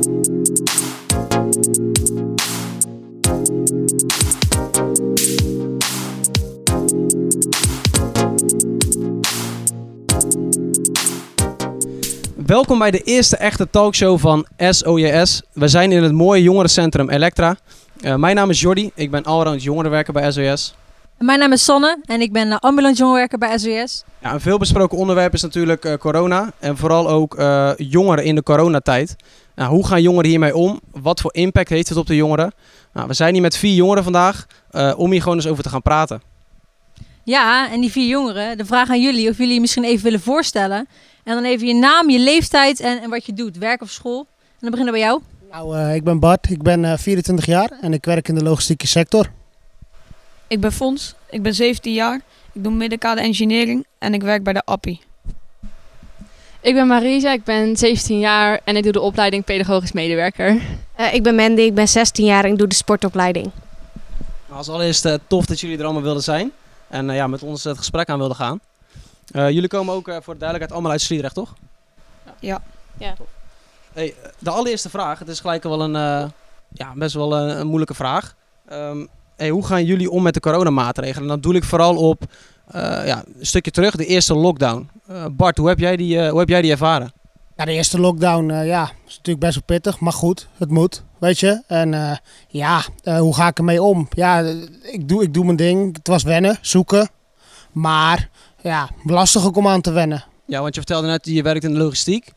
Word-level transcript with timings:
Welkom 0.00 0.18
bij 12.78 12.90
de 12.90 13.02
eerste 13.04 13.36
echte 13.36 13.70
talkshow 13.70 14.18
van 14.18 14.46
SOJS. 14.56 15.42
We 15.52 15.68
zijn 15.68 15.92
in 15.92 16.02
het 16.02 16.12
mooie 16.12 16.42
jongerencentrum 16.42 17.10
Elektra. 17.10 17.56
Uh, 18.00 18.14
mijn 18.14 18.36
naam 18.36 18.50
is 18.50 18.60
Jordi, 18.60 18.90
ik 18.94 19.10
ben 19.10 19.22
allround 19.22 19.62
jongerenwerker 19.62 20.12
bij 20.12 20.32
SOS. 20.32 20.74
Mijn 21.18 21.38
naam 21.38 21.52
is 21.52 21.64
Sanne 21.64 21.98
en 22.04 22.20
ik 22.20 22.32
ben 22.32 22.48
uh, 22.48 22.56
ambulant 22.58 22.96
jongerenwerker 22.96 23.38
bij 23.38 23.58
SOS. 23.58 24.04
Ja, 24.18 24.32
een 24.32 24.40
veelbesproken 24.40 24.98
onderwerp 24.98 25.34
is 25.34 25.42
natuurlijk 25.42 25.84
uh, 25.84 25.94
corona 25.94 26.52
en 26.58 26.76
vooral 26.76 27.08
ook 27.08 27.38
uh, 27.38 27.70
jongeren 27.76 28.24
in 28.24 28.34
de 28.34 28.42
coronatijd. 28.42 29.16
Nou, 29.60 29.72
hoe 29.72 29.86
gaan 29.86 30.02
jongeren 30.02 30.30
hiermee 30.30 30.56
om? 30.56 30.80
Wat 30.90 31.20
voor 31.20 31.34
impact 31.34 31.68
heeft 31.68 31.88
het 31.88 31.98
op 31.98 32.06
de 32.06 32.16
jongeren? 32.16 32.52
Nou, 32.92 33.08
we 33.08 33.14
zijn 33.14 33.32
hier 33.32 33.42
met 33.42 33.56
vier 33.56 33.74
jongeren 33.74 34.02
vandaag 34.02 34.46
om 34.96 35.10
hier 35.10 35.22
gewoon 35.22 35.36
eens 35.36 35.46
over 35.46 35.62
te 35.62 35.68
gaan 35.68 35.82
praten. 35.82 36.22
Ja, 37.24 37.70
en 37.70 37.80
die 37.80 37.90
vier 37.90 38.08
jongeren, 38.08 38.58
de 38.58 38.64
vraag 38.64 38.90
aan 38.90 39.02
jullie 39.02 39.28
of 39.30 39.38
jullie 39.38 39.54
je 39.54 39.60
misschien 39.60 39.84
even 39.84 40.04
willen 40.04 40.20
voorstellen. 40.20 40.88
En 41.24 41.34
dan 41.34 41.44
even 41.44 41.66
je 41.66 41.74
naam, 41.74 42.10
je 42.10 42.18
leeftijd 42.18 42.80
en, 42.80 43.02
en 43.02 43.10
wat 43.10 43.26
je 43.26 43.32
doet, 43.32 43.58
werk 43.58 43.82
of 43.82 43.90
school. 43.90 44.18
En 44.18 44.58
dan 44.60 44.70
beginnen 44.70 44.94
we 44.94 45.00
bij 45.00 45.08
jou. 45.08 45.20
Nou, 45.50 45.76
uh, 45.76 45.94
ik 45.94 46.04
ben 46.04 46.18
Bart, 46.18 46.50
ik 46.50 46.62
ben 46.62 46.84
uh, 46.84 46.96
24 46.96 47.46
jaar 47.46 47.70
en 47.80 47.92
ik 47.92 48.04
werk 48.04 48.28
in 48.28 48.34
de 48.34 48.42
logistieke 48.42 48.86
sector. 48.86 49.30
Ik 50.46 50.60
ben 50.60 50.72
Fons, 50.72 51.14
ik 51.30 51.42
ben 51.42 51.54
17 51.54 51.92
jaar, 51.92 52.20
ik 52.52 52.64
doe 52.64 52.72
middenkade 52.72 53.20
engineering 53.20 53.86
en 53.98 54.14
ik 54.14 54.22
werk 54.22 54.42
bij 54.42 54.52
de 54.52 54.62
API. 54.64 55.00
Ik 56.62 56.74
ben 56.74 56.86
Marisa, 56.86 57.32
ik 57.32 57.44
ben 57.44 57.76
17 57.76 58.18
jaar 58.18 58.60
en 58.64 58.76
ik 58.76 58.82
doe 58.82 58.92
de 58.92 59.00
opleiding 59.00 59.44
pedagogisch 59.44 59.92
medewerker. 59.92 60.60
Uh, 61.00 61.14
ik 61.14 61.22
ben 61.22 61.34
Mandy, 61.34 61.60
ik 61.60 61.74
ben 61.74 61.88
16 61.88 62.24
jaar 62.24 62.44
en 62.44 62.50
ik 62.50 62.58
doe 62.58 62.66
de 62.66 62.74
sportopleiding. 62.74 63.50
Als 64.48 64.68
allereerst 64.68 65.04
uh, 65.04 65.14
tof 65.26 65.46
dat 65.46 65.60
jullie 65.60 65.78
er 65.78 65.84
allemaal 65.84 66.02
wilden 66.02 66.22
zijn 66.22 66.52
en 66.88 67.08
uh, 67.08 67.14
ja, 67.14 67.26
met 67.26 67.42
ons 67.42 67.64
het 67.64 67.78
gesprek 67.78 68.08
aan 68.08 68.18
wilden 68.18 68.36
gaan. 68.36 68.60
jullie 69.32 69.68
komen 69.68 69.94
ook 69.94 70.04
voor 70.04 70.34
de 70.34 70.40
duidelijkheid 70.40 70.72
allemaal 70.72 70.90
uit 70.90 71.00
Sliedrecht, 71.00 71.34
toch? 71.34 71.54
Ja. 72.40 72.62
ja. 72.98 73.14
Hey, 73.92 74.14
de 74.38 74.50
allereerste 74.50 74.90
vraag, 74.90 75.18
het 75.18 75.28
is 75.28 75.40
gelijk 75.40 75.62
wel 75.62 75.80
een, 75.80 76.32
ja, 76.72 76.92
best 76.94 77.14
wel 77.14 77.36
een, 77.36 77.60
een 77.60 77.66
moeilijke 77.66 77.94
vraag. 77.94 78.34
Um, 78.72 79.08
hey, 79.40 79.50
hoe 79.50 79.66
gaan 79.66 79.84
jullie 79.84 80.10
om 80.10 80.22
met 80.22 80.34
de 80.34 80.40
coronamaatregelen? 80.40 81.22
En 81.22 81.28
dan 81.28 81.40
doe 81.40 81.54
ik 81.54 81.64
vooral 81.64 81.96
op 81.96 82.24
uh, 82.74 82.80
ja, 83.06 83.22
een 83.38 83.46
stukje 83.46 83.70
terug, 83.70 83.96
de 83.96 84.06
eerste 84.06 84.34
lockdown. 84.34 84.88
Uh, 85.10 85.24
Bart, 85.30 85.58
hoe 85.58 85.68
heb, 85.68 85.78
jij 85.78 85.96
die, 85.96 86.16
uh, 86.16 86.28
hoe 86.28 86.38
heb 86.38 86.48
jij 86.48 86.62
die 86.62 86.70
ervaren? 86.70 87.12
Ja, 87.56 87.64
de 87.64 87.72
eerste 87.72 88.00
lockdown 88.00 88.52
ja, 88.52 88.82
is 89.06 89.16
natuurlijk 89.16 89.40
best 89.40 89.54
wel 89.54 89.64
pittig, 89.66 90.00
maar 90.00 90.12
goed, 90.12 90.48
het 90.58 90.70
moet, 90.70 91.02
weet 91.18 91.38
je. 91.38 91.62
En 91.66 92.20
ja, 92.48 92.84
hoe 93.18 93.34
ga 93.34 93.46
ik 93.48 93.58
ermee 93.58 93.82
om? 93.82 94.08
Ja, 94.10 94.40
ik 94.82 95.08
doe, 95.08 95.22
ik 95.22 95.34
doe 95.34 95.44
mijn 95.44 95.56
ding. 95.56 95.96
Het 95.96 96.08
was 96.08 96.22
wennen, 96.22 96.58
zoeken. 96.60 97.08
Maar 97.72 98.28
ja, 98.62 98.88
lastig 99.04 99.46
ook 99.46 99.56
om 99.56 99.68
aan 99.68 99.80
te 99.80 99.92
wennen. 99.92 100.24
Ja, 100.46 100.60
want 100.60 100.74
je 100.74 100.80
vertelde 100.80 101.06
net, 101.06 101.26
je 101.26 101.42
werkt 101.42 101.64
in 101.64 101.72
de 101.72 101.78
logistiek. 101.78 102.32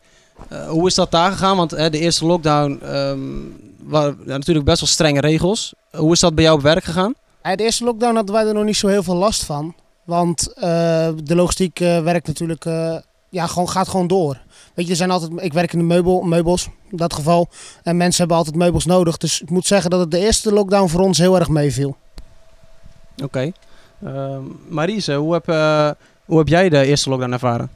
Hoe 0.68 0.86
is 0.86 0.94
dat 0.94 1.10
daar 1.10 1.30
gegaan? 1.32 1.56
Want 1.56 1.70
de 1.70 1.98
eerste 1.98 2.26
lockdown 2.26 2.80
um, 2.84 3.56
waren 3.82 4.18
natuurlijk 4.24 4.66
best 4.66 4.80
wel 4.80 4.88
strenge 4.88 5.20
regels. 5.20 5.74
Hoe 5.90 6.12
is 6.12 6.20
dat 6.20 6.34
bij 6.34 6.44
jou 6.44 6.56
op 6.56 6.62
werk 6.62 6.84
gegaan? 6.84 7.14
Ja, 7.42 7.56
de 7.56 7.62
eerste 7.62 7.84
lockdown 7.84 8.14
hadden 8.14 8.34
wij 8.34 8.46
er 8.46 8.54
nog 8.54 8.64
niet 8.64 8.76
zo 8.76 8.88
heel 8.88 9.02
veel 9.02 9.14
last 9.14 9.44
van. 9.44 9.74
Want 10.04 10.48
uh, 10.56 10.62
de 11.22 11.34
logistiek 11.34 11.80
uh, 11.80 12.02
werkt 12.02 12.26
natuurlijk, 12.26 12.64
ja, 13.30 13.46
gewoon, 13.46 13.68
gaat 13.68 13.88
gewoon 13.88 14.06
door. 14.06 14.40
Weet 14.74 14.84
je, 14.84 14.90
er 14.90 14.96
zijn 14.96 15.10
altijd, 15.10 15.32
ik 15.36 15.52
werk 15.52 15.72
in 15.72 15.78
de 15.78 15.84
meubel, 15.84 16.22
meubels, 16.22 16.68
in 16.90 16.96
dat 16.96 17.14
geval. 17.14 17.48
En 17.82 17.96
mensen 17.96 18.18
hebben 18.18 18.36
altijd 18.36 18.56
meubels 18.56 18.84
nodig. 18.84 19.16
Dus 19.16 19.40
ik 19.40 19.50
moet 19.50 19.66
zeggen 19.66 19.90
dat 19.90 20.00
het 20.00 20.10
de 20.10 20.18
eerste 20.18 20.52
lockdown 20.52 20.88
voor 20.88 21.00
ons 21.00 21.18
heel 21.18 21.38
erg 21.38 21.48
meeviel. 21.48 21.96
Oké. 23.22 23.24
Okay. 23.24 24.40
Marise, 24.68 25.14
hoe 25.14 25.32
heb, 25.32 25.46
hoe 26.24 26.38
heb 26.38 26.48
jij 26.48 26.68
de 26.68 26.86
eerste 26.86 27.08
lockdown 27.08 27.32
ervaren? 27.32 27.70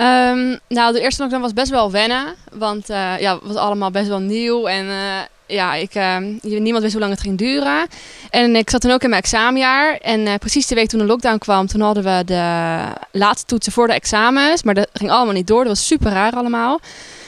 Um, 0.00 0.58
nou, 0.68 0.92
de 0.92 1.00
eerste 1.00 1.20
lockdown 1.20 1.42
was 1.42 1.52
best 1.52 1.70
wel 1.70 1.90
wennen. 1.90 2.34
Want 2.52 2.90
uh, 2.90 3.20
ja, 3.20 3.34
het 3.34 3.42
was 3.42 3.56
allemaal 3.56 3.90
best 3.90 4.08
wel 4.08 4.18
nieuw. 4.18 4.66
En 4.66 4.84
uh, 4.84 5.18
ja, 5.46 5.74
ik, 5.74 5.94
uh, 5.94 6.16
niemand 6.42 6.82
wist 6.82 6.92
hoe 6.92 7.02
lang 7.02 7.12
het 7.12 7.22
ging 7.22 7.38
duren. 7.38 7.86
En 8.30 8.56
ik 8.56 8.70
zat 8.70 8.80
toen 8.80 8.90
ook 8.90 9.02
in 9.02 9.08
mijn 9.08 9.22
examenjaar. 9.22 9.96
En 9.96 10.38
precies 10.38 10.66
de 10.66 10.74
week 10.74 10.88
toen 10.88 10.98
de 10.98 11.06
lockdown 11.06 11.38
kwam, 11.38 11.66
toen 11.66 11.80
hadden 11.80 12.04
we 12.04 12.22
de 12.24 12.82
laatste 13.12 13.46
toetsen 13.46 13.72
voor 13.72 13.86
de 13.86 13.92
examens. 13.92 14.62
Maar 14.62 14.74
dat 14.74 14.88
ging 14.92 15.10
allemaal 15.10 15.34
niet 15.34 15.46
door. 15.46 15.64
Dat 15.64 15.76
was 15.76 15.86
super 15.86 16.12
raar 16.12 16.32
allemaal. 16.32 16.80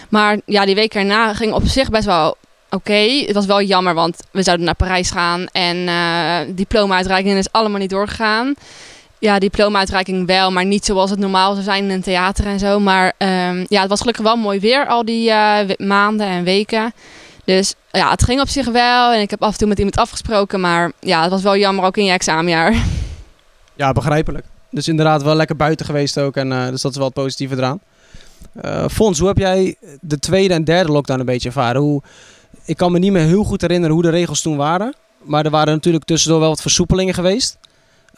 Maar 0.08 0.38
ja, 0.44 0.64
die 0.64 0.74
week 0.74 0.94
erna 0.94 1.34
ging 1.34 1.52
op 1.52 1.66
zich 1.66 1.90
best 1.90 2.04
wel 2.04 2.36
oké. 2.70 3.24
Het 3.26 3.34
was 3.34 3.46
wel 3.46 3.62
jammer, 3.62 3.94
want 3.94 4.16
we 4.30 4.42
zouden 4.42 4.66
naar 4.66 4.74
Parijs 4.74 5.10
gaan. 5.10 5.46
En 5.46 5.88
diploma-uitreiking 6.54 7.38
is 7.38 7.52
allemaal 7.52 7.80
niet 7.80 7.90
doorgegaan 7.90 8.54
ja, 9.22 9.38
diploma-uitreiking 9.38 10.26
wel, 10.26 10.50
maar 10.50 10.64
niet 10.64 10.84
zoals 10.84 11.10
het 11.10 11.18
normaal 11.18 11.52
zou 11.52 11.64
zijn 11.64 11.84
in 11.84 11.90
een 11.90 12.02
theater 12.02 12.46
en 12.46 12.58
zo. 12.58 12.80
Maar 12.80 13.06
um, 13.18 13.66
ja, 13.68 13.80
het 13.80 13.88
was 13.88 14.00
gelukkig 14.00 14.24
wel 14.24 14.36
mooi 14.36 14.60
weer 14.60 14.86
al 14.86 15.04
die 15.04 15.28
uh, 15.28 15.58
maanden 15.76 16.26
en 16.26 16.44
weken. 16.44 16.92
Dus 17.44 17.74
ja, 17.90 18.10
het 18.10 18.24
ging 18.24 18.40
op 18.40 18.48
zich 18.48 18.66
wel. 18.66 19.12
En 19.12 19.20
ik 19.20 19.30
heb 19.30 19.42
af 19.42 19.52
en 19.52 19.58
toe 19.58 19.68
met 19.68 19.78
iemand 19.78 19.96
afgesproken. 19.96 20.60
Maar 20.60 20.92
ja, 21.00 21.22
het 21.22 21.30
was 21.30 21.42
wel 21.42 21.56
jammer 21.56 21.84
ook 21.84 21.96
in 21.96 22.04
je 22.04 22.12
examenjaar. 22.12 22.74
Ja, 23.74 23.92
begrijpelijk. 23.92 24.44
Dus 24.70 24.88
inderdaad 24.88 25.22
wel 25.22 25.34
lekker 25.34 25.56
buiten 25.56 25.86
geweest 25.86 26.18
ook. 26.18 26.36
En 26.36 26.50
uh, 26.50 26.68
dus 26.68 26.82
dat 26.82 26.90
is 26.90 26.96
wel 26.96 27.06
het 27.06 27.14
positieve 27.14 27.56
eraan. 27.56 27.80
Uh, 28.64 28.84
Fons, 28.88 29.18
hoe 29.18 29.28
heb 29.28 29.38
jij 29.38 29.76
de 30.00 30.18
tweede 30.18 30.54
en 30.54 30.64
derde 30.64 30.92
lockdown 30.92 31.20
een 31.20 31.26
beetje 31.26 31.48
ervaren? 31.48 31.80
Hoe, 31.80 32.02
ik 32.64 32.76
kan 32.76 32.92
me 32.92 32.98
niet 32.98 33.12
meer 33.12 33.26
heel 33.26 33.44
goed 33.44 33.60
herinneren 33.60 33.94
hoe 33.94 34.02
de 34.02 34.10
regels 34.10 34.40
toen 34.40 34.56
waren. 34.56 34.94
Maar 35.22 35.44
er 35.44 35.50
waren 35.50 35.74
natuurlijk 35.74 36.04
tussendoor 36.04 36.40
wel 36.40 36.48
wat 36.48 36.60
versoepelingen 36.60 37.14
geweest. 37.14 37.58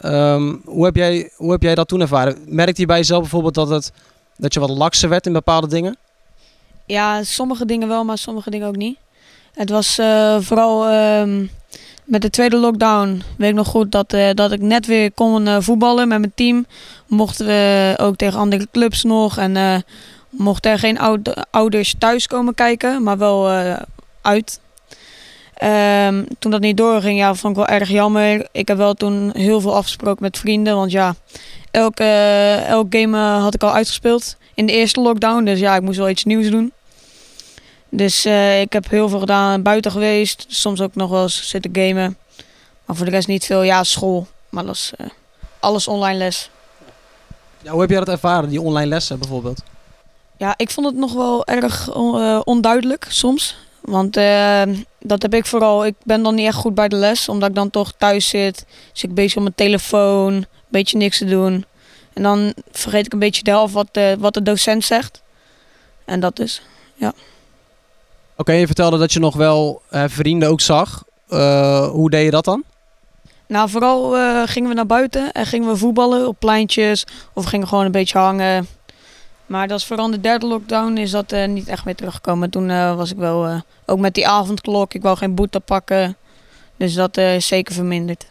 Um, 0.02 0.62
hoe, 0.64 0.84
heb 0.84 0.96
jij, 0.96 1.30
hoe 1.36 1.50
heb 1.50 1.62
jij 1.62 1.74
dat 1.74 1.88
toen 1.88 2.00
ervaren? 2.00 2.38
Merkte 2.46 2.80
je 2.80 2.86
bij 2.86 2.96
jezelf 2.96 3.20
bijvoorbeeld 3.20 3.54
dat, 3.54 3.68
het, 3.68 3.92
dat 4.36 4.54
je 4.54 4.60
wat 4.60 4.70
lakser 4.70 5.08
werd 5.08 5.26
in 5.26 5.32
bepaalde 5.32 5.68
dingen? 5.68 5.96
Ja, 6.86 7.22
sommige 7.22 7.66
dingen 7.66 7.88
wel, 7.88 8.04
maar 8.04 8.18
sommige 8.18 8.50
dingen 8.50 8.68
ook 8.68 8.76
niet. 8.76 8.98
Het 9.54 9.70
was 9.70 9.98
uh, 9.98 10.36
vooral 10.40 10.90
uh, 10.90 11.46
met 12.04 12.22
de 12.22 12.30
tweede 12.30 12.56
lockdown, 12.56 13.22
weet 13.38 13.50
ik 13.50 13.54
nog 13.54 13.66
goed, 13.66 13.92
dat, 13.92 14.12
uh, 14.12 14.30
dat 14.34 14.52
ik 14.52 14.60
net 14.60 14.86
weer 14.86 15.12
kon 15.12 15.46
uh, 15.46 15.56
voetballen 15.60 16.08
met 16.08 16.18
mijn 16.18 16.32
team. 16.34 16.66
Mochten 17.06 17.46
we 17.46 17.94
ook 18.00 18.16
tegen 18.16 18.38
andere 18.38 18.68
clubs 18.72 19.02
nog 19.02 19.38
en 19.38 19.84
mochten 20.30 20.70
er 20.70 20.78
geen 20.78 20.98
oud 20.98 21.50
ouders 21.50 21.94
thuis 21.98 22.26
komen 22.26 22.54
kijken, 22.54 23.02
maar 23.02 23.18
wel 23.18 23.48
uit. 24.22 24.60
Um, 25.64 26.26
toen 26.38 26.50
dat 26.50 26.60
niet 26.60 26.76
doorging, 26.76 27.18
ja, 27.18 27.34
vond 27.34 27.58
ik 27.58 27.66
wel 27.66 27.78
erg 27.78 27.88
jammer. 27.88 28.48
Ik 28.52 28.68
heb 28.68 28.76
wel 28.76 28.94
toen 28.94 29.30
heel 29.34 29.60
veel 29.60 29.74
afgesproken 29.74 30.22
met 30.22 30.38
vrienden. 30.38 30.76
Want 30.76 30.90
ja, 30.90 31.14
elke, 31.70 32.04
elke 32.66 32.98
game 32.98 33.18
uh, 33.18 33.42
had 33.42 33.54
ik 33.54 33.62
al 33.62 33.72
uitgespeeld 33.72 34.36
in 34.54 34.66
de 34.66 34.72
eerste 34.72 35.00
lockdown. 35.00 35.44
Dus 35.44 35.58
ja, 35.58 35.76
ik 35.76 35.82
moest 35.82 35.98
wel 35.98 36.08
iets 36.08 36.24
nieuws 36.24 36.50
doen. 36.50 36.72
Dus 37.88 38.26
uh, 38.26 38.60
ik 38.60 38.72
heb 38.72 38.90
heel 38.90 39.08
veel 39.08 39.18
gedaan, 39.18 39.62
buiten 39.62 39.90
geweest. 39.90 40.44
Soms 40.48 40.80
ook 40.80 40.94
nog 40.94 41.10
wel 41.10 41.22
eens 41.22 41.48
zitten 41.48 41.70
gamen. 41.74 42.16
Maar 42.84 42.96
voor 42.96 43.04
de 43.04 43.10
rest 43.12 43.28
niet 43.28 43.44
veel. 43.44 43.62
Ja, 43.62 43.84
school. 43.84 44.26
Maar 44.48 44.64
dat 44.64 44.74
is 44.74 44.92
uh, 45.00 45.06
alles 45.60 45.88
online 45.88 46.18
les. 46.18 46.50
Ja, 47.62 47.70
hoe 47.70 47.80
heb 47.80 47.90
jij 47.90 47.98
dat 47.98 48.08
ervaren, 48.08 48.48
die 48.48 48.60
online 48.60 48.88
lessen 48.88 49.18
bijvoorbeeld? 49.18 49.62
Ja, 50.36 50.54
ik 50.56 50.70
vond 50.70 50.86
het 50.86 50.96
nog 50.96 51.12
wel 51.12 51.46
erg 51.46 51.94
on 51.94 52.44
onduidelijk 52.44 53.06
soms. 53.08 53.56
Want 53.84 54.16
uh, 54.16 54.62
dat 55.00 55.22
heb 55.22 55.34
ik 55.34 55.46
vooral. 55.46 55.86
Ik 55.86 55.94
ben 56.02 56.22
dan 56.22 56.34
niet 56.34 56.46
echt 56.46 56.56
goed 56.56 56.74
bij 56.74 56.88
de 56.88 56.96
les, 56.96 57.28
omdat 57.28 57.48
ik 57.48 57.54
dan 57.54 57.70
toch 57.70 57.92
thuis 57.98 58.28
zit. 58.28 58.66
Dus 58.92 59.02
ik 59.02 59.14
bezig 59.14 59.36
op 59.36 59.42
mijn 59.42 59.54
telefoon, 59.54 60.32
een 60.32 60.46
beetje 60.68 60.96
niks 60.96 61.18
te 61.18 61.24
doen. 61.24 61.64
En 62.12 62.22
dan 62.22 62.54
vergeet 62.72 63.06
ik 63.06 63.12
een 63.12 63.18
beetje 63.18 63.42
de 63.42 63.50
helft 63.50 63.72
wat 63.72 63.88
de, 63.92 64.16
wat 64.18 64.34
de 64.34 64.42
docent 64.42 64.84
zegt. 64.84 65.22
En 66.04 66.20
dat 66.20 66.38
is, 66.38 66.62
ja. 66.94 67.08
Oké, 67.08 67.16
okay, 68.36 68.58
je 68.58 68.66
vertelde 68.66 68.98
dat 68.98 69.12
je 69.12 69.20
nog 69.20 69.36
wel 69.36 69.82
uh, 69.90 70.04
vrienden 70.06 70.48
ook 70.48 70.60
zag. 70.60 71.04
Uh, 71.28 71.88
hoe 71.88 72.10
deed 72.10 72.24
je 72.24 72.30
dat 72.30 72.44
dan? 72.44 72.64
Nou, 73.46 73.70
vooral 73.70 74.10
gingen 74.46 74.68
we 74.68 74.74
naar 74.74 74.86
buiten 74.86 75.32
en 75.32 75.46
gingen 75.46 75.68
we 75.68 75.76
voetballen 75.76 76.28
op 76.28 76.36
pleintjes. 76.38 77.06
Of 77.32 77.44
gingen 77.44 77.68
gewoon 77.68 77.84
een 77.84 77.92
beetje 77.92 78.18
hangen. 78.18 78.66
Maar 79.46 79.68
dat 79.68 79.78
is 79.78 79.84
vooral 79.84 80.10
de 80.10 80.20
derde 80.20 80.46
lockdown 80.46 80.96
is 80.96 81.10
dat 81.10 81.32
uh, 81.32 81.46
niet 81.46 81.68
echt 81.68 81.84
meer 81.84 81.94
teruggekomen. 81.94 82.50
Toen 82.50 82.68
uh, 82.68 82.96
was 82.96 83.10
ik 83.10 83.16
wel, 83.16 83.46
uh, 83.48 83.60
ook 83.86 83.98
met 83.98 84.14
die 84.14 84.28
avondklok, 84.28 84.94
ik 84.94 85.02
wou 85.02 85.16
geen 85.16 85.34
boete 85.34 85.60
pakken. 85.60 86.16
Dus 86.76 86.94
dat 86.94 87.16
is 87.16 87.46
zeker 87.46 87.74
verminderd. 87.74 88.26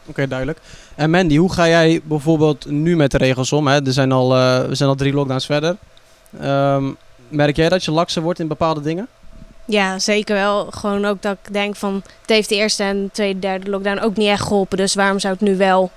Oké, 0.00 0.10
okay, 0.10 0.28
duidelijk. 0.28 0.60
En 0.94 1.10
Mandy, 1.10 1.36
hoe 1.36 1.52
ga 1.52 1.68
jij 1.68 2.00
bijvoorbeeld 2.04 2.66
nu 2.66 2.96
met 2.96 3.10
de 3.10 3.18
regels 3.18 3.52
om? 3.52 3.66
Hè? 3.66 3.86
Er 3.86 3.92
zijn 3.92 4.12
al, 4.12 4.28
we 4.68 4.74
zijn 4.74 4.88
al 4.88 4.94
drie 4.94 5.12
lockdowns 5.12 5.46
verder. 5.46 5.76
Um, 6.42 6.96
merk 7.28 7.56
jij 7.56 7.68
dat 7.68 7.84
je 7.84 7.90
lakser 7.90 8.22
wordt 8.22 8.38
in 8.38 8.48
bepaalde 8.48 8.80
dingen? 8.80 9.08
Ja, 9.64 9.98
zeker 9.98 10.34
wel. 10.34 10.66
Gewoon 10.70 11.04
ook 11.04 11.22
dat 11.22 11.36
ik 11.42 11.52
denk 11.52 11.76
van... 11.76 11.94
Het 11.94 12.30
heeft 12.30 12.48
de 12.48 12.54
eerste 12.54 12.82
en 12.82 13.02
de 13.02 13.10
tweede, 13.12 13.38
derde 13.38 13.70
lockdown 13.70 13.98
ook 13.98 14.16
niet 14.16 14.28
echt 14.28 14.42
geholpen. 14.42 14.76
Dus 14.76 14.94
waarom 14.94 15.18
zou 15.18 15.32
het 15.32 15.42
nu 15.42 15.56
wel 15.56 15.90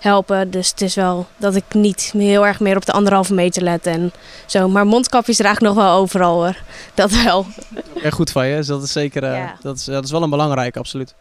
helpen. 0.00 0.50
Dus 0.50 0.70
het 0.70 0.80
is 0.80 0.94
wel 0.94 1.26
dat 1.36 1.54
ik 1.54 1.64
niet 1.74 2.10
heel 2.16 2.46
erg 2.46 2.60
meer 2.60 2.76
op 2.76 2.84
de 2.84 2.92
anderhalve 2.92 3.34
meter 3.34 3.62
let 3.62 3.86
en 3.86 4.12
zo. 4.46 4.68
Maar 4.68 4.86
mondkapjes 4.86 5.36
draag 5.36 5.54
ik 5.54 5.60
nog 5.60 5.74
wel 5.74 5.96
overal 5.96 6.34
hoor. 6.34 6.56
Dat 6.94 7.10
wel. 7.10 7.46
Echt 8.02 8.14
goed 8.14 8.30
van 8.30 8.46
je, 8.46 8.56
dus 8.56 8.66
dat 8.66 8.82
is 8.82 8.92
zeker 8.92 9.22
eh, 9.24 9.36
Ja. 9.36 9.56
dat 9.62 9.76
is, 9.76 9.84
dat 9.84 10.04
is 10.04 10.10
wel 10.10 10.22
een 10.22 10.30
belangrijke, 10.30 10.78
absoluut. 10.78 11.14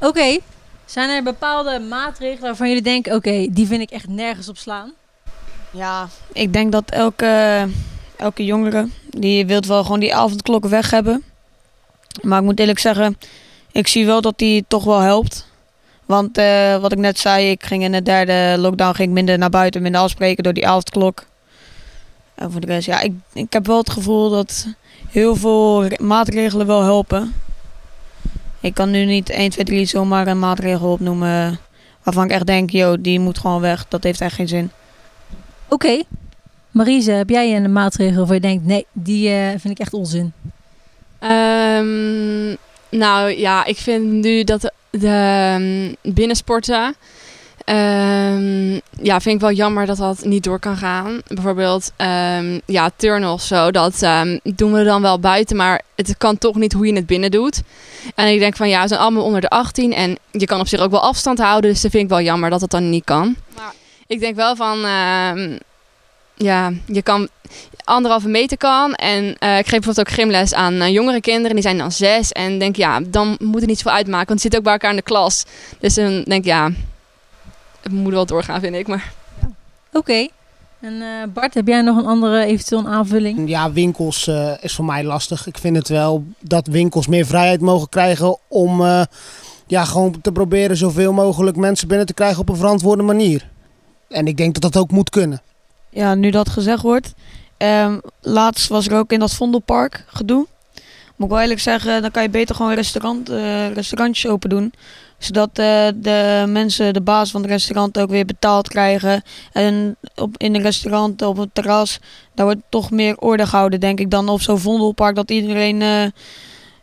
Oké, 0.00 0.38
zijn 0.84 1.10
er 1.10 1.22
bepaalde 1.22 1.78
maatregelen 1.78 2.42
waarvan 2.42 2.68
jullie 2.68 2.82
denken, 2.82 3.14
oké, 3.14 3.46
die 3.50 3.66
vind 3.66 3.80
ik 3.80 3.90
echt 3.90 4.08
nergens 4.08 4.48
op 4.48 4.56
slaan? 4.56 4.92
Ja, 5.70 6.08
ik 6.32 6.52
denk 6.52 6.72
dat 6.72 6.90
elke, 6.90 7.66
elke 8.16 8.44
jongere, 8.44 8.88
die 9.10 9.46
wil 9.46 9.60
wel 9.60 9.82
gewoon 9.82 10.00
die 10.00 10.14
avondklokken 10.14 10.70
weg 10.70 10.90
hebben. 10.90 11.22
Maar 12.22 12.38
ik 12.38 12.44
moet 12.44 12.60
eerlijk 12.60 12.78
zeggen, 12.78 13.18
ik 13.72 13.86
zie 13.86 14.06
wel 14.06 14.20
dat 14.20 14.38
die 14.38 14.64
toch 14.68 14.84
wel 14.84 15.00
helpt. 15.00 15.46
Want 16.06 16.38
eh, 16.38 16.76
wat 16.76 16.92
ik 16.92 16.98
net 16.98 17.18
zei, 17.18 17.50
ik 17.50 17.64
ging 17.64 17.82
in 17.82 17.92
de 17.92 18.02
derde 18.02 18.54
lockdown 18.58 18.94
ging 18.94 19.08
ik 19.08 19.14
minder 19.14 19.38
naar 19.38 19.50
buiten, 19.50 19.82
minder 19.82 20.00
afspreken 20.00 20.42
door 20.44 20.52
die 20.52 20.66
avondklok. 20.66 21.24
En 22.34 22.50
voor 22.52 22.60
de 22.60 22.66
rest, 22.66 22.86
ja, 22.86 23.00
ik, 23.00 23.12
ik 23.32 23.52
heb 23.52 23.66
wel 23.66 23.78
het 23.78 23.90
gevoel 23.90 24.30
dat 24.30 24.66
heel 25.10 25.36
veel 25.36 25.86
re- 25.86 26.04
maatregelen 26.04 26.66
wel 26.66 26.82
helpen. 26.82 27.34
Ik 28.60 28.74
kan 28.74 28.90
nu 28.90 29.04
niet 29.04 29.30
1, 29.30 29.50
2, 29.50 29.64
3 29.64 29.84
zomaar 29.86 30.26
een 30.26 30.38
maatregel 30.38 30.92
opnoemen 30.92 31.58
waarvan 32.02 32.24
ik 32.24 32.30
echt 32.30 32.46
denk, 32.46 32.70
yo, 32.70 33.00
die 33.00 33.20
moet 33.20 33.38
gewoon 33.38 33.60
weg. 33.60 33.86
Dat 33.88 34.02
heeft 34.02 34.20
echt 34.20 34.34
geen 34.34 34.48
zin. 34.48 34.70
Oké, 35.68 36.02
Marise, 36.70 37.10
heb 37.10 37.28
jij 37.28 37.56
een 37.56 37.72
maatregel 37.72 38.16
waarvan 38.16 38.34
je 38.36 38.40
denkt, 38.42 38.64
nee, 38.64 38.86
die 38.92 39.28
eh, 39.28 39.48
vind 39.48 39.68
ik 39.70 39.78
echt 39.78 39.92
onzin? 39.94 40.32
Ehm, 41.18 42.48
nou 42.90 43.30
ja, 43.30 43.64
ik 43.64 43.76
vind 43.76 44.12
nu 44.12 44.44
dat 44.44 44.72
de, 44.98 45.08
ehm, 45.08 46.12
binnensporten. 46.14 46.94
ehm, 47.64 48.72
ja, 49.02 49.20
vind 49.20 49.34
ik 49.34 49.40
wel 49.40 49.52
jammer 49.52 49.86
dat 49.86 49.96
dat 49.96 50.24
niet 50.24 50.44
door 50.44 50.58
kan 50.58 50.76
gaan. 50.76 51.20
Bijvoorbeeld, 51.26 51.92
ehm, 51.96 52.58
ja, 52.66 52.90
turnen 52.96 53.32
of 53.32 53.42
zo. 53.42 53.70
Dat 53.70 54.06
doen 54.42 54.72
we 54.72 54.84
dan 54.84 55.02
wel 55.02 55.18
buiten, 55.18 55.56
maar 55.56 55.82
het 55.96 56.16
kan 56.18 56.38
toch 56.38 56.56
niet 56.56 56.72
hoe 56.72 56.86
je 56.86 56.94
het 56.94 57.06
binnen 57.06 57.30
doet. 57.30 57.62
En 58.14 58.26
ik 58.28 58.38
denk 58.38 58.56
van 58.56 58.68
ja, 58.68 58.82
we 58.82 58.88
zijn 58.88 59.00
allemaal 59.00 59.22
onder 59.24 59.40
de 59.40 59.48
18 59.48 59.92
en 59.92 60.18
je 60.30 60.46
kan 60.46 60.60
op 60.60 60.68
zich 60.68 60.80
ook 60.80 60.90
wel 60.90 61.00
afstand 61.00 61.38
houden. 61.38 61.70
Dus 61.70 61.80
dat 61.80 61.90
vind 61.90 62.02
ik 62.02 62.08
wel 62.08 62.20
jammer 62.20 62.50
dat 62.50 62.60
het 62.60 62.70
dan 62.70 62.90
niet 62.90 63.04
kan. 63.04 63.36
Maar 63.56 63.72
ik 64.06 64.20
denk 64.20 64.36
wel 64.36 64.56
van, 64.56 64.84
ja, 66.36 66.72
je 66.86 67.02
kan 67.02 67.28
anderhalve 67.84 68.28
meter 68.28 68.56
kan. 68.56 68.94
En 68.94 69.36
eh, 69.38 69.58
ik 69.58 69.66
geef 69.66 69.80
bijvoorbeeld 69.80 70.08
ook 70.08 70.14
gymles 70.14 70.54
aan 70.54 70.80
eh, 70.80 70.92
jongere 70.92 71.20
kinderen. 71.20 71.52
Die 71.52 71.62
zijn 71.62 71.78
dan 71.78 71.92
zes. 71.92 72.32
En 72.32 72.58
denk 72.58 72.76
ja, 72.76 73.00
dan 73.00 73.36
moet 73.40 73.60
het 73.60 73.68
niet 73.68 73.78
zoveel 73.78 73.96
uitmaken. 73.96 74.26
Want 74.26 74.40
ze 74.40 74.48
zitten 74.48 74.58
ook 74.58 74.64
bij 74.64 74.74
elkaar 74.74 74.90
in 74.90 74.96
de 74.96 75.02
klas. 75.02 75.44
Dus 75.78 75.94
dan 75.94 76.22
denk 76.22 76.40
ik 76.40 76.44
ja, 76.44 76.70
het 77.82 77.92
moet 77.92 78.12
wel 78.12 78.26
doorgaan 78.26 78.60
vind 78.60 78.74
ik. 78.74 78.86
Maar 78.86 79.12
Oké. 79.96 80.28
En 80.80 81.02
eh, 81.02 81.28
Bart, 81.32 81.54
heb 81.54 81.66
jij 81.66 81.80
nog 81.80 81.96
een 81.96 82.06
andere 82.06 82.44
eventueel 82.44 82.80
een 82.80 82.88
aanvulling? 82.88 83.48
Ja, 83.48 83.72
winkels 83.72 84.26
eh, 84.26 84.52
is 84.60 84.74
voor 84.74 84.84
mij 84.84 85.04
lastig. 85.04 85.46
Ik 85.46 85.58
vind 85.58 85.76
het 85.76 85.88
wel 85.88 86.24
dat 86.40 86.66
winkels 86.66 87.06
meer 87.06 87.26
vrijheid 87.26 87.60
mogen 87.60 87.88
krijgen 87.88 88.38
om 88.48 88.80
eh, 88.80 89.02
ja, 89.66 89.84
gewoon 89.84 90.20
te 90.20 90.32
proberen 90.32 90.76
zoveel 90.76 91.12
mogelijk 91.12 91.56
mensen 91.56 91.88
binnen 91.88 92.06
te 92.06 92.14
krijgen 92.14 92.40
op 92.40 92.48
een 92.48 92.56
verantwoorde 92.56 93.02
manier. 93.02 93.50
En 94.08 94.26
ik 94.26 94.36
denk 94.36 94.60
dat 94.60 94.72
dat 94.72 94.82
ook 94.82 94.90
moet 94.90 95.10
kunnen. 95.10 95.40
Ja, 95.96 96.14
nu 96.14 96.30
dat 96.30 96.48
gezegd 96.48 96.82
wordt. 96.82 97.14
Ehm, 97.56 97.98
laatst 98.20 98.68
was 98.68 98.86
er 98.86 98.96
ook 98.96 99.12
in 99.12 99.18
dat 99.18 99.34
Vondelpark 99.34 100.04
gedoe. 100.06 100.46
Moet 101.16 101.26
ik 101.28 101.32
wel 101.32 101.40
eerlijk 101.40 101.60
zeggen, 101.60 102.02
dan 102.02 102.10
kan 102.10 102.22
je 102.22 102.28
beter 102.28 102.54
gewoon 102.54 102.74
restaurant, 102.74 103.28
eh, 103.28 103.72
restaurantjes 103.72 104.30
open 104.30 104.48
doen. 104.48 104.72
Zodat 105.18 105.48
eh, 105.48 105.88
de 105.94 106.44
mensen, 106.48 106.92
de 106.94 107.00
baas 107.00 107.30
van 107.30 107.42
het 107.42 107.50
restaurant 107.50 107.98
ook 107.98 108.10
weer 108.10 108.24
betaald 108.24 108.68
krijgen. 108.68 109.22
En 109.52 109.96
op, 110.14 110.36
in 110.36 110.54
een 110.54 110.62
restaurant, 110.62 111.22
op 111.22 111.36
het 111.36 111.50
terras, 111.52 111.98
daar 112.34 112.46
wordt 112.46 112.60
toch 112.68 112.90
meer 112.90 113.16
orde 113.18 113.46
gehouden, 113.46 113.80
denk 113.80 114.00
ik, 114.00 114.10
dan 114.10 114.28
op 114.28 114.40
zo'n 114.40 114.58
Vondelpark. 114.58 115.14
Dat 115.14 115.30
iedereen 115.30 115.82
eh, 115.82 116.06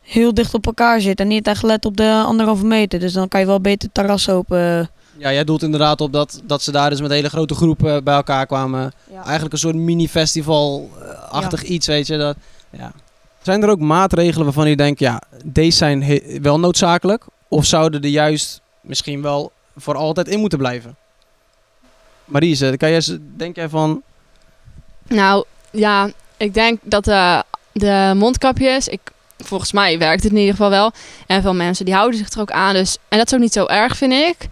heel 0.02 0.34
dicht 0.34 0.54
op 0.54 0.66
elkaar 0.66 1.02
zit 1.02 1.20
en 1.20 1.28
niet 1.28 1.48
echt 1.48 1.64
let 1.64 1.86
op 1.86 1.98
de 1.98 2.24
anderhalve 2.26 2.66
meter. 2.66 3.00
Dus 3.00 3.14
dan 3.14 3.28
kan 3.28 3.40
je 3.40 3.46
wel 3.46 3.62
beter 3.62 3.90
terras 3.92 4.30
open. 4.30 4.90
Ja, 5.24 5.34
jij 5.34 5.44
doelt 5.44 5.64
inderdaad 5.64 6.02
op 6.02 6.14
dat, 6.14 6.42
dat 6.44 6.62
ze 6.62 6.72
daar 6.72 6.90
dus 6.90 7.02
met 7.02 7.12
hele 7.12 7.30
grote 7.30 7.56
groep 7.56 7.86
eh, 7.86 7.98
bij 8.04 8.14
elkaar 8.16 8.46
kwamen. 8.46 8.94
Eigenlijk 9.14 9.54
een 9.54 9.60
soort 9.60 9.76
mini-festival-achtig 9.76 11.64
iets, 11.64 11.88
weet 11.88 12.08
je. 12.08 12.18
Dat, 12.18 12.36
ja. 12.70 12.92
Zijn 13.42 13.64
er 13.64 13.70
ook 13.70 13.80
maatregelen 13.80 14.46
waarvan 14.46 14.70
je 14.70 14.76
denkt, 14.76 15.00
ja, 15.00 15.22
deze 15.46 15.78
zijn 15.78 16.22
wel 16.42 16.60
noodzakelijk? 16.60 17.26
Of 17.48 17.66
zouden 17.66 18.02
er 18.02 18.10
juist 18.10 18.62
misschien 18.82 19.22
wel 19.22 19.52
voor 19.78 19.96
altijd 19.96 20.28
in 20.28 20.40
moeten 20.40 20.58
blijven? 20.58 20.96
Marise, 22.26 22.76
kan 22.78 22.90
jij, 22.90 23.20
denk 23.38 23.56
jij 23.56 23.70
van... 23.70 24.02
nou 25.08 25.46
ja, 25.72 26.10
ik 26.38 26.54
denk 26.54 26.80
dat 26.82 27.06
de 27.72 28.14
mondkapjes, 28.16 28.88
ik, 28.88 29.02
volgens 29.38 29.72
mij 29.72 29.98
werkt 29.98 30.24
het 30.24 30.32
in 30.32 30.38
ieder 30.38 30.56
geval 30.56 30.70
wel. 30.70 30.92
En 31.28 31.42
veel 31.42 31.54
mensen 31.54 31.86
die 31.86 31.94
houden 31.94 32.18
zich 32.18 32.30
er 32.30 32.42
ook 32.42 32.52
aan. 32.52 32.74
Dus, 32.74 32.98
en 33.08 33.18
dat 33.18 33.28
is 33.28 33.34
ook 33.34 33.40
niet 33.40 33.54
zo 33.54 33.66
erg 33.66 33.98
vind 33.98 34.14
ik. 34.14 34.50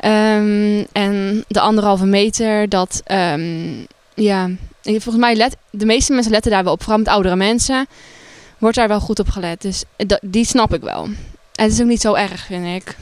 Ehm, 0.00 0.84
en 0.92 1.44
de 1.48 1.60
anderhalve 1.60 2.06
meter, 2.06 2.68
dat 2.68 3.00
ehm, 3.04 3.72
ja, 4.14 4.50
volgens 4.82 5.16
mij 5.16 5.34
let, 5.34 5.56
de 5.70 5.86
meeste 5.86 6.12
mensen 6.12 6.32
letten 6.32 6.50
daar 6.50 6.64
wel 6.64 6.72
op. 6.72 6.80
Vooral 6.80 6.98
met 6.98 7.08
oudere 7.08 7.36
mensen 7.36 7.86
wordt 8.58 8.76
daar 8.76 8.88
wel 8.88 9.00
goed 9.00 9.18
op 9.18 9.28
gelet. 9.28 9.62
Dus 9.62 9.84
dat, 9.96 10.20
die 10.22 10.44
snap 10.44 10.74
ik 10.74 10.82
wel. 10.82 11.04
En 11.04 11.64
het 11.64 11.72
is 11.72 11.80
ook 11.80 11.86
niet 11.86 12.00
zo 12.00 12.14
erg, 12.14 12.46
vind 12.46 12.66
ik. 12.66 12.96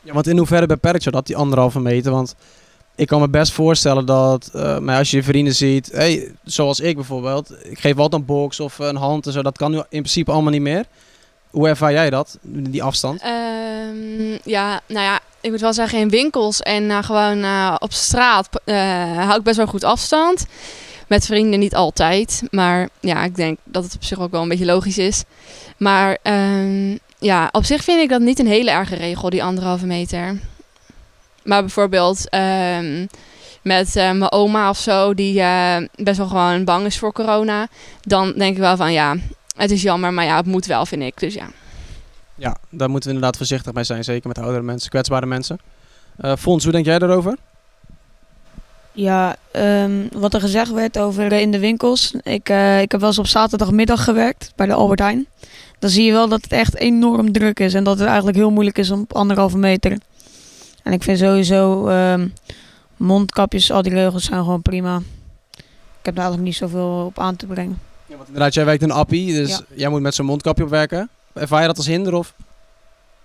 Ja, 0.00 0.12
want 0.12 0.26
in 0.26 0.36
hoeverre 0.36 0.66
beperkt 0.66 1.04
je 1.04 1.10
dat, 1.10 1.26
die 1.26 1.36
anderhalve 1.36 1.80
meter? 1.80 2.12
Want 2.12 2.34
ik 2.94 3.06
kan 3.06 3.20
me 3.20 3.28
best 3.28 3.52
voorstellen 3.52 4.06
dat, 4.06 4.50
eh, 4.54 4.78
maar 4.78 4.98
als 4.98 5.10
je 5.10 5.16
je 5.16 5.22
vrienden 5.22 5.54
ziet, 5.54 5.90
hey, 5.92 6.32
zoals 6.44 6.80
ik 6.80 6.94
bijvoorbeeld, 6.94 7.54
ik 7.62 7.78
geef 7.78 7.96
altijd 7.96 8.20
een 8.20 8.26
box 8.26 8.60
of 8.60 8.78
een 8.78 8.96
hand 8.96 9.26
en 9.26 9.32
zo, 9.32 9.42
dat 9.42 9.58
kan 9.58 9.70
nu 9.70 9.76
in 9.76 9.84
principe 9.88 10.30
allemaal 10.30 10.52
niet 10.52 10.60
meer. 10.60 10.84
Hoe 11.50 11.68
ervaar 11.68 11.92
jij 11.92 12.10
dat, 12.10 12.38
die 12.42 12.82
afstand? 12.82 13.20
Ehm, 13.20 14.38
ja, 14.44 14.80
nou 14.86 15.04
ja, 15.04 15.20
ik 15.40 15.50
moet 15.50 15.60
wel 15.60 15.72
zeggen 15.72 15.98
in 15.98 16.08
winkels 16.08 16.60
en 16.60 16.90
eh, 16.90 17.02
gewoon 17.02 17.42
eh, 17.42 17.74
op 17.78 17.92
straat 17.92 18.48
eh, 18.64 19.16
hou 19.16 19.38
ik 19.38 19.42
best 19.42 19.56
wel 19.56 19.66
goed 19.66 19.84
afstand. 19.84 20.46
Met 21.06 21.26
vrienden 21.26 21.60
niet 21.60 21.74
altijd, 21.74 22.42
maar 22.50 22.88
ja, 23.00 23.24
ik 23.24 23.36
denk 23.36 23.58
dat 23.64 23.84
het 23.84 23.94
op 23.94 24.04
zich 24.04 24.20
ook 24.20 24.30
wel 24.30 24.42
een 24.42 24.48
beetje 24.48 24.64
logisch 24.64 24.98
is. 24.98 25.22
Maar 25.76 26.18
ehm, 26.22 26.96
ja, 27.18 27.48
op 27.52 27.64
zich 27.64 27.84
vind 27.84 28.00
ik 28.00 28.08
dat 28.08 28.20
niet 28.20 28.38
een 28.38 28.46
hele 28.46 28.70
erge 28.70 28.94
regel, 28.94 29.30
die 29.30 29.44
anderhalve 29.44 29.86
meter. 29.86 30.38
Maar 31.42 31.60
bijvoorbeeld 31.60 32.28
ehm, 32.28 33.06
met 33.62 33.94
mijn 33.94 34.32
oma 34.32 34.68
of 34.68 34.78
zo, 34.78 35.14
die 35.14 35.42
best 35.94 36.18
wel 36.18 36.26
gewoon 36.26 36.64
bang 36.64 36.86
is 36.86 36.98
voor 36.98 37.12
corona. 37.12 37.68
Dan 38.02 38.32
denk 38.36 38.54
ik 38.54 38.60
wel 38.60 38.76
van 38.76 38.92
ja, 38.92 39.16
het 39.56 39.70
is 39.70 39.82
jammer, 39.82 40.12
maar 40.12 40.24
ja, 40.24 40.36
het 40.36 40.46
moet 40.46 40.66
wel, 40.66 40.86
vind 40.86 41.02
ik. 41.02 41.18
Dus 41.18 41.34
ja. 41.34 41.46
Ja, 42.40 42.56
daar 42.70 42.90
moeten 42.90 43.08
we 43.08 43.14
inderdaad 43.14 43.36
voorzichtig 43.36 43.72
mee 43.72 43.84
zijn, 43.84 44.04
zeker 44.04 44.28
met 44.28 44.38
oudere 44.38 44.62
mensen, 44.62 44.90
kwetsbare 44.90 45.26
mensen. 45.26 45.58
Eh 46.16 46.36
Fons, 46.36 46.62
hoe 46.62 46.72
denk 46.72 46.84
jij 46.84 46.98
daarover? 46.98 47.36
Ja, 48.92 49.36
ehm, 49.52 49.92
wat 50.12 50.34
er 50.34 50.40
gezegd 50.40 50.72
werd 50.72 50.98
over 50.98 51.32
in 51.32 51.50
de 51.50 51.58
winkels. 51.58 52.14
Ik, 52.22 52.48
eh, 52.48 52.80
ik 52.80 52.90
heb 52.90 53.00
wel 53.00 53.08
eens 53.08 53.18
op 53.18 53.26
zaterdagmiddag 53.26 54.04
gewerkt 54.04 54.52
bij 54.56 54.66
de 54.66 54.72
Albert 54.72 55.00
Heijn. 55.00 55.26
Dan 55.78 55.90
zie 55.90 56.04
je 56.04 56.12
wel 56.12 56.28
dat 56.28 56.42
het 56.42 56.52
echt 56.52 56.76
enorm 56.76 57.32
druk 57.32 57.60
is 57.60 57.74
en 57.74 57.84
dat 57.84 57.98
het 57.98 58.06
eigenlijk 58.08 58.36
heel 58.36 58.50
moeilijk 58.50 58.78
is 58.78 58.90
om 58.90 59.00
op 59.00 59.12
anderhalve 59.14 59.58
meter. 59.58 59.98
En 60.82 60.92
ik 60.92 61.02
vind 61.02 61.18
sowieso 61.18 61.86
ehm, 61.88 62.28
mondkapjes, 62.96 63.70
al 63.70 63.82
die 63.82 63.92
regels 63.92 64.24
zijn 64.24 64.40
gewoon 64.44 64.62
prima. 64.62 64.96
Ik 66.00 66.06
heb 66.06 66.14
daar 66.14 66.24
eigenlijk 66.24 66.42
niet 66.42 66.56
zoveel 66.56 67.04
op 67.06 67.18
aan 67.18 67.36
te 67.36 67.46
brengen. 67.46 67.78
Ja, 68.06 68.16
want 68.16 68.26
inderdaad, 68.28 68.54
jij 68.54 68.64
werkt 68.64 68.82
in 68.82 68.90
Appie, 68.90 69.32
dus 69.32 69.50
Ja. 69.50 69.60
jij 69.74 69.88
moet 69.88 70.00
met 70.00 70.14
zo'n 70.14 70.26
mondkapje 70.26 70.64
op 70.64 70.70
werken. 70.70 71.08
Ervaar 71.32 71.60
je 71.60 71.66
dat 71.66 71.76
als 71.76 71.86
hinder 71.86 72.14
of? 72.14 72.34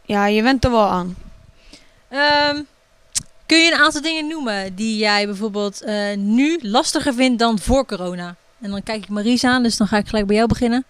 Ja, 0.02 0.26
je 0.28 0.42
went 0.42 0.64
er 0.64 0.72
wel 0.72 0.88
aan. 0.88 1.16
Ehm, 2.08 2.62
kun 3.46 3.58
je 3.58 3.72
een 3.72 3.80
aantal 3.80 4.02
dingen 4.02 4.28
noemen 4.28 4.76
die 4.76 4.98
jij 4.98 5.26
bijvoorbeeld 5.26 5.82
eh, 5.82 6.18
nu 6.18 6.60
lastiger 6.62 7.14
vindt 7.14 7.40
dan 7.40 7.60
voor 7.60 7.86
corona? 7.86 8.36
En 8.62 8.72
dan 8.72 8.84
kijk 8.84 9.04
ik 9.04 9.10
Maries 9.10 9.44
aan, 9.44 9.64
dus 9.64 9.78
dan 9.78 9.88
ga 9.88 9.98
ik 9.98 10.08
gelijk 10.08 10.28
bij 10.28 10.36
jou 10.36 10.48
beginnen. 10.48 10.86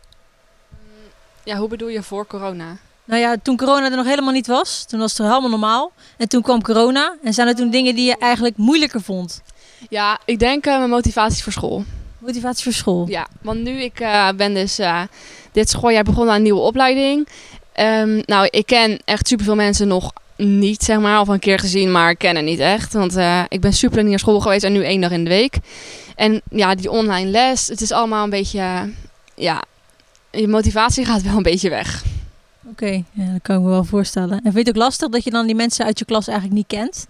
Ja, 1.44 1.58
hoe 1.58 1.68
bedoel 1.68 1.88
je 1.88 2.04
voor 2.04 2.28
corona? 2.28 2.78
Nou 3.06 3.22
ja, 3.22 3.36
toen 3.44 3.58
corona 3.58 3.90
er 3.90 3.96
nog 3.96 4.06
helemaal 4.06 4.34
niet 4.34 4.48
was, 4.48 4.86
toen 4.86 5.00
was 5.00 5.18
het 5.18 5.28
helemaal 5.28 5.50
normaal. 5.50 5.92
En 6.18 6.28
toen 6.28 6.42
kwam 6.42 6.62
corona. 6.62 7.16
En 7.24 7.34
zijn 7.34 7.48
er 7.48 7.56
toen 7.56 7.70
dingen 7.70 7.96
die 7.96 8.06
je 8.06 8.18
eigenlijk 8.18 8.58
moeilijker 8.58 9.02
vond? 9.02 9.42
Ja, 9.90 10.20
ik 10.26 10.40
denk 10.40 10.66
eh, 10.66 10.78
mijn 10.78 10.90
motivatie 10.90 11.44
voor 11.44 11.54
school. 11.54 11.84
Motivatie 12.18 12.64
voor 12.64 12.74
school. 12.74 13.08
Ja, 13.08 13.28
want 13.42 13.62
nu 13.62 13.82
ik 13.82 14.00
eh, 14.00 14.30
ben 14.36 14.54
dus 14.54 14.80
eh, 14.80 15.02
dit 15.56 15.70
schooljaar 15.70 16.04
begonnen 16.04 16.30
aan 16.30 16.36
een 16.36 16.44
nieuwe 16.44 16.60
opleiding. 16.60 17.28
Ehm, 17.74 18.22
nou, 18.26 18.48
ik 18.50 18.66
ken 18.66 19.00
echt 19.06 19.28
superveel 19.28 19.56
mensen 19.56 19.88
nog 19.88 20.14
niet, 20.36 20.84
zeg 20.84 21.00
maar. 21.00 21.20
Of 21.20 21.28
een 21.28 21.40
keer 21.40 21.60
gezien, 21.60 21.92
maar 21.92 22.10
ik 22.10 22.18
ken 22.18 22.36
het 22.36 22.46
niet 22.46 22.60
echt. 22.60 22.94
Want 22.94 23.16
eh, 23.16 23.42
ik 23.48 23.62
ben 23.62 23.74
super 23.74 23.96
lang 23.96 24.02
niet 24.02 24.10
naar 24.10 24.20
school 24.20 24.40
geweest 24.40 24.64
en 24.64 24.74
nu 24.74 24.84
één 24.84 25.02
dag 25.02 25.12
in 25.12 25.24
de 25.24 25.30
week. 25.30 25.58
En 26.16 26.42
ja, 26.50 26.76
die 26.76 26.92
online 26.92 27.30
les, 27.30 27.68
het 27.68 27.82
is 27.82 27.92
allemaal 27.92 28.24
een 28.24 28.30
beetje... 28.30 28.90
ja, 29.36 29.64
je 30.32 30.48
motivatie 30.48 31.06
gaat 31.06 31.22
wel 31.22 31.38
een 31.38 31.44
beetje 31.44 31.70
weg. 31.70 32.04
Oké, 32.70 33.04
ja, 33.12 33.32
dat 33.32 33.42
kan 33.42 33.56
ik 33.56 33.62
me 33.62 33.70
wel 33.70 33.84
voorstellen. 33.84 34.32
En 34.32 34.42
vind 34.42 34.54
je 34.54 34.60
het 34.60 34.70
ook 34.70 34.76
lastig 34.76 35.10
dat 35.10 35.24
je 35.24 35.32
dan 35.32 35.46
die 35.46 35.56
mensen 35.56 35.86
uit 35.86 36.00
je 36.00 36.06
klas 36.06 36.28
eigenlijk 36.28 36.58
niet 36.58 36.68
kent? 36.68 37.08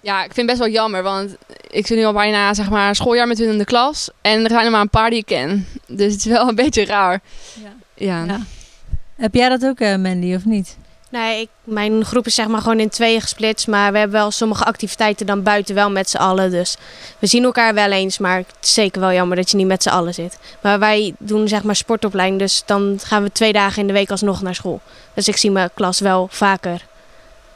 Ja, 0.00 0.24
ik 0.24 0.34
vind 0.34 0.36
het 0.36 0.46
best 0.46 0.58
wel 0.58 0.68
jammer, 0.68 1.02
want 1.02 1.36
ik 1.70 1.86
zit 1.86 1.98
nu 1.98 2.04
al 2.04 2.12
bijna 2.12 2.54
zeg 2.54 2.70
maar 2.70 2.94
schooljaar 2.94 3.26
met 3.26 3.38
hun 3.38 3.48
in 3.48 3.58
de 3.58 3.64
klas. 3.64 4.10
En 4.20 4.44
er 4.44 4.50
zijn 4.50 4.64
er 4.64 4.70
maar 4.70 4.80
een 4.80 4.90
paar 4.90 5.10
die 5.10 5.18
ik 5.18 5.26
ken. 5.26 5.66
Dus 5.86 6.12
het 6.12 6.24
is 6.24 6.32
wel 6.32 6.48
een 6.48 6.54
beetje 6.54 6.84
raar. 6.84 7.20
Ja. 7.62 7.72
Ja. 8.00 8.24
Ja. 8.24 8.40
Heb 9.16 9.34
jij 9.34 9.48
dat 9.48 9.64
ook, 9.64 9.80
eh, 9.80 9.96
Mandy, 9.96 10.34
of 10.34 10.44
niet? 10.44 10.76
Nee, 11.10 11.40
ik, 11.40 11.48
mijn 11.64 12.04
groep 12.04 12.26
is 12.26 12.34
zeg 12.34 12.46
maar 12.46 12.60
gewoon 12.60 12.80
in 12.80 12.88
tweeën 12.88 13.20
gesplitst. 13.20 13.66
Maar 13.66 13.92
we 13.92 13.98
hebben 13.98 14.20
wel 14.20 14.30
sommige 14.30 14.64
activiteiten 14.64 15.26
dan 15.26 15.42
buiten 15.42 15.74
wel 15.74 15.90
met 15.90 16.10
z'n 16.10 16.16
allen. 16.16 16.50
Dus 16.50 16.76
we 17.18 17.26
zien 17.26 17.44
elkaar 17.44 17.74
wel 17.74 17.90
eens. 17.90 18.18
Maar 18.18 18.36
het 18.36 18.56
is 18.60 18.74
zeker 18.74 19.00
wel 19.00 19.12
jammer 19.12 19.36
dat 19.36 19.50
je 19.50 19.56
niet 19.56 19.66
met 19.66 19.82
z'n 19.82 19.88
allen 19.88 20.14
zit. 20.14 20.38
Maar 20.62 20.78
wij 20.78 21.14
doen 21.18 21.48
zeg 21.48 21.62
maar 21.62 21.76
sportopleiding. 21.76 22.40
Dus 22.40 22.62
dan 22.66 22.98
gaan 23.02 23.22
we 23.22 23.32
twee 23.32 23.52
dagen 23.52 23.80
in 23.80 23.86
de 23.86 23.92
week 23.92 24.10
alsnog 24.10 24.42
naar 24.42 24.54
school. 24.54 24.80
Dus 25.14 25.28
ik 25.28 25.36
zie 25.36 25.50
mijn 25.50 25.70
klas 25.74 26.00
wel 26.00 26.28
vaker. 26.30 26.86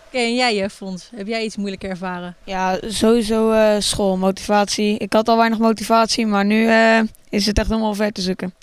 Oké, 0.06 0.18
en 0.18 0.34
jij, 0.34 0.62
eh, 0.62 0.68
Fons, 0.68 1.10
heb 1.14 1.26
jij 1.26 1.44
iets 1.44 1.56
moeilijk 1.56 1.84
ervaren? 1.84 2.36
Ja, 2.44 2.78
sowieso 2.86 3.52
eh, 3.52 3.76
school, 3.78 4.16
motivatie. 4.16 4.98
Ik 4.98 5.12
had 5.12 5.28
al 5.28 5.36
weinig 5.36 5.58
motivatie, 5.58 6.26
maar 6.26 6.44
nu 6.44 6.66
eh, 6.68 7.00
is 7.28 7.46
het 7.46 7.58
echt 7.58 7.68
helemaal 7.68 7.94
ver 7.94 8.12
te 8.12 8.20
zoeken. 8.20 8.54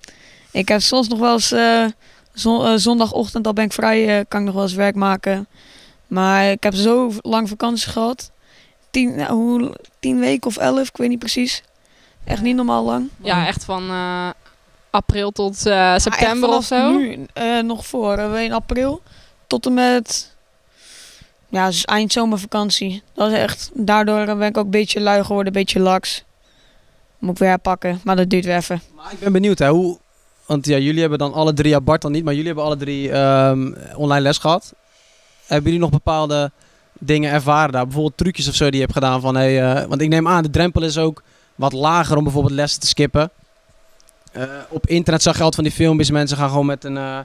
Ik 0.51 0.67
heb 0.67 0.81
soms 0.81 1.07
nog 1.07 1.19
wel 1.19 1.33
eens 1.33 1.51
eh, 1.51 1.85
zon- 2.33 2.65
eh, 2.65 2.73
zondagochtend, 2.75 3.47
al 3.47 3.53
ben 3.53 3.65
ik 3.65 3.73
vrij, 3.73 4.19
eh, 4.19 4.25
kan 4.27 4.39
ik 4.39 4.45
nog 4.45 4.55
wel 4.55 4.63
eens 4.63 4.73
werk 4.73 4.95
maken. 4.95 5.47
Maar 6.07 6.51
ik 6.51 6.63
heb 6.63 6.73
zo 6.75 7.11
lang 7.21 7.49
vakantie 7.49 7.89
gehad. 7.91 8.31
Tien, 8.89 9.15
nou, 9.15 9.33
hoe, 9.33 9.75
tien 9.99 10.19
weken 10.19 10.47
of 10.47 10.57
elf, 10.57 10.87
ik 10.87 10.97
weet 10.97 11.09
niet 11.09 11.19
precies. 11.19 11.63
Echt 12.23 12.41
niet 12.41 12.55
normaal 12.55 12.83
lang. 12.83 13.09
ja, 13.21 13.47
echt 13.47 13.63
van 13.65 13.89
eh, 13.89 14.29
april 14.89 15.31
tot 15.31 15.65
eh, 15.65 15.93
september 15.97 16.49
of 16.49 16.65
zo. 16.65 16.91
Nu, 16.91 17.25
nog 17.63 17.85
voor, 17.85 18.19
in 18.19 18.53
april 18.53 19.01
tot 19.47 19.65
en 19.65 19.73
met 19.73 20.35
ja, 21.49 21.65
dus 21.65 21.85
eind 21.85 22.11
zomervakantie. 22.11 23.03
Dat 23.13 23.31
is 23.31 23.37
echt, 23.37 23.69
daardoor 23.73 24.25
ben 24.25 24.41
ik 24.41 24.57
ook 24.57 24.65
een 24.65 24.71
beetje 24.71 24.99
lui 25.01 25.23
geworden, 25.23 25.47
een 25.53 25.59
beetje 25.59 25.79
laks. 25.79 26.23
Moet 27.19 27.31
ik 27.31 27.37
weer 27.37 27.57
pakken, 27.59 28.01
maar 28.03 28.15
dat 28.15 28.29
duurt 28.29 28.45
weer 28.45 28.55
even. 28.55 28.81
Maar 28.95 29.11
ik 29.11 29.19
ben 29.19 29.31
benieuwd, 29.31 29.59
hè, 29.59 29.69
hoe... 29.69 29.99
Want 30.45 30.65
ja, 30.65 30.77
jullie 30.77 30.99
hebben 30.99 31.19
dan 31.19 31.33
alle 31.33 31.53
drie, 31.53 31.69
ja 31.69 31.81
Bart 31.81 32.01
dan 32.01 32.11
niet, 32.11 32.23
maar 32.23 32.33
jullie 32.33 32.47
hebben 32.47 32.65
alle 32.65 32.77
drie 32.77 33.11
ehm, 33.11 33.73
online 33.95 34.21
les 34.21 34.37
gehad. 34.37 34.73
Hebben 35.45 35.65
jullie 35.65 35.79
nog 35.79 35.89
bepaalde 35.89 36.51
dingen 36.99 37.31
ervaren 37.31 37.71
daar? 37.71 37.83
Bijvoorbeeld 37.83 38.17
trucjes 38.17 38.47
of 38.47 38.55
zo 38.55 38.65
die 38.65 38.73
je 38.73 38.81
hebt 38.81 38.93
gedaan 38.93 39.21
van... 39.21 39.37
Eh, 39.37 39.83
want 39.83 40.01
ik 40.01 40.09
neem 40.09 40.27
aan, 40.27 40.43
de 40.43 40.49
drempel 40.49 40.83
is 40.83 40.97
ook 40.97 41.23
wat 41.55 41.73
lager 41.73 42.17
om 42.17 42.23
bijvoorbeeld 42.23 42.53
lessen 42.53 42.81
te 42.81 42.87
skippen. 42.87 43.31
Eh, 44.31 44.43
op 44.69 44.87
internet 44.87 45.21
zag 45.21 45.37
je 45.37 45.43
altijd 45.43 45.55
van 45.55 45.63
die 45.63 45.73
filmpjes, 45.73 46.11
mensen 46.11 46.37
gaan 46.37 46.49
gewoon 46.49 46.65
met 46.65 46.83
een... 46.83 46.97
eh, 46.97 47.19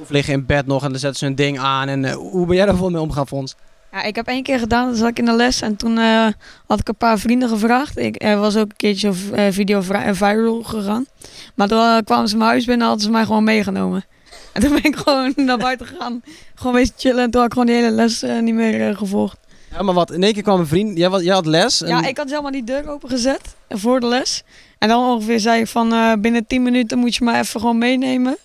of 0.00 0.10
liggen 0.10 0.34
in 0.34 0.46
bed 0.46 0.66
nog 0.66 0.84
en 0.84 0.90
dan 0.90 0.98
zetten 0.98 1.18
ze 1.18 1.26
een 1.26 1.34
ding 1.34 1.58
aan. 1.58 1.88
En 1.88 2.12
hoe 2.12 2.46
ben 2.46 2.56
jij 2.56 2.64
daar 2.64 2.74
bijvoorbeeld 2.74 3.02
mee 3.02 3.10
omgaan, 3.10 3.26
Fons? 3.26 3.54
Ja, 3.94 4.02
ik 4.02 4.16
heb 4.16 4.26
één 4.26 4.42
keer 4.42 4.58
gedaan, 4.58 4.88
dat 4.88 4.96
zat 4.96 5.08
ik 5.08 5.18
in 5.18 5.24
de 5.24 5.32
les 5.32 5.60
en 5.60 5.76
toen 5.76 5.98
eh, 5.98 6.26
had 6.66 6.80
ik 6.80 6.88
een 6.88 6.96
paar 6.96 7.18
vrienden 7.18 7.48
gevraagd. 7.48 7.98
Ik, 7.98 8.22
er 8.22 8.38
was 8.38 8.56
ook 8.56 8.70
een 8.70 8.76
keertje 8.76 9.08
een 9.08 9.34
eh, 9.34 9.52
video 9.52 9.80
eh, 9.80 10.08
viral 10.12 10.62
gegaan. 10.62 11.06
Maar 11.54 11.68
toen 11.68 12.04
kwamen 12.04 12.28
ze 12.28 12.36
mijn 12.36 12.48
huis 12.48 12.64
binnen 12.64 12.82
en 12.82 12.88
hadden 12.88 13.06
ze 13.06 13.12
mij 13.12 13.24
gewoon 13.24 13.44
meegenomen. 13.44 14.04
En 14.52 14.60
toen 14.60 14.70
ben 14.70 14.84
ik 14.84 14.96
gewoon 14.96 15.32
naar 15.46 15.58
buiten 15.58 15.86
gegaan, 15.86 16.22
gewoon 16.54 16.74
wezen 16.74 16.94
chillen 16.96 17.24
en 17.24 17.30
toen 17.30 17.40
had 17.40 17.50
ik 17.50 17.52
gewoon 17.58 17.66
de 17.66 17.80
hele 17.80 17.90
les 17.90 18.24
niet 18.40 18.54
meer 18.54 18.96
gevolgd. 18.96 19.36
Ja, 19.70 19.82
maar 19.82 19.94
wat? 19.94 20.12
In 20.12 20.22
één 20.22 20.32
keer 20.32 20.42
kwam 20.42 20.60
een 20.60 20.66
vriend, 20.66 20.98
jij, 20.98 21.10
jij 21.10 21.34
had 21.34 21.46
les. 21.46 21.82
En... 21.82 21.88
Ja, 21.88 22.06
ik 22.06 22.16
had 22.16 22.28
zelf 22.28 22.42
maar 22.42 22.52
die 22.52 22.64
deur 22.64 22.88
opengezet 22.88 23.54
voor 23.68 24.00
de 24.00 24.06
les. 24.06 24.42
En 24.78 24.88
dan 24.88 25.04
ongeveer 25.04 25.40
zei 25.40 25.60
ik 25.60 25.66
van 25.66 26.20
binnen 26.20 26.46
10 26.46 26.62
minuten 26.62 26.98
moet 26.98 27.14
je 27.14 27.24
mij 27.24 27.40
even 27.40 27.60
gewoon 27.60 27.78
meenemen. 27.78 28.36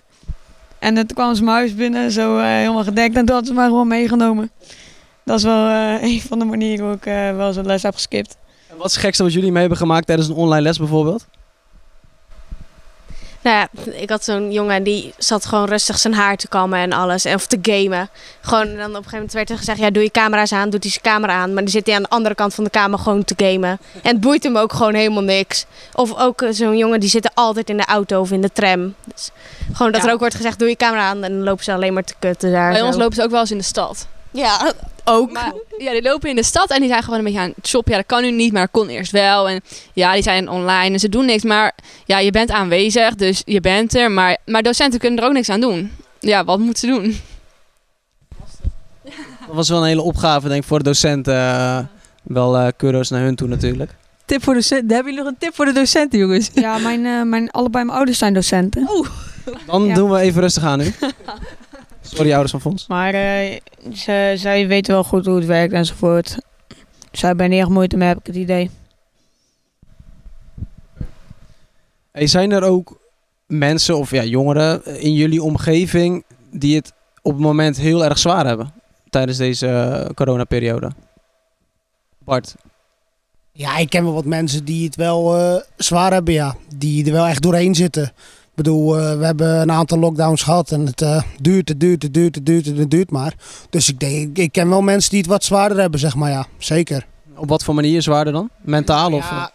En 0.80 0.96
toen 0.96 1.06
kwamen 1.06 1.36
ze 1.36 1.44
mijn 1.44 1.58
huis 1.58 1.76
binnen, 1.76 2.12
zo 2.12 2.38
helemaal 2.38 2.84
gedekt. 2.84 3.16
En 3.16 3.26
toen 3.26 3.36
hadden 3.36 3.46
ze 3.46 3.54
mij 3.54 3.68
gewoon 3.68 3.88
meegenomen. 3.88 4.52
Dat 5.24 5.38
is 5.38 5.44
wel 5.44 5.68
eh, 5.68 6.02
een 6.12 6.22
van 6.22 6.40
de 6.40 6.46
manieren 6.46 6.86
hoe 6.86 6.96
ik 6.96 7.06
eh, 7.06 7.36
wel 7.36 7.54
zo'n 7.54 7.66
les 7.66 7.84
heb 7.84 7.94
geskipt. 7.94 8.38
En 8.70 8.78
Wat 8.78 8.86
is 8.86 8.94
het 8.94 9.02
gekste 9.04 9.24
wat 9.24 9.34
jullie 9.34 9.52
mee 9.52 9.60
hebben 9.60 9.78
gemaakt 9.78 10.06
tijdens 10.06 10.28
een 10.28 10.36
online 10.36 10.62
les 10.62 10.78
bijvoorbeeld? 10.78 11.26
Nou 13.42 13.56
ja, 13.58 13.92
ik 13.92 14.10
had 14.10 14.24
zo'n 14.24 14.52
jongen 14.52 14.84
die 14.84 15.14
zat 15.18 15.46
gewoon 15.46 15.66
rustig 15.66 15.98
zijn 16.00 16.14
haar 16.14 16.36
te 16.38 16.48
kammen 16.48 16.80
en 16.80 16.94
alles. 16.94 17.26
En 17.26 17.36
of 17.36 17.46
te 17.48 17.58
gamen. 17.62 18.10
Gewoon, 18.42 18.68
en 18.68 18.78
dan 18.78 18.80
op 18.80 18.88
een 18.88 18.94
gegeven 18.96 19.12
moment 19.16 19.34
werd 19.34 19.50
er 19.50 19.58
gezegd, 19.58 19.80
ja 19.80 19.90
doe 19.92 20.04
je 20.04 20.12
camera's 20.12 20.52
aan, 20.52 20.70
doet 20.70 20.84
hij 20.84 20.92
zijn 20.92 21.04
camera 21.04 21.34
aan. 21.34 21.54
Maar 21.54 21.64
dan 21.64 21.72
zit 21.72 21.86
hij 21.86 21.96
aan 21.96 22.02
de 22.02 22.10
andere 22.10 22.36
kant 22.36 22.54
van 22.54 22.64
de 22.64 22.70
kamer 22.70 23.00
gewoon 23.00 23.24
te 23.24 23.34
gamen. 23.38 23.70
En 24.04 24.12
het 24.12 24.20
boeit 24.22 24.44
hem 24.44 24.58
ook 24.58 24.74
gewoon 24.74 24.94
helemaal 24.94 25.24
niks. 25.24 25.66
Of 25.94 26.16
ook 26.18 26.42
eh, 26.42 26.50
zo'n 26.52 26.78
jongen 26.78 27.00
die 27.00 27.10
zit 27.10 27.32
altijd 27.36 27.70
in 27.70 27.78
de 27.78 27.86
auto 27.86 28.20
of 28.22 28.32
in 28.32 28.42
de 28.42 28.52
tram. 28.54 28.94
Dus 29.14 29.30
gewoon 29.74 29.92
dat 29.92 30.02
Ja. 30.02 30.08
er 30.08 30.14
ook 30.14 30.20
wordt 30.20 30.36
gezegd, 30.36 30.60
doe 30.60 30.70
je 30.70 30.76
camera 30.76 31.08
aan. 31.10 31.24
En 31.24 31.32
dan 31.32 31.44
lopen 31.44 31.64
ze 31.64 31.74
alleen 31.74 31.94
maar 31.94 32.04
te 32.04 32.16
kutten 32.20 32.52
daar. 32.52 32.70
Bij 32.72 32.80
zo. 32.80 32.86
ons 32.86 32.96
lopen 32.96 33.16
ze 33.16 33.24
ook 33.24 33.32
wel 33.32 33.40
eens 33.40 33.52
in 33.52 33.58
de 33.58 33.64
stad. 33.64 34.08
Ja, 34.32 34.74
ook. 35.04 35.32
Maar, 35.32 35.54
ja, 35.78 35.92
die 35.92 36.02
lopen 36.02 36.30
in 36.30 36.36
de 36.36 36.44
stad 36.44 36.70
en 36.70 36.80
die 36.80 36.90
zijn 36.90 37.04
gewoon 37.04 37.20
een 37.20 37.26
beetje 37.26 37.40
aan 37.40 37.52
het 37.56 37.68
shoppen. 37.68 37.92
Ja, 37.92 37.98
dat 37.98 38.08
kan 38.08 38.22
nu 38.22 38.32
niet, 38.32 38.54
maar 38.54 38.62
dat 38.62 38.72
kon 38.72 38.88
eerst 38.90 39.12
wel. 39.12 39.50
En 39.50 39.62
ja, 39.94 40.14
die 40.14 40.24
zijn 40.24 40.50
online 40.50 40.94
en 40.94 41.00
ze 41.00 41.10
doen 41.10 41.26
niks. 41.26 41.44
Maar 41.44 41.76
ja, 42.06 42.20
je 42.20 42.32
bent 42.32 42.52
aanwezig, 42.52 43.16
dus 43.16 43.42
je 43.46 43.62
bent 43.62 43.96
er. 43.96 44.12
Maar, 44.12 44.38
maar 44.46 44.64
docenten 44.64 45.00
kunnen 45.00 45.20
er 45.20 45.26
ook 45.26 45.34
niks 45.34 45.50
aan 45.50 45.60
doen. 45.62 45.92
Ja, 46.20 46.44
wat 46.44 46.60
moeten 46.60 46.90
ze 46.90 46.96
doen? 46.96 47.20
Dat 49.48 49.56
was 49.58 49.70
wel 49.70 49.80
een 49.82 49.88
hele 49.88 50.02
opgave, 50.02 50.48
denk 50.48 50.62
ik, 50.62 50.68
voor 50.68 50.78
de 50.78 50.84
docenten. 50.84 51.34
eh, 51.36 51.80
wel 52.24 52.58
eh 52.58 52.68
kudos 52.78 53.10
naar 53.10 53.22
hun 53.22 53.36
toe 53.36 53.48
natuurlijk. 53.48 53.96
Tip 54.26 54.44
voor 54.44 54.54
docenten. 54.54 54.88
Hebben 54.96 55.06
jullie 55.14 55.20
nog 55.24 55.34
een 55.34 55.40
tip 55.40 55.56
voor 55.56 55.66
de 55.66 55.72
docenten, 55.74 56.20
jongens? 56.20 56.50
Ja, 56.54 56.78
mijn, 56.78 57.06
eh, 57.06 57.22
mijn, 57.22 57.52
allebei 57.52 57.84
mijn 57.86 57.98
ouders 57.98 58.18
zijn 58.18 58.34
docenten. 58.34 58.90
Dan 59.66 59.84
Ja. 59.86 59.94
doen 59.94 60.10
we 60.10 60.20
even 60.20 60.42
rustig 60.42 60.64
aan 60.64 60.78
nu. 60.80 60.94
Sorry, 62.16 62.32
ouders 62.32 62.52
van 62.52 62.62
Fons. 62.62 62.88
Maar 62.88 63.14
eh, 63.14 63.60
ze, 63.94 64.34
zij 64.36 64.68
weten 64.68 64.94
wel 64.94 65.04
goed 65.04 65.26
hoe 65.26 65.36
het 65.36 65.46
werkt 65.46 65.74
enzovoort. 65.74 66.38
Zij 67.12 67.28
hebben 67.28 67.46
er 67.46 67.52
niet 67.52 67.62
echt 67.62 67.70
moeite 67.70 67.98
mee, 67.98 68.08
heb 68.08 68.20
ik 68.20 68.26
het 68.26 68.36
idee. 68.36 68.70
Hey, 72.12 72.28
zijn 72.28 72.52
er 72.52 72.64
ook 72.64 73.00
mensen 73.46 73.98
of 73.98 74.12
ja, 74.12 74.24
jongeren 74.24 74.86
in 75.02 75.14
jullie 75.14 75.44
omgeving 75.44 76.24
die 76.52 76.76
het 76.76 76.94
op 77.22 77.32
het 77.32 77.42
moment 77.42 77.78
heel 77.78 78.04
erg 78.04 78.18
zwaar 78.18 78.46
hebben 78.46 78.74
tijdens 79.10 79.38
deze 79.38 79.68
eh, 79.68 80.10
coronaperiode? 80.14 80.92
Bart, 82.18 82.56
Ja, 83.52 83.78
ik 83.78 83.90
ken 83.90 84.04
wel 84.04 84.14
wat 84.14 84.26
mensen 84.26 84.66
die 84.66 84.86
het 84.86 84.96
wel 84.96 85.38
eh, 85.38 85.62
zwaar 85.78 86.14
hebben, 86.14 86.34
ja. 86.34 86.56
Die 86.76 87.06
er 87.06 87.12
wel 87.12 87.26
echt 87.26 87.42
doorheen 87.42 87.76
zitten. 87.76 88.12
Ik 88.60 88.66
bedoel, 88.66 88.98
eh, 88.98 89.18
we 89.18 89.26
hebben 89.26 89.62
een 89.62 89.72
aantal 89.72 90.00
lockdowns 90.00 90.44
gehad 90.44 90.72
en 90.72 90.86
het 90.86 91.02
eh, 91.02 91.22
duurt, 91.42 91.70
het 91.70 91.80
duurt, 91.80 92.04
het 92.04 92.14
duurt, 92.14 92.36
het 92.36 92.46
duurt, 92.46 92.66
het 92.66 92.92
duurt 92.92 93.12
maar. 93.12 93.34
Dus 93.70 93.90
ik, 93.90 94.00
denk, 94.00 94.38
ik 94.38 94.52
ken 94.52 94.70
wel 94.70 94.82
mensen 94.82 95.10
die 95.10 95.20
het 95.20 95.30
wat 95.30 95.44
zwaarder 95.44 95.80
hebben, 95.80 96.00
zeg 96.00 96.16
maar, 96.16 96.30
ja. 96.30 96.46
Zeker. 96.58 97.06
op 97.36 97.50
wat 97.50 97.64
voor 97.64 97.74
manier 97.76 98.02
zwaarder 98.02 98.34
dan? 98.34 98.50
Mentaal 98.62 99.14
of? 99.14 99.30
Ja, 99.30 99.52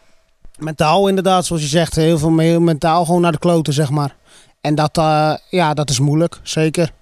mentaal 0.58 1.08
inderdaad, 1.08 1.46
zoals 1.46 1.62
je 1.62 1.68
zegt. 1.68 1.94
Heel 1.94 2.18
veel 2.18 2.30
me- 2.30 2.61
mentaal 2.61 3.04
gewoon 3.04 3.20
naar 3.20 3.32
de 3.32 3.38
kloten, 3.38 3.73
zeg 3.73 3.90
maar. 3.90 4.16
En 4.61 4.75
dat, 4.75 4.99
eh, 4.99 5.34
ja, 5.50 5.75
dat 5.75 5.90
is 5.90 5.99
moeilijk, 5.99 6.40
zeker. 6.42 6.92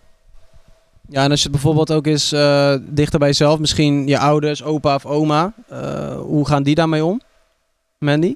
Ja, 1.08 1.24
en 1.24 1.30
als 1.30 1.38
je 1.38 1.48
het 1.48 1.52
bijvoorbeeld 1.52 1.92
ook 1.92 2.06
eens 2.06 2.32
eh, 2.32 2.74
dichter 2.80 3.18
bij 3.18 3.28
jezelf, 3.28 3.58
misschien 3.58 4.06
je 4.06 4.18
ouders, 4.18 4.62
opa 4.62 4.94
of 4.94 5.06
oma, 5.06 5.52
eh, 5.68 6.16
hoe 6.16 6.46
gaan 6.46 6.62
die 6.62 6.74
daarmee 6.74 7.04
om? 7.04 7.20
Mandy? 7.98 8.34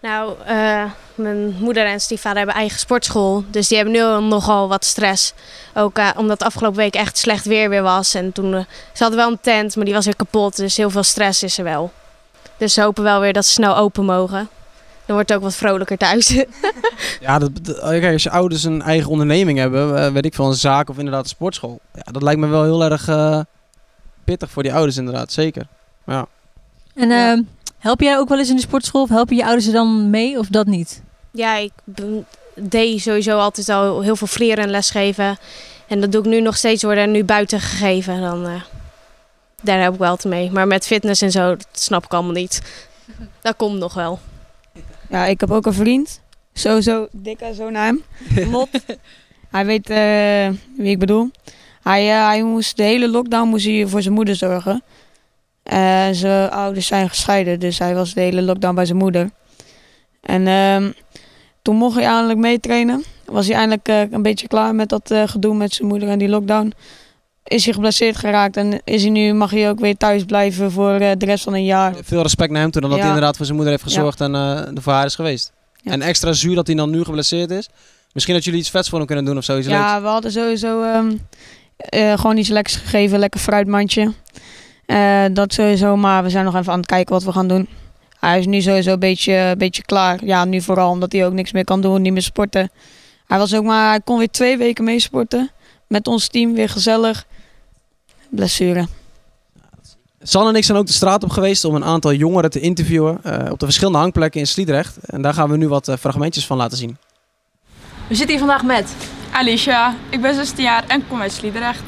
Nou, 0.00 0.34
eh, 0.46 0.84
mijn 1.14 1.54
moeder 1.58 1.86
en 1.86 2.00
stiefvader 2.00 2.38
hebben 2.38 2.54
eigen 2.56 2.78
sportschool. 2.78 3.44
Dus 3.50 3.68
die 3.68 3.76
hebben 3.76 3.94
nu 3.94 4.28
nogal 4.28 4.68
wat 4.68 4.84
stress. 4.84 5.32
Ook 5.74 5.98
eh, 5.98 6.10
omdat 6.16 6.42
afgelopen 6.42 6.78
week 6.78 6.94
echt 6.94 7.18
slecht 7.18 7.44
weer 7.44 7.68
weer 7.68 7.82
was. 7.82 8.14
En 8.14 8.32
toen, 8.32 8.54
eh, 8.54 8.60
ze 8.92 9.02
hadden 9.02 9.18
wel 9.18 9.30
een 9.30 9.38
tent, 9.40 9.76
maar 9.76 9.84
die 9.84 9.94
was 9.94 10.04
weer 10.04 10.16
kapot. 10.16 10.56
Dus 10.56 10.76
heel 10.76 10.90
veel 10.90 11.02
stress 11.02 11.42
is 11.42 11.58
er 11.58 11.64
wel. 11.64 11.92
Dus 12.56 12.74
ze 12.74 12.82
hopen 12.82 13.02
wel 13.02 13.20
weer 13.20 13.32
dat 13.32 13.44
ze 13.44 13.52
snel 13.52 13.76
open 13.76 14.04
mogen. 14.04 14.48
Dan 15.06 15.14
wordt 15.14 15.28
het 15.28 15.38
ook 15.38 15.44
wat 15.44 15.54
vrolijker 15.54 15.96
thuis. 15.96 16.28
Ja, 17.20 17.38
dat, 17.38 17.50
dat- 17.64 17.78
kijk, 17.80 18.12
als 18.12 18.22
je 18.22 18.30
ouders 18.30 18.64
een 18.64 18.82
eigen 18.82 19.10
onderneming 19.10 19.58
hebben, 19.58 20.12
weet 20.12 20.24
ik 20.24 20.34
veel, 20.34 20.46
een 20.46 20.54
zaak 20.54 20.88
of 20.88 20.96
inderdaad 20.98 21.22
een 21.22 21.28
sportschool. 21.28 21.80
Ja, 21.94 22.12
dat 22.12 22.22
lijkt 22.22 22.40
me 22.40 22.46
wel 22.46 22.62
heel 22.64 22.84
erg 22.84 23.08
eh, 23.08 23.40
pittig 24.24 24.50
voor 24.50 24.62
die 24.62 24.72
ouders 24.74 24.96
inderdaad, 24.96 25.32
zeker. 25.32 25.66
En 26.04 26.14
Ja. 27.08 27.30
ehm, 27.32 27.42
help 27.86 28.00
jij 28.00 28.18
ook 28.18 28.28
wel 28.28 28.38
eens 28.38 28.48
in 28.48 28.56
de 28.56 28.62
sportschool? 28.62 29.02
Of 29.02 29.08
helpen 29.08 29.36
je 29.36 29.44
ouders 29.44 29.66
er 29.66 29.72
dan 29.72 30.10
mee 30.10 30.38
of 30.38 30.46
dat 30.46 30.66
niet? 30.66 31.02
ja, 31.30 31.56
ik 31.56 31.72
ben- 31.84 32.26
deed 32.54 33.00
sowieso 33.00 33.38
altijd 33.38 33.68
al 33.68 34.00
heel 34.00 34.16
veel 34.16 34.26
vlieren 34.26 34.64
en 34.64 34.70
lesgeven. 34.70 35.36
En 35.88 36.00
dat 36.00 36.12
doe 36.12 36.20
ik 36.20 36.26
nu 36.26 36.40
nog 36.40 36.56
steeds 36.56 36.82
worden 36.82 37.04
en 37.04 37.10
nu 37.10 37.24
buiten 37.24 37.60
gegeven. 37.60 38.20
Dan, 38.20 38.46
eh, 38.46 38.62
daar 39.62 39.82
heb 39.82 39.92
ik 39.92 39.98
wel 39.98 40.16
te 40.16 40.28
mee. 40.28 40.50
Maar 40.50 40.66
met 40.66 40.86
fitness 40.86 41.22
en 41.22 41.30
zo, 41.30 41.48
dat 41.48 41.66
snap 41.72 42.04
ik 42.04 42.12
allemaal 42.12 42.32
niet. 42.32 42.62
Dat 43.42 43.56
komt 43.56 43.78
nog 43.78 43.94
wel. 43.94 44.18
Ja, 45.10 45.24
ik 45.26 45.40
heb 45.40 45.50
ook 45.50 45.66
een 45.66 45.72
vriend. 45.72 46.20
Sowieso 46.52 47.08
dikke 47.12 47.54
zo 47.54 47.70
naar 47.70 47.84
hem. 47.86 48.02
Lot. 48.52 48.68
hij 49.50 49.66
weet 49.66 49.90
eh, 49.90 50.58
wie 50.76 50.90
ik 50.90 50.98
bedoel. 50.98 51.30
Hij, 51.82 52.10
eh, 52.10 52.26
hij 52.26 52.42
moest 52.42 52.76
de 52.76 52.82
hele 52.82 53.08
lockdown 53.08 53.48
moest 53.48 53.64
hij 53.66 53.86
voor 53.86 54.02
zijn 54.02 54.14
moeder 54.14 54.36
zorgen. 54.36 54.82
Eh, 55.66 56.06
zijn 56.12 56.50
ouders 56.50 56.86
zijn 56.86 57.08
gescheiden, 57.08 57.60
dus 57.60 57.78
hij 57.78 57.94
was 57.94 58.14
de 58.14 58.20
hele 58.20 58.42
lockdown 58.42 58.74
bij 58.74 58.84
zijn 58.84 58.98
moeder. 58.98 59.30
En 60.20 60.46
ehm, 60.46 60.90
toen 61.62 61.76
mocht 61.76 61.94
hij 61.96 62.04
eindelijk 62.04 62.38
meetrainen. 62.38 63.04
was 63.24 63.46
hij 63.46 63.56
eindelijk 63.56 63.88
eh, 63.88 64.00
een 64.12 64.22
beetje 64.22 64.48
klaar 64.48 64.74
met 64.74 64.88
dat 64.88 65.10
eh, 65.10 65.22
gedoe 65.26 65.54
met 65.54 65.72
zijn 65.74 65.88
moeder 65.88 66.08
en 66.08 66.18
die 66.18 66.28
lockdown. 66.28 66.72
Is 67.44 67.64
hij 67.64 67.74
geblesseerd 67.74 68.16
geraakt 68.16 68.56
en 68.56 68.80
is 68.84 69.02
hij 69.02 69.10
nu, 69.10 69.32
mag 69.32 69.50
hij 69.50 69.68
ook 69.70 69.80
weer 69.80 69.96
thuis 69.96 70.24
blijven 70.24 70.72
voor 70.72 70.98
de 70.98 71.16
rest 71.18 71.44
van 71.44 71.54
een 71.54 71.64
jaar. 71.64 71.94
Veel 72.02 72.22
respect 72.22 72.50
naar 72.52 72.60
hem 72.60 72.70
toe, 72.70 72.80
dan 72.80 72.90
dat 72.90 72.98
Ja. 72.98 73.04
hij 73.04 73.14
inderdaad 73.14 73.36
voor 73.36 73.46
zijn 73.46 73.56
moeder 73.58 73.74
heeft 73.76 73.90
Ja. 73.90 73.96
gezorgd 73.96 74.20
en 74.20 74.34
er 74.34 74.82
voor 74.82 74.92
haar 74.92 75.04
is 75.04 75.14
geweest. 75.14 75.52
Ja. 75.82 75.92
En 75.92 76.02
extra 76.02 76.32
zuur 76.32 76.54
dat 76.54 76.66
hij 76.66 76.76
dan 76.76 76.90
nu 76.90 77.04
geblesseerd 77.04 77.50
is. 77.50 77.68
Misschien 78.12 78.34
dat 78.34 78.44
jullie 78.44 78.60
iets 78.60 78.70
vets 78.70 78.88
voor 78.88 78.98
hem 78.98 79.06
kunnen 79.06 79.24
doen 79.24 79.36
of 79.36 79.44
zoiets 79.44 79.66
leuks. 79.66 79.80
Ja, 79.80 80.00
we 80.02 80.06
hadden 80.08 80.32
sowieso 80.32 80.82
ehm, 80.82 81.12
eh, 81.76 82.12
gewoon 82.18 82.36
iets 82.36 82.48
lekkers 82.48 82.76
gegeven, 82.76 83.18
lekker 83.18 83.40
fruitmandje. 83.40 84.12
Eh, 84.86 85.24
dat 85.32 85.52
sowieso, 85.52 85.96
maar 85.96 86.22
we 86.22 86.30
zijn 86.30 86.44
nog 86.44 86.56
even 86.56 86.72
aan 86.72 86.78
het 86.78 86.86
kijken 86.86 87.14
wat 87.14 87.24
we 87.24 87.32
gaan 87.32 87.48
doen. 87.48 87.68
Hij 88.20 88.38
is 88.38 88.46
nu 88.46 88.60
sowieso 88.60 88.92
een 88.92 88.98
beetje, 88.98 89.32
een 89.32 89.58
beetje 89.58 89.82
klaar. 89.82 90.24
Ja, 90.24 90.44
nu 90.44 90.60
vooral 90.60 90.90
omdat 90.90 91.12
hij 91.12 91.26
ook 91.26 91.32
niks 91.32 91.52
meer 91.52 91.64
kan 91.64 91.80
doen, 91.80 92.02
niet 92.02 92.12
meer 92.12 92.22
sporten. 92.22 92.70
Hij 93.26 93.38
was 93.38 93.54
ook 93.54 93.64
maar, 93.64 93.88
hij 93.88 94.00
kon 94.00 94.18
weer 94.18 94.30
twee 94.30 94.56
weken 94.56 94.84
meesporten. 94.84 95.50
Met 95.86 96.06
ons 96.06 96.28
team, 96.28 96.54
weer 96.54 96.68
gezellig. 96.68 97.26
Blessure. 98.28 98.86
San 100.22 100.48
en 100.48 100.54
ik 100.54 100.64
zijn 100.64 100.78
ook 100.78 100.86
de 100.86 100.92
straat 100.92 101.24
op 101.24 101.30
geweest 101.30 101.64
om 101.64 101.74
een 101.74 101.84
aantal 101.84 102.12
jongeren 102.12 102.50
te 102.50 102.60
interviewen 102.60 103.18
eh, 103.22 103.50
op 103.50 103.58
de 103.58 103.64
verschillende 103.64 103.98
hangplekken 103.98 104.40
in 104.40 104.46
Sliedrecht. 104.46 104.96
En 104.96 105.22
daar 105.22 105.34
gaan 105.34 105.50
we 105.50 105.56
nu 105.56 105.68
wat 105.68 105.88
eh, 105.88 105.96
fragmentjes 105.96 106.46
van 106.46 106.56
laten 106.56 106.78
zien. 106.78 106.96
We 108.08 108.14
zitten 108.14 108.36
hier 108.36 108.46
vandaag 108.46 108.62
met. 108.62 108.94
Alicia, 109.30 109.94
ik 110.10 110.20
ben 110.20 110.34
16 110.34 110.64
jaar 110.64 110.84
en 110.86 111.08
kom 111.08 111.20
uit 111.20 111.32
Sliedrecht. 111.32 111.82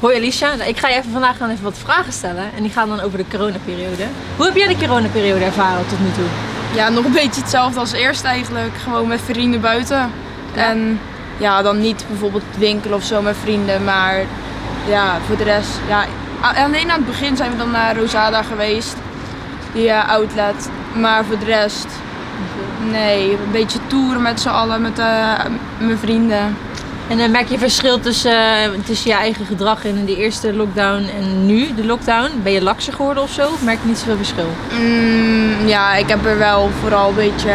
Hoi 0.00 0.16
Alicia, 0.16 0.54
nou, 0.54 0.68
ik 0.68 0.78
ga 0.78 0.88
je 0.88 0.96
even 0.96 1.10
vandaag 1.10 1.36
gaan 1.36 1.50
even 1.50 1.64
wat 1.64 1.78
vragen 1.78 2.12
stellen. 2.12 2.44
En 2.56 2.62
die 2.62 2.72
gaan 2.72 2.88
dan 2.88 3.00
over 3.00 3.18
de 3.18 3.24
coronaperiode. 3.30 4.04
Hoe 4.36 4.46
heb 4.46 4.56
jij 4.56 4.68
de 4.68 4.76
coronaperiode 4.76 5.44
ervaren 5.44 5.86
tot 5.88 6.00
nu 6.00 6.10
toe? 6.12 6.24
Ja, 6.74 6.88
nog 6.88 7.04
een 7.04 7.12
beetje 7.12 7.40
hetzelfde 7.40 7.80
als 7.80 7.92
eerst 7.92 8.24
eigenlijk. 8.24 8.70
Gewoon 8.82 9.08
met 9.08 9.20
vrienden 9.20 9.60
buiten. 9.60 10.10
En 10.54 11.00
ja, 11.36 11.62
dan 11.62 11.80
niet 11.80 12.04
bijvoorbeeld 12.08 12.42
winkelen 12.58 12.96
of 12.96 13.04
zo 13.04 13.22
met 13.22 13.36
vrienden, 13.36 13.84
maar 13.84 14.24
ja, 14.88 15.18
voor 15.26 15.36
de 15.36 15.44
rest, 15.44 15.70
ja. 15.88 16.04
Alleen 16.40 16.90
aan 16.90 16.98
het 16.98 17.06
begin 17.06 17.36
zijn 17.36 17.50
we 17.50 17.56
dan 17.56 17.70
naar 17.70 17.96
Rosada 17.96 18.42
geweest, 18.42 18.96
die 19.72 19.90
eh, 19.90 20.08
outlet. 20.08 20.70
Maar 20.92 21.24
voor 21.24 21.38
de 21.38 21.44
rest, 21.44 21.86
nee, 22.90 23.30
een 23.30 23.52
beetje 23.52 23.78
toeren 23.86 24.22
met 24.22 24.40
z'n 24.40 24.48
allen, 24.48 24.82
met 24.82 24.98
eh, 24.98 25.32
mijn 25.78 25.98
vrienden. 25.98 26.56
En 27.10 27.18
dan 27.18 27.30
merk 27.30 27.48
je 27.48 27.58
verschil 27.58 28.00
tussen, 28.00 28.62
eh, 28.62 28.70
tussen 28.84 29.10
je 29.10 29.16
eigen 29.16 29.46
gedrag 29.46 29.84
in 29.84 30.04
de 30.04 30.16
eerste 30.16 30.54
lockdown 30.54 31.04
en 31.18 31.46
nu 31.46 31.74
de 31.74 31.84
lockdown? 31.84 32.30
Ben 32.42 32.52
je 32.52 32.62
lakser 32.62 32.92
geworden 32.92 33.22
of 33.22 33.30
zo? 33.30 33.42
Of 33.42 33.62
merk 33.62 33.78
je 33.82 33.88
niet 33.88 33.98
zoveel 33.98 34.16
verschil? 34.16 34.48
Mm, 34.80 35.66
ja, 35.66 35.94
ik 35.94 36.08
heb 36.08 36.24
er 36.24 36.38
wel 36.38 36.70
vooral 36.80 37.08
een 37.08 37.14
beetje 37.14 37.54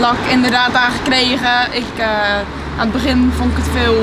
lak 0.00 0.16
inderdaad 0.30 0.74
aan 0.74 0.90
gekregen. 0.90 1.72
Ik, 1.72 1.98
eh, 1.98 2.36
aan 2.78 2.90
het 2.90 2.92
begin 2.92 3.32
vond 3.36 3.50
ik 3.50 3.56
het 3.56 3.82
veel 3.82 3.96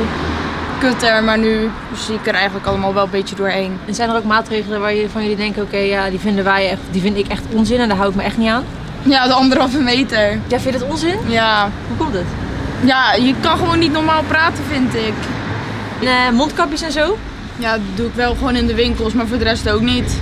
kutter, 0.79 1.23
maar 1.23 1.37
nu 1.37 1.69
zie 1.95 2.15
ik 2.15 2.27
er 2.27 2.33
eigenlijk 2.33 2.65
allemaal 2.65 2.93
wel 2.93 3.03
een 3.03 3.09
beetje 3.09 3.35
doorheen. 3.35 3.79
En 3.85 3.95
zijn 3.95 4.09
er 4.09 4.15
ook 4.15 4.23
maatregelen 4.23 4.79
waar 4.79 4.93
je 4.93 5.09
van 5.09 5.21
jullie 5.21 5.37
denken, 5.37 5.63
oké, 5.63 5.77
ja, 5.77 6.09
die 6.09 6.19
vinden 6.19 6.43
wij 6.43 6.69
echt, 6.69 6.81
die 6.91 7.01
vind 7.01 7.17
ik 7.17 7.27
echt 7.27 7.43
onzin 7.53 7.79
en 7.79 7.87
daar 7.87 7.97
hou 7.97 8.09
ik 8.09 8.15
me 8.15 8.23
echt 8.23 8.37
niet 8.37 8.49
aan? 8.49 8.63
Ja, 9.03 9.27
de 9.27 9.33
anderhalve 9.33 9.79
meter. 9.79 10.39
Ja, 10.47 10.59
vind 10.59 10.63
je 10.63 10.79
dat 10.79 10.89
onzin? 10.89 11.17
Ja. 11.27 11.69
Hoe 11.87 11.97
komt 11.97 12.13
het? 12.13 12.46
Ja, 12.83 13.13
je 13.13 13.33
kan 13.39 13.57
gewoon 13.57 13.79
niet 13.79 13.91
normaal 13.91 14.23
praten, 14.27 14.63
vind 14.63 14.95
ik. 14.95 15.13
En, 16.01 16.07
eh, 16.07 16.31
mondkapjes 16.31 16.81
en 16.81 16.91
zo? 16.91 17.17
Ja, 17.57 17.71
dat 17.71 17.81
doe 17.95 18.05
ik 18.07 18.13
wel 18.13 18.35
gewoon 18.35 18.55
in 18.55 18.67
de 18.67 18.75
winkels, 18.75 19.13
maar 19.13 19.27
voor 19.27 19.37
de 19.37 19.43
rest 19.43 19.69
ook 19.69 19.81
niet. 19.81 20.17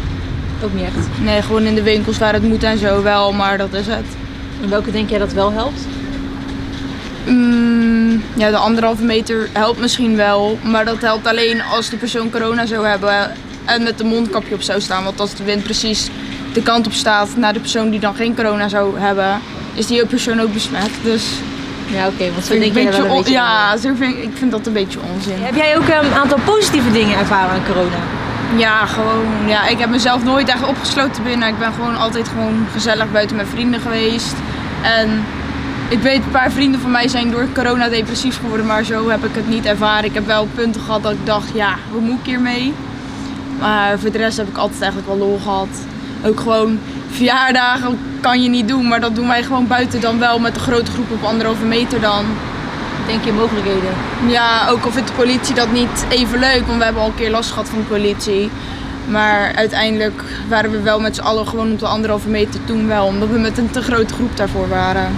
Ook 0.63 0.73
niet 0.73 0.83
echt. 0.83 1.07
Nee, 1.23 1.41
gewoon 1.41 1.63
in 1.63 1.75
de 1.75 1.83
winkels 1.83 2.17
waar 2.17 2.33
het 2.33 2.43
moet 2.43 2.63
en 2.63 2.77
zo 2.77 3.03
wel, 3.03 3.33
maar 3.33 3.57
dat 3.57 3.73
is 3.73 3.87
het. 3.87 4.05
En 4.61 4.69
welke 4.69 4.91
denk 4.91 5.09
jij 5.09 5.19
dat 5.19 5.33
wel 5.33 5.51
helpt? 5.51 5.79
Mm, 7.25 8.23
ja, 8.33 8.49
de 8.49 8.57
anderhalve 8.57 9.03
meter 9.03 9.49
helpt 9.53 9.79
misschien 9.79 10.15
wel. 10.15 10.59
Maar 10.63 10.85
dat 10.85 11.01
helpt 11.01 11.27
alleen 11.27 11.61
als 11.61 11.89
de 11.89 11.97
persoon 11.97 12.29
corona 12.29 12.65
zou 12.65 12.87
hebben 12.87 13.31
en 13.65 13.83
met 13.83 13.99
een 13.99 14.07
mondkapje 14.07 14.55
op 14.55 14.61
zou 14.61 14.81
staan. 14.81 15.03
Want 15.03 15.19
als 15.19 15.35
de 15.35 15.43
wind 15.43 15.63
precies 15.63 16.09
de 16.53 16.61
kant 16.61 16.85
op 16.85 16.93
staat 16.93 17.29
naar 17.35 17.53
de 17.53 17.59
persoon 17.59 17.89
die 17.89 17.99
dan 17.99 18.15
geen 18.15 18.35
corona 18.35 18.67
zou 18.67 18.99
hebben, 18.99 19.41
is 19.73 19.87
die 19.87 20.05
persoon 20.05 20.41
ook 20.41 20.53
besmet. 20.53 20.89
Dus 21.03 21.25
Ja, 21.85 22.07
oké, 22.07 22.31
want 22.31 22.45
zo 22.45 22.53
vind 22.53 22.65
ik 22.65 22.73
denk 22.73 22.91
je 22.91 22.97
er 22.97 23.01
wel 23.03 23.11
een 23.11 23.17
beetje 23.17 23.31
Ja, 23.31 23.73
ik 23.73 24.23
ik 24.23 24.31
vind 24.33 24.51
dat 24.51 24.67
een 24.67 24.73
beetje 24.73 24.99
onzin. 25.13 25.35
Heb 25.39 25.55
jij 25.55 25.77
ook 25.77 25.87
een 25.87 26.13
aantal 26.13 26.39
positieve 26.45 26.91
dingen 26.91 27.17
ervaren 27.17 27.49
aan 27.49 27.65
corona? 27.65 27.97
Ja, 28.57 28.85
gewoon. 28.85 29.25
Ja, 29.47 29.67
ik 29.67 29.79
heb 29.79 29.89
mezelf 29.89 30.23
nooit 30.23 30.47
echt 30.49 30.67
opgesloten 30.67 31.23
binnen. 31.23 31.47
Ik 31.47 31.59
ben 31.59 31.73
gewoon 31.73 31.97
altijd 31.97 32.27
gewoon 32.27 32.65
gezellig 32.71 33.11
buiten 33.11 33.35
met 33.35 33.47
vrienden 33.49 33.79
geweest. 33.79 34.35
En 34.81 35.25
ik 35.89 35.99
weet, 35.99 36.15
een 36.23 36.31
paar 36.31 36.51
vrienden 36.51 36.79
van 36.79 36.91
mij 36.91 37.07
zijn 37.07 37.31
door 37.31 37.47
corona 37.53 37.89
depressief 37.89 38.39
geworden, 38.39 38.65
maar 38.65 38.83
zo 38.83 39.09
heb 39.09 39.25
ik 39.25 39.35
het 39.35 39.47
niet 39.47 39.65
ervaren. 39.65 40.05
Ik 40.05 40.13
heb 40.13 40.25
wel 40.25 40.47
punten 40.55 40.81
gehad 40.81 41.03
dat 41.03 41.11
ik 41.11 41.25
dacht, 41.25 41.49
ja, 41.53 41.75
hoe 41.91 42.01
moet 42.01 42.19
ik 42.19 42.25
hiermee? 42.25 42.73
Maar 43.59 43.99
voor 43.99 44.11
de 44.11 44.17
rest 44.17 44.37
heb 44.37 44.47
ik 44.47 44.57
altijd 44.57 44.81
eigenlijk 44.81 45.11
wel 45.11 45.27
lol 45.27 45.39
gehad. 45.43 45.67
Ook 46.25 46.39
gewoon 46.39 46.79
verjaardagen 47.09 47.99
kan 48.21 48.41
je 48.41 48.49
niet 48.49 48.67
doen, 48.67 48.87
maar 48.87 48.99
dat 48.99 49.15
doen 49.15 49.27
wij 49.27 49.43
gewoon 49.43 49.67
buiten 49.67 50.01
dan 50.01 50.19
wel 50.19 50.39
met 50.39 50.55
een 50.55 50.61
grote 50.61 50.91
groep 50.91 51.11
op 51.11 51.23
anderhalve 51.23 51.65
meter 51.65 52.01
dan. 52.01 52.25
Denk 53.07 53.23
je 53.23 53.31
mogelijkheden? 53.31 53.93
Ja, 54.27 54.67
ook 54.69 54.83
al 54.83 54.91
vindt 54.91 55.07
de 55.07 55.13
politie 55.13 55.55
dat 55.55 55.71
niet 55.71 56.05
even 56.09 56.39
leuk, 56.39 56.63
want 56.65 56.77
we 56.77 56.83
hebben 56.83 57.01
al 57.01 57.07
een 57.07 57.15
keer 57.15 57.29
last 57.29 57.49
gehad 57.49 57.69
van 57.69 57.77
de 57.77 57.83
politie. 57.85 58.49
Maar 59.07 59.51
uiteindelijk 59.55 60.23
waren 60.47 60.71
we 60.71 60.81
wel 60.81 60.99
met 60.99 61.15
z'n 61.15 61.21
allen 61.21 61.47
gewoon 61.47 61.71
op 61.71 61.79
de 61.79 61.87
anderhalve 61.87 62.29
meter 62.29 62.59
toen 62.65 62.87
wel, 62.87 63.05
omdat 63.05 63.29
we 63.29 63.39
met 63.39 63.57
een 63.57 63.69
te 63.69 63.81
grote 63.81 64.13
groep 64.13 64.37
daarvoor 64.37 64.69
waren. 64.69 65.11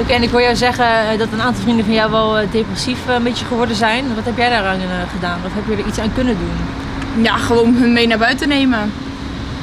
Oké, 0.00 0.12
en 0.12 0.22
ik 0.22 0.30
hoor 0.30 0.42
jou 0.42 0.56
zeggen 0.56 0.84
eh, 0.84 1.18
dat 1.18 1.28
een 1.32 1.42
aantal 1.42 1.62
vrienden 1.62 1.84
van 1.84 1.94
jou 1.94 2.10
wel 2.10 2.38
eh, 2.38 2.50
depressief 2.50 2.98
eh, 3.08 3.14
een 3.14 3.22
beetje 3.22 3.44
geworden 3.44 3.76
zijn. 3.76 4.14
Wat 4.14 4.24
heb 4.24 4.36
jij 4.36 4.48
daaraan 4.48 4.80
gedaan? 5.12 5.38
Of 5.46 5.54
heb 5.54 5.64
je 5.68 5.82
er 5.82 5.88
iets 5.88 5.98
aan 5.98 6.14
kunnen 6.14 6.36
doen? 6.38 7.24
Ja, 7.24 7.36
gewoon 7.36 7.74
hun 7.74 7.92
mee 7.92 8.06
naar 8.06 8.18
buiten 8.18 8.48
nemen. 8.48 8.92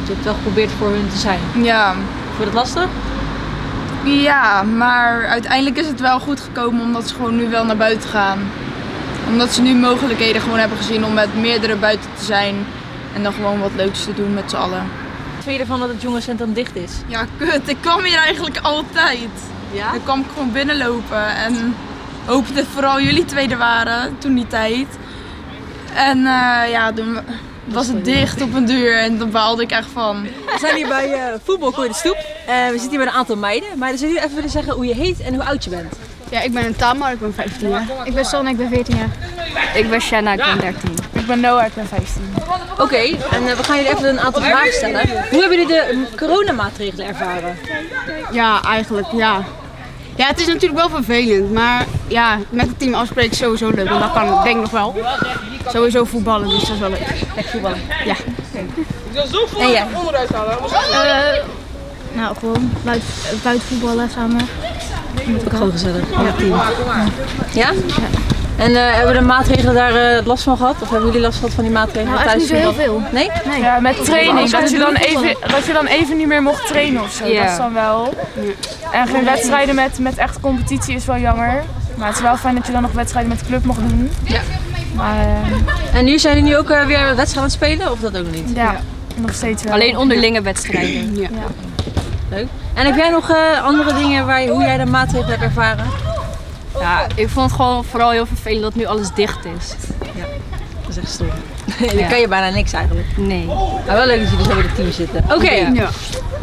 Je 0.06 0.12
hebt 0.14 0.24
wel 0.24 0.34
geprobeerd 0.34 0.72
voor 0.72 0.90
hun 0.90 1.10
te 1.10 1.18
zijn. 1.18 1.40
Ja. 1.62 1.94
Vond 1.94 2.38
je 2.38 2.46
dat 2.46 2.54
lastig? 2.54 2.88
ja, 4.06 4.64
maar 4.64 5.26
uiteindelijk 5.26 5.78
is 5.78 5.88
het 5.88 6.00
wel 6.00 6.20
goed 6.20 6.40
gekomen 6.40 6.82
omdat 6.82 7.08
ze 7.08 7.16
gewoon 7.16 7.36
nu 7.36 7.50
wel 7.50 7.66
naar 7.66 7.78
buiten 7.78 8.10
gaan. 8.10 8.40
Omdat 9.28 9.54
ze 9.54 9.62
nu 9.62 9.74
mogelijkheden 9.76 10.42
gewoon 10.42 10.60
hebben 10.60 10.78
gezien 10.78 11.06
om 11.06 11.14
met 11.14 11.36
meerdere 11.36 11.76
buiten 11.76 12.10
te 12.18 12.24
zijn 12.24 12.56
en 13.14 13.24
dan 13.24 13.34
gewoon 13.34 13.60
wat 13.60 13.72
leuks 13.76 14.04
te 14.04 14.14
doen 14.14 14.34
met 14.34 14.50
z'n 14.50 14.56
allen. 14.56 14.84
Wat 15.36 15.44
vind 15.44 15.56
je 15.56 15.62
ervan 15.62 15.80
dat 15.80 15.90
het 15.90 16.02
jongerencentrum 16.02 16.54
dicht 16.54 16.76
is? 16.76 16.92
Ja, 17.08 17.26
kut. 17.38 17.70
Ik 17.70 17.78
kwam 17.82 18.04
hier 18.04 18.18
eigenlijk 18.18 18.58
altijd. 18.58 19.30
Ja? 19.72 19.92
Dan 19.92 20.04
kwam 20.04 20.20
ik 20.20 20.26
gewoon 20.34 20.52
binnenlopen 20.52 21.36
en 21.36 21.76
hoopte 22.26 22.66
vooral 22.66 23.02
jullie 23.02 23.26
twee 23.26 23.50
er 23.50 23.58
waren 23.58 24.18
toen 24.18 24.36
die 24.36 24.48
tijd. 24.48 24.88
En 25.94 26.18
eh, 26.18 26.72
ja, 26.72 26.92
toen 26.94 27.20
was 27.66 27.88
het 27.88 28.06
dicht 28.06 28.42
op 28.42 28.54
een 28.54 28.66
duur 28.66 28.98
en 28.98 29.18
daar 29.18 29.28
baalde 29.28 29.64
ik 29.64 29.72
echt 29.72 29.90
van. 29.94 30.22
We 30.24 30.58
zijn 30.60 30.76
hier 30.76 30.88
bij 30.88 31.10
uh, 31.10 31.24
Voetbalkooi 31.44 31.88
de 31.88 31.94
Stoep. 31.94 32.16
Uh, 32.16 32.66
we 32.66 32.72
zitten 32.72 32.90
hier 32.90 33.00
met 33.00 33.08
een 33.08 33.14
aantal 33.14 33.38
meiden. 33.38 33.78
Maar 33.78 33.92
dus 33.92 34.02
nu 34.02 34.18
even 34.18 34.36
willen 34.36 34.50
zeggen 34.50 34.74
hoe 34.74 34.86
je 34.86 34.94
heet 34.94 35.20
en 35.20 35.34
hoe 35.34 35.44
oud 35.44 35.64
je 35.64 35.70
bent. 35.70 35.94
Ja, 36.30 36.42
ik 36.42 36.54
ben 36.54 36.66
een 36.66 36.76
Tamar, 36.76 37.12
ik 37.12 37.20
ben 37.20 37.34
15 37.34 37.70
jaar. 37.70 37.88
Ik 38.04 38.14
ben 38.14 38.26
Sanne, 38.26 38.50
ik 38.50 38.58
ben 38.58 38.70
14 38.70 38.98
jaar. 38.98 39.10
Ik 39.76 39.90
ben 39.90 40.02
Shanna, 40.02 40.34
ik 40.34 40.44
ben 40.46 40.60
13. 40.60 40.90
Ik 41.12 41.28
ben 41.28 41.40
Noah, 41.40 41.66
ik 41.66 41.74
ben 41.74 41.88
15. 41.88 42.34
Oké, 42.72 42.82
okay, 42.82 43.20
en 43.32 43.44
uh, 43.44 43.52
we 43.52 43.64
gaan 43.64 43.76
jullie 43.76 43.92
even 43.92 44.10
een 44.10 44.20
aantal 44.20 44.42
vragen 44.42 44.74
stellen. 44.74 45.08
Hoe 45.30 45.40
hebben 45.40 45.50
jullie 45.50 45.68
de 45.68 46.06
coronamaatregelen 46.16 47.08
ervaren? 47.08 47.58
Ja, 48.32 48.62
eigenlijk 48.64 49.08
ja. 49.12 49.44
Ja, 50.16 50.28
het 50.28 50.40
is 50.40 50.48
natuurlijk 50.48 50.80
wel 50.80 50.90
vervelend, 50.90 51.52
maar 51.52 51.86
ja, 52.08 52.38
met 52.50 52.68
het 52.68 52.80
team 52.80 52.94
afspreken 52.94 53.32
is 53.32 53.38
sowieso 53.38 53.70
leuk. 53.70 53.88
En 53.88 54.00
dat 54.00 54.14
kan 54.14 54.44
denk 54.44 54.56
ik 54.56 54.62
nog 54.62 54.72
wel. 54.72 54.96
Sowieso 55.68 56.04
voetballen, 56.04 56.50
dus 56.50 56.62
dat 56.62 56.70
is 56.70 56.80
wel 56.80 56.90
leuk. 56.90 57.08
Echt 57.36 57.50
voetballen? 57.50 57.80
Ja. 58.06 58.16
En 59.60 59.70
jij? 59.70 59.88
Uh, 60.92 61.44
nou, 62.14 62.36
gewoon 62.40 62.72
buiten, 62.84 63.08
buiten 63.44 63.68
voetballen 63.68 64.10
samen. 64.10 64.48
Ook 65.46 65.50
gewoon 65.50 65.72
gezellig, 65.72 66.04
ja. 66.12 66.32
team. 66.38 66.50
Ja? 67.54 67.72
ja? 67.72 67.72
En 68.58 68.72
uh, 68.72 68.94
hebben 68.94 69.14
de 69.14 69.22
maatregelen 69.22 69.74
daar 69.74 70.18
uh, 70.18 70.26
last 70.26 70.44
van 70.44 70.58
gehad? 70.58 70.76
Of 70.82 70.90
hebben 70.90 71.08
jullie 71.08 71.22
last 71.22 71.38
gehad 71.38 71.54
van 71.54 71.64
die 71.64 71.74
maatregelen 71.74 72.14
nou, 72.14 72.26
thuis? 72.26 72.40
niet 72.40 72.48
zo 72.48 72.56
heel 72.56 72.74
veel. 72.74 73.02
Nee? 73.12 73.30
nee. 73.46 73.62
Ja, 73.62 73.80
met 73.80 74.06
training. 74.06 74.50
Dat 74.50 74.70
je, 74.70 74.78
dan 74.78 74.96
even, 74.96 75.38
dat 75.48 75.66
je 75.66 75.74
dan 75.74 75.86
even 75.86 76.18
niet 76.18 76.28
meer 76.28 76.42
mocht 76.42 76.68
trainen 76.68 77.02
of 77.02 77.12
zo. 77.12 77.24
Dat 77.24 77.50
is 77.50 77.58
dan 77.58 77.74
wel. 77.74 78.14
En 78.92 79.08
geen 79.08 79.26
wedstrijden 79.26 79.76
met, 79.76 80.00
met 80.00 80.18
echt 80.18 80.40
competitie 80.40 80.96
is 80.96 81.06
wel 81.06 81.18
jammer. 81.18 81.64
Maar 81.96 82.08
het 82.08 82.16
is 82.16 82.22
wel 82.22 82.38
fijn 82.38 82.56
dat 82.56 82.66
je 82.66 82.72
dan 82.72 82.82
nog 82.82 82.92
wedstrijden 82.92 83.32
met 83.32 83.40
de 83.40 83.46
club 83.46 83.66
mag 83.66 83.76
doen. 83.76 84.12
Ja. 84.24 84.42
Maar, 84.96 85.16
uh, 85.16 85.98
en 85.98 86.06
nu 86.06 86.20
zijn 86.20 86.38
jullie 86.38 86.58
ook 86.58 86.70
uh, 86.70 86.86
weer 86.86 87.16
wedstrijden 87.16 87.38
aan 87.38 87.44
het 87.44 87.52
spelen? 87.52 87.92
Of 87.92 88.00
dat 88.00 88.18
ook 88.18 88.32
niet? 88.32 88.50
Ja, 88.56 88.76
nog 89.16 89.34
steeds 89.34 89.64
wel. 89.64 89.74
Alleen 89.74 89.98
onderlinge 89.98 90.42
wedstrijden. 90.42 91.16
Ja. 91.16 91.30
Leuk. 92.30 92.48
En 92.74 92.86
heb 92.86 92.96
jij 92.96 93.10
nog 93.10 93.30
uh, 93.30 93.64
andere 93.64 93.94
dingen 93.94 94.26
waar 94.26 94.42
je, 94.42 94.50
hoe 94.50 94.62
jij 94.62 94.78
de 94.78 94.86
maatregelen 94.86 95.40
hebt 95.40 95.44
ervaren? 95.44 95.86
Ja, 96.80 97.06
ik 97.16 97.30
vond 97.30 97.46
het 97.52 97.56
gewoon 97.56 97.84
vooral 97.84 98.10
heel 98.12 98.26
vervelend 98.26 98.62
dat 98.62 98.76
nu 98.76 98.86
alles 98.86 99.10
dicht 99.16 99.46
is. 99.60 99.74
Ja. 100.16 100.26
Dat 100.82 100.90
is 100.90 100.98
echt 100.98 101.12
stom. 101.12 101.28
Dan 101.98 102.08
kan 102.10 102.20
je 102.20 102.28
bijna 102.28 102.50
niks 102.50 102.74
eigenlijk. 102.74 103.08
Nee. 103.18 103.46
Maar 103.86 103.96
wel 103.96 104.06
leuk 104.06 104.20
dat 104.22 104.30
jullie 104.30 104.46
zo 104.46 104.52
in 104.52 104.58
het 104.66 104.76
team 104.76 104.92
zitten. 104.92 105.24
Oké, 105.34 105.52
Ja. 105.52 105.90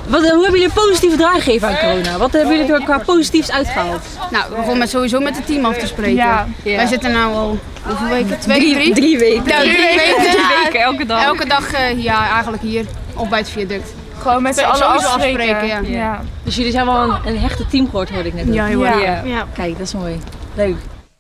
wat, 0.07 0.23
eh, 0.23 0.31
hoe 0.31 0.43
hebben 0.43 0.61
jullie 0.61 0.65
een 0.65 0.73
positieve 0.85 1.17
draai 1.17 1.41
gegeven 1.41 1.69
aan 1.69 1.77
corona? 1.79 2.19
Wat 2.19 2.33
hebben 2.33 2.57
jullie 2.57 2.73
er 2.73 2.83
qua 2.83 2.99
positiefs 2.99 3.51
uitgehaald? 3.51 4.03
Nou, 4.31 4.45
we 4.49 4.55
begonnen 4.55 4.79
met 4.79 4.91
sowieso 4.91 5.21
met 5.21 5.37
het 5.37 5.47
team 5.47 5.65
af 5.65 5.77
te 5.77 5.87
spreken. 5.87 6.15
Ja. 6.15 6.47
Wij 6.65 6.87
zitten 6.87 7.11
nu 7.11 7.17
al 7.23 7.59
hoeveel 7.87 8.09
weken? 8.09 8.39
Twee, 8.39 8.75
drie? 8.75 8.95
drie 8.95 9.19
weken. 9.19 9.45
Ja, 9.47 9.59
drie 9.61 9.77
weken. 9.77 10.23
weken, 10.65 10.81
elke 10.91 11.07
dag. 11.07 11.25
Elke 11.25 11.47
dag 11.47 11.73
eh, 11.73 12.03
ja, 12.03 12.31
eigenlijk 12.31 12.63
hier. 12.63 12.85
Of 13.15 13.29
bij 13.29 13.39
het 13.39 13.49
viaduct. 13.51 13.93
Gewoon 14.23 14.43
met 14.43 14.55
z'n 14.55 14.65
allen 14.65 14.87
afspreken. 14.87 15.55
afspreken, 15.55 15.67
ja. 15.67 15.81
ja. 15.81 16.23
Dus 16.45 16.57
jullie 16.57 16.73
zijn 16.73 16.87
wel 16.87 17.03
een, 17.03 17.27
een 17.27 17.39
hechte 17.39 17.67
team 17.67 17.85
geworden, 17.85 18.15
hoorde 18.15 18.29
ik 18.29 18.35
net. 18.35 18.49
ook. 18.49 18.55
Ja. 18.55 18.67
Ja. 18.67 19.23
Ja. 19.25 19.47
Kijk, 19.55 19.73
dat 19.73 19.87
is 19.87 19.95
mooi. 19.95 20.19
Leuk. 20.55 20.77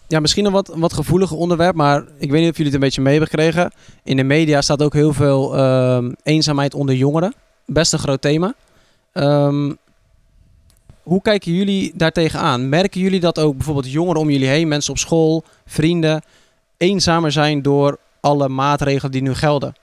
Ja, 0.08 0.20
misschien 0.20 0.44
een 0.44 0.52
wat, 0.52 0.72
wat 0.76 0.92
gevoeliger 0.92 1.36
onderwerp, 1.36 1.74
maar 1.74 2.04
ik 2.18 2.30
weet 2.30 2.40
niet 2.40 2.50
of 2.50 2.56
jullie 2.56 2.64
het 2.64 2.74
een 2.74 2.80
beetje 2.80 3.00
mee 3.00 3.12
hebben 3.12 3.30
gekregen. 3.30 3.72
In 4.04 4.16
de 4.16 4.22
media 4.22 4.60
staat 4.60 4.82
ook 4.82 4.92
heel 4.92 5.12
veel 5.12 5.56
ehm, 5.56 6.12
eenzaamheid 6.22 6.74
onder 6.74 6.94
jongeren. 6.94 7.34
Best 7.66 7.92
een 7.92 7.98
groot 7.98 8.20
thema. 8.20 8.54
Ehm, 9.12 9.72
hoe 11.02 11.22
kijken 11.22 11.52
jullie 11.52 11.92
daar 11.94 12.12
tegenaan? 12.12 12.68
Merken 12.68 13.00
jullie 13.00 13.20
dat 13.20 13.38
ook 13.38 13.56
bijvoorbeeld 13.56 13.92
jongeren 13.92 14.20
om 14.20 14.30
jullie 14.30 14.48
heen, 14.48 14.68
mensen 14.68 14.92
op 14.92 14.98
school, 14.98 15.44
vrienden, 15.66 16.22
eenzamer 16.76 17.32
zijn 17.32 17.62
door 17.62 17.98
alle 18.20 18.48
maatregelen 18.48 19.12
die 19.12 19.22
nu 19.22 19.34
gelden? 19.34 19.74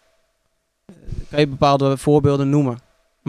Kan 1.29 1.39
je 1.39 1.47
bepaalde 1.47 1.97
voorbeelden 1.97 2.49
noemen, 2.49 2.79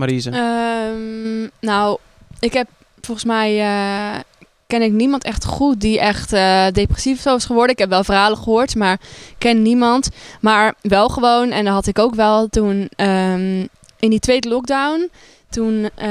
Marise? 0.00 0.30
Ehm, 0.30 1.48
nou, 1.60 1.98
ik 2.40 2.52
heb 2.52 2.68
volgens 3.00 3.26
mij 3.26 3.60
eh, 3.60 4.20
ken 4.66 4.82
ik 4.82 4.92
niemand 4.92 5.24
echt 5.24 5.44
goed 5.44 5.80
die 5.80 6.00
echt 6.00 6.32
eh, 6.32 6.66
depressief 6.72 7.26
is 7.26 7.44
geworden. 7.44 7.72
Ik 7.72 7.78
heb 7.78 7.88
wel 7.88 8.04
verhalen 8.04 8.38
gehoord, 8.38 8.74
maar 8.74 9.00
ken 9.38 9.62
niemand. 9.62 10.08
Maar 10.40 10.74
wel 10.80 11.08
gewoon, 11.08 11.50
en 11.50 11.64
dat 11.64 11.74
had 11.74 11.86
ik 11.86 11.98
ook 11.98 12.14
wel 12.14 12.48
toen 12.48 12.88
ehm, 12.96 13.66
in 13.98 14.10
die 14.10 14.18
tweede 14.18 14.48
lockdown. 14.48 15.10
Toen 15.50 15.90
eh, 15.94 16.10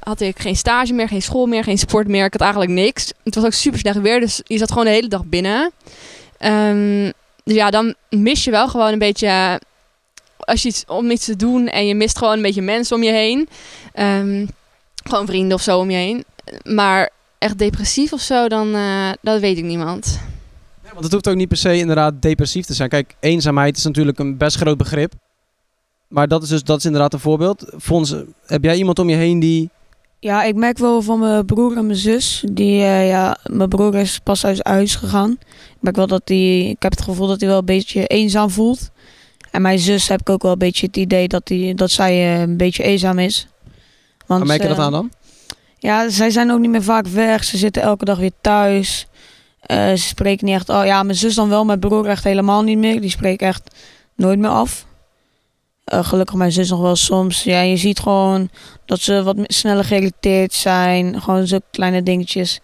had 0.00 0.20
ik 0.20 0.38
geen 0.38 0.56
stage 0.56 0.92
meer, 0.92 1.08
geen 1.08 1.22
school 1.22 1.46
meer, 1.46 1.64
geen 1.64 1.78
sport 1.78 2.08
meer. 2.08 2.24
Ik 2.24 2.32
had 2.32 2.40
eigenlijk 2.40 2.72
niks. 2.72 3.12
Het 3.24 3.34
was 3.34 3.44
ook 3.44 3.52
super 3.52 3.78
slecht 3.78 4.00
weer, 4.00 4.20
dus 4.20 4.40
je 4.44 4.58
zat 4.58 4.70
gewoon 4.70 4.84
de 4.84 4.90
hele 4.90 5.08
dag 5.08 5.24
binnen. 5.24 5.70
Ehm, 6.38 7.10
dus 7.44 7.54
ja, 7.54 7.70
dan 7.70 7.94
mis 8.08 8.44
je 8.44 8.50
wel 8.50 8.68
gewoon 8.68 8.92
een 8.92 8.98
beetje 8.98 9.60
als 10.40 10.62
je 10.62 10.68
iets 10.68 10.84
om 10.86 11.10
iets 11.10 11.24
te 11.24 11.36
doen 11.36 11.68
en 11.68 11.86
je 11.86 11.94
mist 11.94 12.18
gewoon 12.18 12.36
een 12.36 12.42
beetje 12.42 12.62
mensen 12.62 12.96
om 12.96 13.02
je 13.02 13.12
heen. 13.12 13.48
Ehm, 13.92 14.46
gewoon 15.04 15.26
vrienden 15.26 15.56
of 15.56 15.62
zo 15.62 15.78
om 15.78 15.90
je 15.90 15.96
heen. 15.96 16.24
Maar 16.62 17.10
echt 17.38 17.58
depressief 17.58 18.12
of 18.12 18.20
zo, 18.20 18.48
dan 18.48 18.74
eh, 18.74 19.10
dat 19.22 19.40
weet 19.40 19.58
ik 19.58 19.64
niemand. 19.64 20.20
Want 20.92 21.04
het 21.04 21.12
hoeft 21.12 21.28
ook 21.28 21.34
niet 21.34 21.48
per 21.48 21.56
se 21.56 21.78
inderdaad 21.78 22.22
depressief 22.22 22.66
te 22.66 22.74
zijn. 22.74 22.88
Kijk, 22.88 23.14
eenzaamheid 23.20 23.76
is 23.76 23.84
natuurlijk 23.84 24.18
een 24.18 24.36
best 24.36 24.56
groot 24.56 24.76
begrip. 24.76 25.12
Maar 26.08 26.28
dat 26.28 26.42
is 26.42 26.48
dus 26.48 26.62
dat 26.62 26.78
is 26.78 26.84
inderdaad 26.84 27.12
een 27.12 27.20
voorbeeld. 27.20 27.72
Fons, 27.78 28.14
heb 28.46 28.64
jij 28.64 28.76
iemand 28.76 28.98
om 28.98 29.08
je 29.08 29.16
heen 29.16 29.40
die... 29.40 29.70
Ja, 30.18 30.42
ik 30.42 30.54
merk 30.54 30.78
wel 30.78 31.02
van 31.02 31.18
mijn 31.18 31.44
broer 31.44 31.76
en 31.76 31.86
mijn 31.86 31.98
zus. 31.98 32.44
Die, 32.52 32.82
eh, 32.82 33.08
ja, 33.08 33.36
mijn 33.44 33.68
broer 33.68 33.94
is 33.94 34.18
pas 34.18 34.44
uit 34.44 34.66
huis 34.66 34.94
gegaan. 34.94 35.30
Ik 35.40 35.76
merk 35.80 35.96
wel 35.96 36.06
dat 36.06 36.22
die, 36.24 36.68
ik 36.68 36.82
heb 36.82 36.90
het 36.90 37.02
gevoel 37.02 37.26
dat 37.26 37.40
hij 37.40 37.48
wel 37.48 37.58
een 37.58 37.64
beetje 37.64 38.06
eenzaam 38.06 38.50
voelt. 38.50 38.90
En 39.50 39.62
mijn 39.62 39.78
zus 39.78 40.08
heb 40.08 40.20
ik 40.20 40.30
ook 40.30 40.42
wel 40.42 40.52
een 40.52 40.58
beetje 40.58 40.86
het 40.86 40.96
idee 40.96 41.28
dat, 41.28 41.46
die, 41.46 41.74
dat 41.74 41.90
zij 41.90 42.12
eh, 42.12 42.40
een 42.40 42.56
beetje 42.56 42.82
eenzaam 42.82 43.18
is. 43.18 43.46
Want, 44.26 44.40
Waar 44.40 44.48
merk 44.48 44.62
je 44.62 44.68
dat 44.68 44.78
eh, 44.78 44.84
aan 44.84 44.92
dan? 44.92 45.10
Ja, 45.78 46.08
zij 46.08 46.30
zijn 46.30 46.50
ook 46.50 46.58
niet 46.60 46.70
meer 46.70 46.82
vaak 46.82 47.06
weg. 47.06 47.44
Ze 47.44 47.56
zitten 47.56 47.82
elke 47.82 48.04
dag 48.04 48.18
weer 48.18 48.32
thuis. 48.40 49.06
Eh, 49.60 49.88
ze 49.90 49.96
spreken 49.96 50.46
niet 50.46 50.54
echt. 50.54 50.68
Oh 50.68 50.84
ja, 50.84 51.02
mijn 51.02 51.16
zus 51.18 51.34
dan 51.34 51.48
wel, 51.48 51.64
mijn 51.64 51.78
broer 51.78 52.06
echt 52.06 52.24
helemaal 52.24 52.62
niet 52.62 52.78
meer. 52.78 53.00
Die 53.00 53.10
spreekt 53.10 53.42
echt 53.42 53.74
nooit 54.14 54.38
meer 54.38 54.50
af. 54.50 54.86
Gelukkig 55.84 56.34
mijn 56.36 56.52
zus 56.52 56.70
nog 56.70 56.80
wel 56.80 56.96
soms. 56.96 57.42
Ja, 57.42 57.60
je 57.60 57.76
ziet 57.76 57.98
gewoon 58.00 58.50
dat 58.84 59.00
ze 59.00 59.22
wat 59.22 59.36
sneller 59.42 59.84
geïrriteerd 59.84 60.52
zijn. 60.54 61.22
Gewoon 61.22 61.46
zulke 61.46 61.64
kleine 61.70 62.02
dingetjes. 62.02 62.60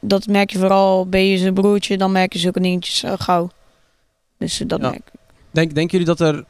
Dat 0.00 0.26
merk 0.26 0.50
je 0.50 0.58
vooral 0.58 1.06
bij 1.08 1.28
je 1.28 1.38
zijn 1.38 1.54
broertje. 1.54 1.96
Dan 1.96 2.12
merk 2.12 2.32
je 2.32 2.38
zulke 2.38 2.60
dingetjes 2.60 3.02
eh, 3.02 3.12
gauw. 3.16 3.50
Dus 4.38 4.62
dat 4.66 4.80
Ja. 4.80 4.90
merk. 4.90 5.10
Denk, 5.50 5.74
denken 5.74 5.98
jullie 5.98 6.14
dat 6.14 6.20
er... 6.28 6.44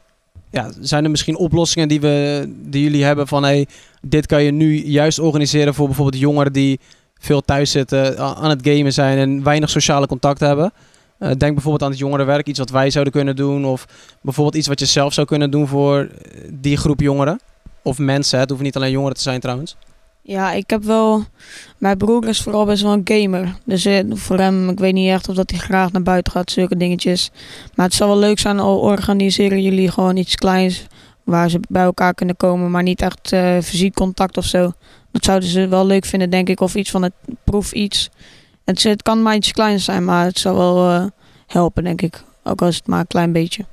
Ja, 0.51 0.69
zijn 0.79 1.03
er 1.03 1.09
misschien 1.09 1.37
oplossingen 1.37 1.87
die, 1.87 2.01
we, 2.01 2.45
die 2.57 2.83
jullie 2.83 3.03
hebben 3.03 3.27
van... 3.27 3.43
Hey, 3.43 3.67
dit 4.01 4.25
kan 4.25 4.43
je 4.43 4.51
nu 4.51 4.85
juist 4.85 5.19
organiseren 5.19 5.73
voor 5.73 5.85
bijvoorbeeld 5.85 6.21
jongeren 6.21 6.53
die 6.53 6.79
veel 7.19 7.41
thuis 7.41 7.71
zitten, 7.71 8.19
aan 8.19 8.49
het 8.49 8.67
gamen 8.67 8.93
zijn 8.93 9.17
en 9.17 9.43
weinig 9.43 9.69
sociale 9.69 10.07
contact 10.07 10.39
hebben. 10.39 10.73
Eh, 11.17 11.27
denk 11.27 11.53
bijvoorbeeld 11.53 11.83
aan 11.83 11.89
het 11.89 11.99
jongerenwerk, 11.99 12.47
iets 12.47 12.59
wat 12.59 12.69
wij 12.69 12.89
zouden 12.89 13.13
kunnen 13.13 13.35
doen. 13.35 13.65
Of 13.65 13.85
bijvoorbeeld 14.21 14.55
iets 14.55 14.67
wat 14.67 14.79
je 14.79 14.85
zelf 14.85 15.13
zou 15.13 15.27
kunnen 15.27 15.51
doen 15.51 15.67
voor 15.67 15.97
eh, 15.97 16.41
die 16.53 16.77
groep 16.77 16.99
jongeren. 16.99 17.39
Of 17.81 17.97
mensen, 17.97 18.39
het 18.39 18.47
hoeven 18.47 18.65
niet 18.65 18.75
alleen 18.75 18.91
jongeren 18.91 19.15
te 19.15 19.21
zijn 19.21 19.39
trouwens. 19.39 19.75
Ja, 20.27 20.51
ik 20.51 20.69
heb 20.69 20.83
wel. 20.83 21.23
Mijn 21.77 21.97
broer 21.97 22.27
is 22.27 22.41
vooral 22.41 22.65
best 22.65 22.81
wel 22.83 22.91
een 22.93 23.01
gamer. 23.03 23.55
Dus 23.65 23.85
eh, 23.85 24.03
voor 24.09 24.37
hem, 24.37 24.69
ik 24.69 24.79
weet 24.79 24.93
niet 24.93 25.09
echt 25.09 25.29
of 25.29 25.35
dat 25.35 25.49
hij 25.49 25.59
graag 25.59 25.91
naar 25.91 26.01
buiten 26.01 26.31
gaat, 26.31 26.51
zulke 26.51 26.77
dingetjes. 26.77 27.31
Maar 27.75 27.85
het 27.85 27.95
zou 27.95 28.09
wel 28.09 28.19
leuk 28.19 28.39
zijn, 28.39 28.59
al 28.59 28.79
organiseren 28.79 29.61
jullie 29.61 29.91
gewoon 29.91 30.17
iets 30.17 30.35
kleins 30.35 30.85
waar 31.23 31.49
ze 31.49 31.59
bij 31.69 31.83
elkaar 31.83 32.13
kunnen 32.13 32.37
komen, 32.37 32.71
maar 32.71 32.83
niet 32.83 33.01
echt 33.01 33.31
eh, 33.31 33.57
fysiek 33.61 33.93
contact 33.93 34.37
of 34.37 34.45
zo. 34.45 34.71
Dat 35.11 35.23
zouden 35.23 35.49
ze 35.49 35.67
wel 35.67 35.85
leuk 35.85 36.05
vinden, 36.05 36.29
denk 36.29 36.49
ik, 36.49 36.59
of 36.59 36.75
iets 36.75 36.91
van 36.91 37.03
het 37.03 37.13
proef 37.43 37.71
iets. 37.71 38.09
Het, 38.65 38.83
het 38.83 39.01
kan 39.01 39.21
maar 39.21 39.35
iets 39.35 39.51
kleins 39.51 39.83
zijn, 39.83 40.05
maar 40.05 40.25
het 40.25 40.39
zou 40.39 40.57
wel 40.57 40.89
eh, 40.89 41.05
helpen, 41.47 41.83
denk 41.83 42.01
ik. 42.01 42.23
Ook 42.43 42.61
al 42.61 42.67
is 42.67 42.75
het 42.75 42.87
maar 42.87 42.99
een 42.99 43.07
klein 43.07 43.31
beetje. 43.31 43.65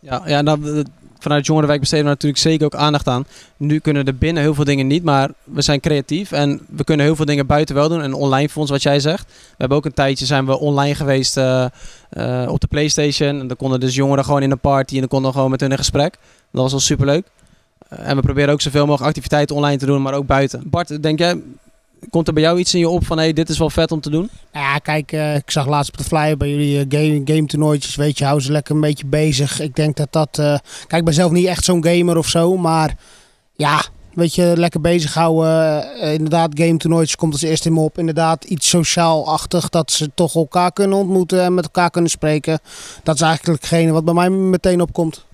Ja, 0.00 0.22
ja 0.26 0.40
nou, 0.40 0.84
vanuit 1.20 1.38
het 1.38 1.46
jongerenwerk 1.46 1.80
besteden 1.80 2.04
we 2.04 2.10
natuurlijk 2.10 2.40
zeker 2.40 2.64
ook 2.64 2.74
aandacht 2.74 3.08
aan. 3.08 3.24
Nu 3.56 3.78
kunnen 3.78 4.04
er 4.04 4.16
binnen 4.16 4.42
heel 4.42 4.54
veel 4.54 4.64
dingen 4.64 4.86
niet, 4.86 5.04
maar 5.04 5.30
we 5.44 5.62
zijn 5.62 5.80
creatief 5.80 6.32
en 6.32 6.60
we 6.68 6.84
kunnen 6.84 7.06
heel 7.06 7.16
veel 7.16 7.24
dingen 7.24 7.46
buiten 7.46 7.74
wel 7.74 7.88
doen. 7.88 8.02
En 8.02 8.14
online 8.14 8.48
fonds, 8.48 8.70
wat 8.70 8.82
jij 8.82 9.00
zegt. 9.00 9.24
We 9.26 9.54
hebben 9.56 9.76
ook 9.76 9.84
een 9.84 9.94
tijdje 9.94 10.26
zijn 10.26 10.46
we 10.46 10.58
online 10.58 10.94
geweest 10.94 11.36
eh, 11.36 11.64
eh, 12.10 12.48
op 12.48 12.60
de 12.60 12.66
Playstation. 12.66 13.40
En 13.40 13.46
dan 13.46 13.56
konden 13.56 13.80
dus 13.80 13.94
jongeren 13.94 14.24
gewoon 14.24 14.42
in 14.42 14.50
een 14.50 14.58
party 14.58 14.94
en 14.94 15.00
dan 15.00 15.08
konden 15.08 15.30
we 15.30 15.36
gewoon 15.36 15.50
met 15.50 15.60
hun 15.60 15.70
in 15.70 15.76
gesprek. 15.76 16.16
Dat 16.50 16.62
was 16.62 16.70
wel 16.70 16.80
superleuk. 16.80 17.26
Eh, 17.88 18.08
en 18.08 18.16
we 18.16 18.22
proberen 18.22 18.52
ook 18.52 18.60
zoveel 18.60 18.86
mogelijk 18.86 19.08
activiteiten 19.08 19.56
online 19.56 19.78
te 19.78 19.86
doen, 19.86 20.02
maar 20.02 20.14
ook 20.14 20.26
buiten. 20.26 20.62
Bart, 20.66 21.02
denk 21.02 21.18
jij, 21.18 21.40
komt 22.10 22.28
er 22.28 22.34
bij 22.34 22.42
jou 22.42 22.58
iets 22.58 22.74
in 22.74 22.80
je 22.80 22.88
op 22.88 23.06
van 23.06 23.18
hey, 23.18 23.32
dit 23.32 23.48
is 23.48 23.58
wel 23.58 23.70
vet 23.70 23.92
om 23.92 24.00
te 24.00 24.10
doen? 24.10 24.30
Ja, 24.52 24.78
kijk, 24.78 25.12
eh, 25.12 25.34
ik 25.34 25.50
zag 25.50 25.66
laatst 25.66 25.92
op 25.92 25.98
de 25.98 26.04
flyer 26.04 26.36
bij 26.36 26.50
jullie 26.50 26.78
eh, 26.78 26.84
game, 26.88 27.20
game 27.24 27.46
toernooitjes, 27.46 27.94
weet 27.94 28.18
je, 28.18 28.24
hou 28.24 28.40
ze 28.40 28.52
lekker 28.52 28.74
een 28.74 28.80
beetje 28.80 29.06
bezig. 29.06 29.60
Ik 29.60 29.76
denk 29.76 29.96
dat 29.96 30.12
dat, 30.12 30.38
eh, 30.38 30.44
kijk, 30.86 30.92
ik 30.92 31.04
ben 31.04 31.14
zelf 31.14 31.30
niet 31.30 31.46
echt 31.46 31.64
zo'n 31.64 31.84
gamer 31.84 32.16
of 32.16 32.28
zo, 32.28 32.56
maar 32.56 32.96
ja, 33.56 33.82
weet 34.14 34.34
je, 34.34 34.52
lekker 34.56 34.80
bezighouden. 34.80 35.82
Eh, 36.00 36.12
inderdaad, 36.12 36.50
game 36.54 36.76
toernooitjes 36.76 37.16
komt 37.16 37.32
als 37.32 37.42
eerste 37.42 37.68
in 37.68 37.74
me 37.74 37.80
op. 37.80 37.98
Inderdaad, 37.98 38.44
iets 38.44 38.68
sociaal-achtig, 38.68 39.68
dat 39.68 39.90
ze 39.90 40.10
toch 40.14 40.34
elkaar 40.34 40.72
kunnen 40.72 40.98
ontmoeten 40.98 41.42
en 41.42 41.54
met 41.54 41.64
elkaar 41.64 41.90
kunnen 41.90 42.10
spreken. 42.10 42.60
Dat 43.02 43.14
is 43.14 43.20
eigenlijk 43.20 43.60
hetgene 43.60 43.92
wat 43.92 44.04
bij 44.04 44.14
mij 44.14 44.30
meteen 44.30 44.80
opkomt. 44.80 45.24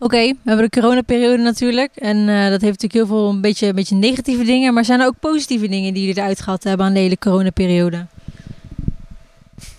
Oké, 0.00 0.16
we 0.16 0.36
hebben 0.44 0.70
de 0.70 0.80
coronaperiode 0.80 1.42
natuurlijk. 1.42 1.90
En 1.96 2.16
eh, 2.28 2.50
dat 2.50 2.60
heeft 2.60 2.82
natuurlijk 2.82 2.92
heel 2.92 3.06
veel 3.06 3.28
een 3.28 3.40
beetje, 3.40 3.66
een 3.66 3.74
beetje 3.74 3.94
negatieve 3.94 4.44
dingen. 4.44 4.74
Maar 4.74 4.84
zijn 4.84 5.00
er 5.00 5.06
ook 5.06 5.20
positieve 5.20 5.68
dingen 5.68 5.94
die 5.94 6.06
jullie 6.06 6.18
eruit 6.22 6.40
gehad 6.40 6.64
hebben 6.64 6.86
aan 6.86 6.92
de 6.92 6.98
hele 6.98 7.18
coronaperiode? 7.18 8.06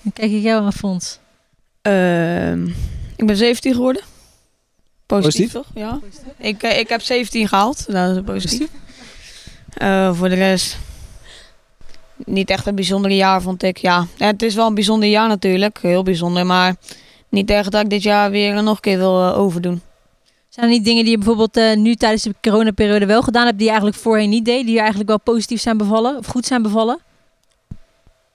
Dan 0.02 0.14
kijk 0.14 0.32
ik 0.32 0.42
jou 0.42 0.64
aan, 0.64 0.74
Fons. 0.74 1.20
Ehm, 1.82 2.66
ik 3.16 3.26
ben 3.26 3.38
17 3.38 3.74
geworden. 3.74 4.02
Positief, 5.06 5.52
Positief? 5.52 5.52
toch? 5.52 5.68
Ja. 5.84 6.00
Ik, 6.38 6.64
eh, 6.64 6.80
ik 6.80 6.90
heb 6.90 7.02
17 7.02 7.48
gehaald. 7.48 7.92
Dat 7.92 8.16
is 8.16 8.22
positief. 8.26 8.70
Eh, 9.74 10.14
voor 10.14 10.30
de 10.30 10.36
rest 10.36 10.78
niet 12.26 12.50
echt 12.50 12.66
een 12.66 12.76
bijzonder 12.76 13.12
jaar, 13.12 13.42
vond 13.42 13.64
ik. 13.64 13.78
Ja, 13.78 14.08
het 14.18 14.42
is 14.42 14.56
wel 14.56 14.68
een 14.68 14.74
bijzonder 14.74 15.10
jaar 15.10 15.28
natuurlijk. 15.28 15.80
Heel 15.82 16.04
bijzonder. 16.04 16.46
Maar 16.46 16.76
niet 17.30 17.50
echt 17.50 17.72
dat 17.72 17.84
ik 17.84 17.90
dit 17.90 18.04
jaar 18.04 18.32
weer 18.32 18.64
nog 18.64 18.76
een 18.76 18.82
keer 18.82 18.98
wil 18.98 19.34
overdoen. 19.36 19.82
Zijn 20.50 20.66
er 20.66 20.72
niet 20.72 20.86
dingen 20.86 21.04
die 21.04 21.12
je 21.12 21.18
bijvoorbeeld 21.18 21.58
eh, 21.58 21.76
nu 21.76 21.96
tijdens 21.96 22.24
de 22.24 22.36
coronaperiode 22.42 23.06
wel 23.06 23.22
gedaan 23.22 23.46
hebt... 23.46 23.58
die 23.58 23.66
je 23.66 23.72
eigenlijk 23.72 24.02
voorheen 24.02 24.30
niet 24.30 24.46
deed? 24.46 24.64
Die 24.64 24.74
je 24.74 24.80
eigenlijk 24.80 25.10
wel 25.10 25.20
positief 25.20 25.62
zijn 25.62 25.78
bevallen? 25.78 26.18
Of 26.18 26.26
goed 26.26 26.46
zijn 26.46 26.62
bevallen? 26.62 27.00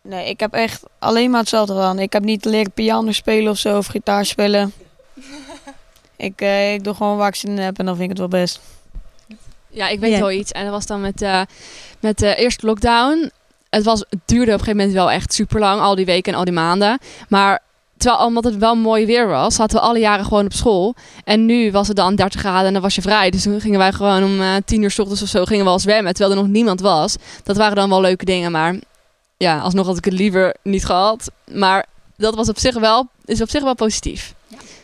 Nee, 0.02 0.28
ik 0.28 0.40
heb 0.40 0.52
echt 0.52 0.82
alleen 0.98 1.30
maar 1.30 1.40
hetzelfde 1.40 1.72
gedaan. 1.72 1.98
Ik 1.98 2.12
heb 2.12 2.22
niet 2.22 2.44
leren 2.44 2.72
piano 2.72 3.12
spelen 3.12 3.50
of 3.50 3.58
zo, 3.58 3.76
of 3.76 3.86
gitaar 3.86 4.26
spelen. 4.26 4.72
ik, 6.16 6.40
eh, 6.40 6.74
ik 6.74 6.84
doe 6.84 6.94
gewoon 6.94 7.16
waar 7.16 7.28
ik 7.28 7.34
zin 7.34 7.50
in 7.50 7.58
heb 7.58 7.78
en 7.78 7.84
dan 7.84 7.96
vind 7.96 8.10
ik 8.10 8.18
het 8.18 8.30
wel 8.30 8.40
best. 8.40 8.60
Ja, 9.68 9.88
ik 9.88 10.00
weet 10.00 10.18
wel 10.18 10.30
iets. 10.30 10.52
En 10.52 10.62
dat 10.62 10.72
was 10.72 10.86
dan 10.86 11.00
met, 11.00 11.22
eh, 11.22 11.40
met 12.00 12.18
de 12.18 12.34
eerste 12.34 12.66
lockdown. 12.66 13.30
Het, 13.70 13.84
was, 13.84 14.04
het 14.08 14.20
duurde 14.24 14.52
op 14.52 14.58
een 14.58 14.64
gegeven 14.64 14.76
moment 14.76 14.92
wel 14.92 15.10
echt 15.10 15.32
super 15.32 15.60
lang, 15.60 15.80
al 15.80 15.94
die 15.94 16.04
weken 16.04 16.32
en 16.32 16.38
al 16.38 16.44
die 16.44 16.54
maanden. 16.54 16.98
Maar 17.28 17.62
terwijl 18.04 18.26
omdat 18.26 18.44
het 18.44 18.56
wel 18.56 18.74
mooi 18.76 19.06
weer 19.06 19.28
was, 19.28 19.54
zaten 19.54 19.76
we 19.76 19.82
alle 19.82 19.98
jaren 19.98 20.24
gewoon 20.24 20.44
op 20.44 20.52
school. 20.52 20.94
En 21.24 21.46
nu 21.46 21.70
was 21.70 21.88
het 21.88 21.96
dan 21.96 22.14
30 22.14 22.40
graden 22.40 22.66
en 22.66 22.72
dan 22.72 22.82
was 22.82 22.94
je 22.94 23.02
vrij. 23.02 23.30
Dus 23.30 23.42
toen 23.42 23.60
gingen 23.60 23.78
wij 23.78 23.92
gewoon 23.92 24.24
om 24.24 24.40
eh 24.40 24.48
10 24.64 24.82
uur 24.82 24.90
s 24.90 24.98
ochtends 24.98 25.22
of 25.22 25.28
zo 25.28 25.44
gingen 25.44 25.64
we 25.64 25.70
al 25.70 25.78
zwemmen, 25.78 26.14
terwijl 26.14 26.36
er 26.36 26.42
nog 26.42 26.52
niemand 26.52 26.80
was. 26.80 27.16
Dat 27.42 27.56
waren 27.56 27.76
dan 27.76 27.88
wel 27.88 28.00
leuke 28.00 28.24
dingen, 28.24 28.52
maar 28.52 28.74
ja, 29.36 29.58
alsnog 29.58 29.86
had 29.86 29.96
ik 29.96 30.04
het 30.04 30.14
liever 30.14 30.56
niet 30.62 30.84
gehad. 30.84 31.30
Maar 31.52 31.86
dat 32.16 32.34
was 32.34 32.48
op 32.48 32.58
zich 32.58 32.78
wel, 32.78 33.08
is 33.24 33.42
op 33.42 33.50
zich 33.50 33.62
wel 33.62 33.74
positief. 33.74 34.34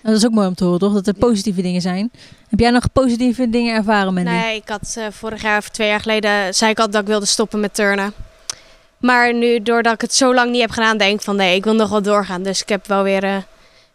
Dat 0.02 0.16
is 0.16 0.26
ook 0.26 0.33
mooi 0.33 0.46
om 0.46 0.54
te 0.54 0.64
horen, 0.64 0.78
toch? 0.78 0.92
Dat 0.92 1.06
er 1.06 1.14
positieve 1.14 1.62
dingen 1.62 1.80
zijn. 1.80 2.11
Heb 2.48 2.59
jij 2.59 2.70
nog 2.70 2.92
positieve 2.92 3.50
dingen 3.50 3.74
ervaren, 3.74 4.14
Mandy? 4.14 4.30
Nee, 4.30 4.56
ik 4.56 4.68
had 4.68 4.94
eh, 4.98 5.04
vorig 5.11 5.42
jaar 5.42 5.59
of 5.59 5.68
twee 5.68 5.88
jaar 5.88 6.00
geleden 6.00 6.54
zei 6.54 6.70
ik 6.70 6.78
al 6.78 6.90
dat 6.90 7.00
ik 7.00 7.06
wilde 7.06 7.26
stoppen 7.26 7.61
met 7.61 7.74
turnen. 7.74 8.12
Maar 9.00 9.34
nu, 9.34 9.62
doordat 9.62 9.92
ik 9.94 10.00
het 10.00 10.14
zo 10.14 10.34
lang 10.34 10.50
niet 10.50 10.60
heb 10.60 10.70
gedaan, 10.70 10.98
denk 10.98 11.14
ik 11.18 11.24
van 11.24 11.36
nee, 11.36 11.56
ik 11.56 11.64
wil 11.64 11.74
nog 11.74 11.88
wel 11.90 12.02
doorgaan. 12.02 12.42
Dus 12.42 12.62
ik 12.62 12.68
heb 12.68 12.86
wel 12.86 13.02
weer 13.02 13.24
eh, 13.24 13.34
een 13.34 13.42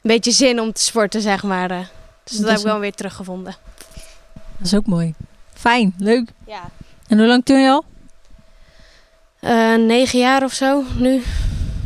beetje 0.02 0.32
zin 0.32 0.60
om 0.60 0.74
te 0.74 0.82
sporten, 0.82 1.22
zeg 1.22 1.44
maar. 1.44 1.72
eh. 1.72 1.78
dus 2.24 2.32
dat 2.38 2.42
Dat 2.42 2.50
heb 2.50 2.60
ik 2.60 2.66
wel 2.66 2.80
weer 2.80 2.94
teruggevonden. 2.94 3.56
Dat 4.58 4.68
is 4.68 4.74
ook 4.76 4.86
mooi. 4.86 5.14
Fijn, 5.54 5.94
leuk. 5.98 6.30
Ja. 6.48 6.70
En 7.08 7.18
hoe 7.18 7.28
lang 7.28 7.46
turn 7.46 7.62
je 7.62 7.70
al? 7.70 7.86
Eh, 9.40 9.76
negen 9.76 10.20
jaar 10.20 10.44
of 10.44 10.54
zo 10.54 10.84
nu. 10.98 11.24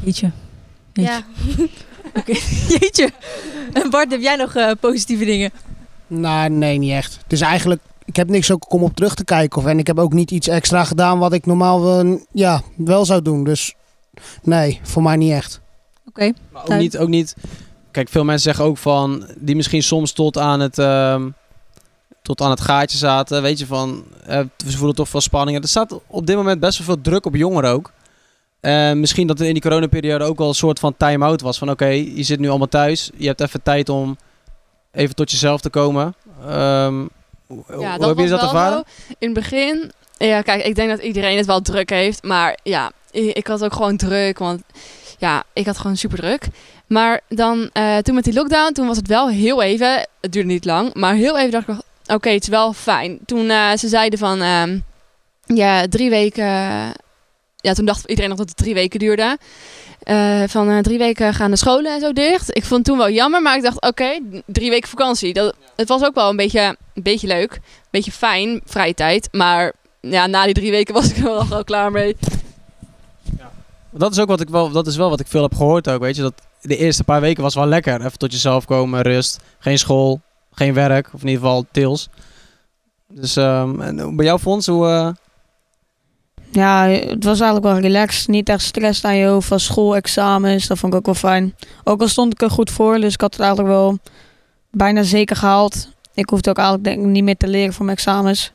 Jeetje. 0.03 0.31
Jeetje. 0.93 1.11
Ja. 1.11 1.23
Jeetje. 2.79 3.11
En 3.73 3.89
Bart, 3.91 4.11
heb 4.11 4.21
jij 4.21 4.35
nog 4.35 4.55
eh, 4.55 4.71
positieve 4.79 5.25
dingen? 5.25 5.51
Nou, 6.07 6.49
nee, 6.49 6.77
niet 6.77 6.91
echt. 6.91 7.17
Dus 7.27 7.41
eigenlijk, 7.41 7.81
ik 8.09 8.15
heb 8.15 8.29
niks 8.29 8.51
ook 8.51 8.73
om 8.73 8.83
op 8.83 8.95
terug 8.95 9.15
te 9.15 9.23
kijken. 9.23 9.57
Of, 9.61 9.65
en 9.67 9.79
ik 9.79 9.87
heb 9.87 9.99
ook 9.99 10.13
niet 10.13 10.31
iets 10.31 10.47
extra 10.47 10.83
gedaan 10.83 11.19
wat 11.19 11.33
ik 11.33 11.45
normaal 11.45 11.81
wel, 11.81 12.19
ja, 12.31 12.61
wel 12.75 13.05
zou 13.05 13.21
doen. 13.21 13.43
Dus 13.43 13.73
nee, 14.43 14.79
voor 14.83 15.03
mij 15.03 15.15
niet 15.15 15.31
echt. 15.31 15.61
Oké. 16.07 16.31
Maar 16.51 16.61
ook 16.63 16.77
niet, 16.77 16.97
ook 16.97 17.07
niet. 17.07 17.35
Kijk, 17.91 18.09
veel 18.09 18.23
mensen 18.23 18.43
zeggen 18.43 18.65
ook 18.65 18.77
van. 18.77 19.27
die 19.37 19.55
misschien 19.55 19.83
soms 19.83 20.11
tot 20.11 20.37
aan 20.37 20.59
het. 20.59 20.77
ehm, 20.79 21.29
tot 22.21 22.41
aan 22.41 22.49
het 22.49 22.61
gaatje 22.61 22.97
zaten. 22.97 23.41
Weet 23.41 23.59
je 23.59 23.65
van. 23.65 24.03
eh, 24.25 24.39
ze 24.67 24.77
voelen 24.77 24.95
toch 24.95 25.09
veel 25.09 25.21
spanning. 25.21 25.61
Er 25.61 25.67
staat 25.67 25.99
op 26.07 26.27
dit 26.27 26.35
moment 26.35 26.59
best 26.59 26.77
wel 26.77 26.87
veel 26.87 27.01
druk 27.01 27.25
op 27.25 27.35
jongeren 27.35 27.71
ook. 27.71 27.91
Eh, 28.59 28.91
misschien 28.91 29.27
dat 29.27 29.39
er 29.39 29.45
in 29.45 29.53
die 29.53 29.61
coronaperiode 29.61 30.23
ook 30.23 30.37
wel 30.37 30.47
een 30.47 30.53
soort 30.53 30.79
van 30.79 30.97
time-out 30.97 31.41
was. 31.41 31.57
Van 31.57 31.69
oké, 31.69 31.85
je 31.87 32.23
zit 32.23 32.39
nu 32.39 32.49
allemaal 32.49 32.67
thuis. 32.67 33.09
Je 33.17 33.27
hebt 33.27 33.41
even 33.41 33.63
tijd 33.63 33.89
om 33.89 34.17
even 34.91 35.15
tot 35.15 35.31
jezelf 35.31 35.61
te 35.61 35.69
komen. 35.69 36.15
Ehm, 36.47 37.05
hoe 37.49 37.63
hoe 37.67 37.81
Ja, 37.81 37.91
heb 37.91 37.99
dat 38.01 38.09
je 38.09 38.15
was 38.15 38.29
dat 38.29 38.39
wel 38.39 38.49
ervaren? 38.49 38.83
zo. 38.87 39.13
In 39.19 39.29
het 39.29 39.33
begin, 39.33 39.91
ja, 40.17 40.41
kijk, 40.41 40.63
ik 40.65 40.75
denk 40.75 40.89
dat 40.89 40.99
iedereen 41.01 41.37
het 41.37 41.45
wel 41.45 41.61
druk 41.61 41.89
heeft. 41.89 42.23
Maar 42.23 42.57
ja, 42.63 42.91
ik, 43.11 43.35
ik 43.35 43.47
had 43.47 43.63
ook 43.63 43.73
gewoon 43.73 43.97
druk, 43.97 44.39
want 44.39 44.61
ja, 45.17 45.43
ik 45.53 45.65
had 45.65 45.77
gewoon 45.77 45.97
super 45.97 46.17
druk. 46.17 46.47
Maar 46.87 47.21
dan, 47.27 47.69
eh, 47.73 47.97
toen 47.97 48.15
met 48.15 48.23
die 48.23 48.33
lockdown, 48.33 48.73
toen 48.73 48.87
was 48.87 48.97
het 48.97 49.07
wel 49.07 49.29
heel 49.29 49.61
even, 49.61 50.07
het 50.21 50.31
duurde 50.31 50.47
niet 50.49 50.65
lang, 50.65 50.93
maar 50.93 51.13
heel 51.13 51.37
even 51.37 51.51
dacht 51.51 51.67
ik, 51.67 51.75
oké, 52.13 52.29
het 52.29 52.41
is 52.43 52.47
wel 52.49 52.73
fijn. 52.73 53.19
Toen 53.25 53.49
eh, 53.49 53.71
ze 53.77 53.87
zeiden 53.87 54.19
van, 54.19 54.41
ehm, 54.41 54.79
ja, 55.45 55.87
drie 55.87 56.09
weken, 56.09 56.45
ja, 57.55 57.73
toen 57.73 57.85
dacht 57.85 58.09
iedereen 58.09 58.29
nog 58.29 58.37
dat 58.39 58.47
het 58.47 58.57
drie 58.57 58.73
weken 58.73 58.99
duurde. 58.99 59.37
Eh, 60.03 60.43
van 60.47 60.81
drie 60.81 60.97
weken 60.97 61.33
gaan 61.33 61.51
de 61.51 61.57
scholen 61.57 61.93
en 61.93 61.99
zo 61.99 62.13
dicht. 62.13 62.57
Ik 62.57 62.63
vond 62.63 62.79
het 62.79 62.85
toen 62.85 62.97
wel 62.97 63.09
jammer, 63.09 63.41
maar 63.41 63.55
ik 63.55 63.63
dacht, 63.63 63.81
oké, 63.81 64.19
drie 64.45 64.69
weken 64.69 64.89
vakantie. 64.89 65.33
Dat, 65.33 65.55
het 65.75 65.87
was 65.87 66.03
ook 66.03 66.15
wel 66.15 66.29
een 66.29 66.35
beetje, 66.35 66.75
een 67.05 67.11
beetje 67.11 67.27
leuk, 67.27 67.53
een 67.53 67.61
beetje 67.89 68.11
fijn, 68.11 68.61
vrije 68.65 68.93
tijd. 68.93 69.29
Maar 69.31 69.73
ja, 70.01 70.27
na 70.27 70.45
die 70.45 70.53
drie 70.53 70.71
weken 70.71 70.93
was 70.99 71.09
ik 71.09 71.17
er 71.17 71.23
wel 71.23 71.45
al 71.49 71.63
klaar 71.63 71.91
mee. 71.91 72.15
Dat 73.91 74.11
is 74.11 74.19
ook 74.19 74.27
wat 74.27 74.41
ik 74.41 74.49
wel, 74.49 74.69
dat 74.71 74.87
is 74.87 74.95
wel 74.95 75.09
wat 75.09 75.19
ik 75.19 75.27
veel 75.27 75.41
heb 75.41 75.55
gehoord 75.55 75.89
ook, 75.89 76.01
weet 76.01 76.15
je. 76.15 76.21
Dat 76.21 76.33
de 76.61 76.77
eerste 76.77 77.03
paar 77.03 77.21
weken 77.21 77.43
was 77.43 77.55
wel 77.55 77.65
lekker. 77.65 77.99
Even 78.05 78.17
tot 78.17 78.31
jezelf 78.31 78.65
komen, 78.65 79.01
rust. 79.01 79.39
Geen 79.59 79.79
school, 79.79 80.21
geen 80.51 80.73
werk. 80.73 81.09
Of 81.13 81.21
in 81.21 81.27
ieder 81.27 81.41
geval 81.43 81.65
tils. 81.71 82.09
Dus 83.07 83.35
ehm, 83.35 83.81
en 83.81 84.15
bij 84.15 84.25
jou 84.25 84.39
Fons, 84.39 84.65
hoe... 84.67 84.87
eh, 84.87 85.09
Ja, 86.51 86.87
het 86.87 87.23
was 87.23 87.39
eigenlijk 87.39 87.73
wel 87.73 87.79
relaxed. 87.91 88.27
Niet 88.27 88.49
echt 88.49 88.63
stress 88.63 89.03
aan 89.05 89.15
je 89.15 89.25
hoofd 89.27 89.47
van 89.47 89.59
school, 89.59 89.95
examens. 89.95 90.67
Dat 90.67 90.77
vond 90.77 90.93
ik 90.93 90.99
ook 90.99 91.05
wel 91.05 91.15
fijn. 91.15 91.55
Ook 91.83 92.01
al 92.01 92.07
stond 92.07 92.33
ik 92.33 92.41
er 92.41 92.49
goed 92.51 92.71
voor, 92.71 92.99
dus 92.99 93.13
ik 93.13 93.21
had 93.21 93.31
het 93.33 93.41
eigenlijk 93.41 93.71
wel 93.71 93.97
bijna 94.71 95.03
zeker 95.03 95.35
gehaald. 95.35 95.89
Ik 96.13 96.29
hoefde 96.29 96.49
ook 96.49 96.57
eigenlijk 96.57 96.87
denk 96.87 97.05
niet 97.05 97.23
meer 97.23 97.37
te 97.37 97.47
leren 97.47 97.73
voor 97.73 97.85
mijn 97.85 97.97
examens. 97.97 98.51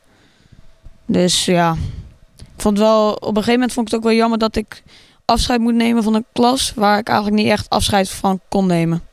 Dus 1.05 1.45
ja, 1.45 1.75
ik 2.37 2.61
vond 2.61 2.77
wel, 2.77 3.13
op 3.13 3.27
een 3.27 3.33
gegeven 3.35 3.53
moment 3.53 3.73
vond 3.73 3.87
ik 3.87 3.93
het 3.93 4.01
ook 4.01 4.07
wel 4.09 4.17
jammer 4.17 4.39
dat 4.39 4.55
ik 4.55 4.83
afscheid 5.25 5.59
moet 5.59 5.73
nemen 5.73 6.03
van 6.03 6.13
een 6.13 6.25
klas 6.33 6.73
waar 6.75 6.97
ik 6.99 7.07
eigenlijk 7.07 7.41
niet 7.43 7.51
echt 7.51 7.69
afscheid 7.69 8.09
van 8.09 8.39
kon 8.49 8.67
nemen. 8.67 9.03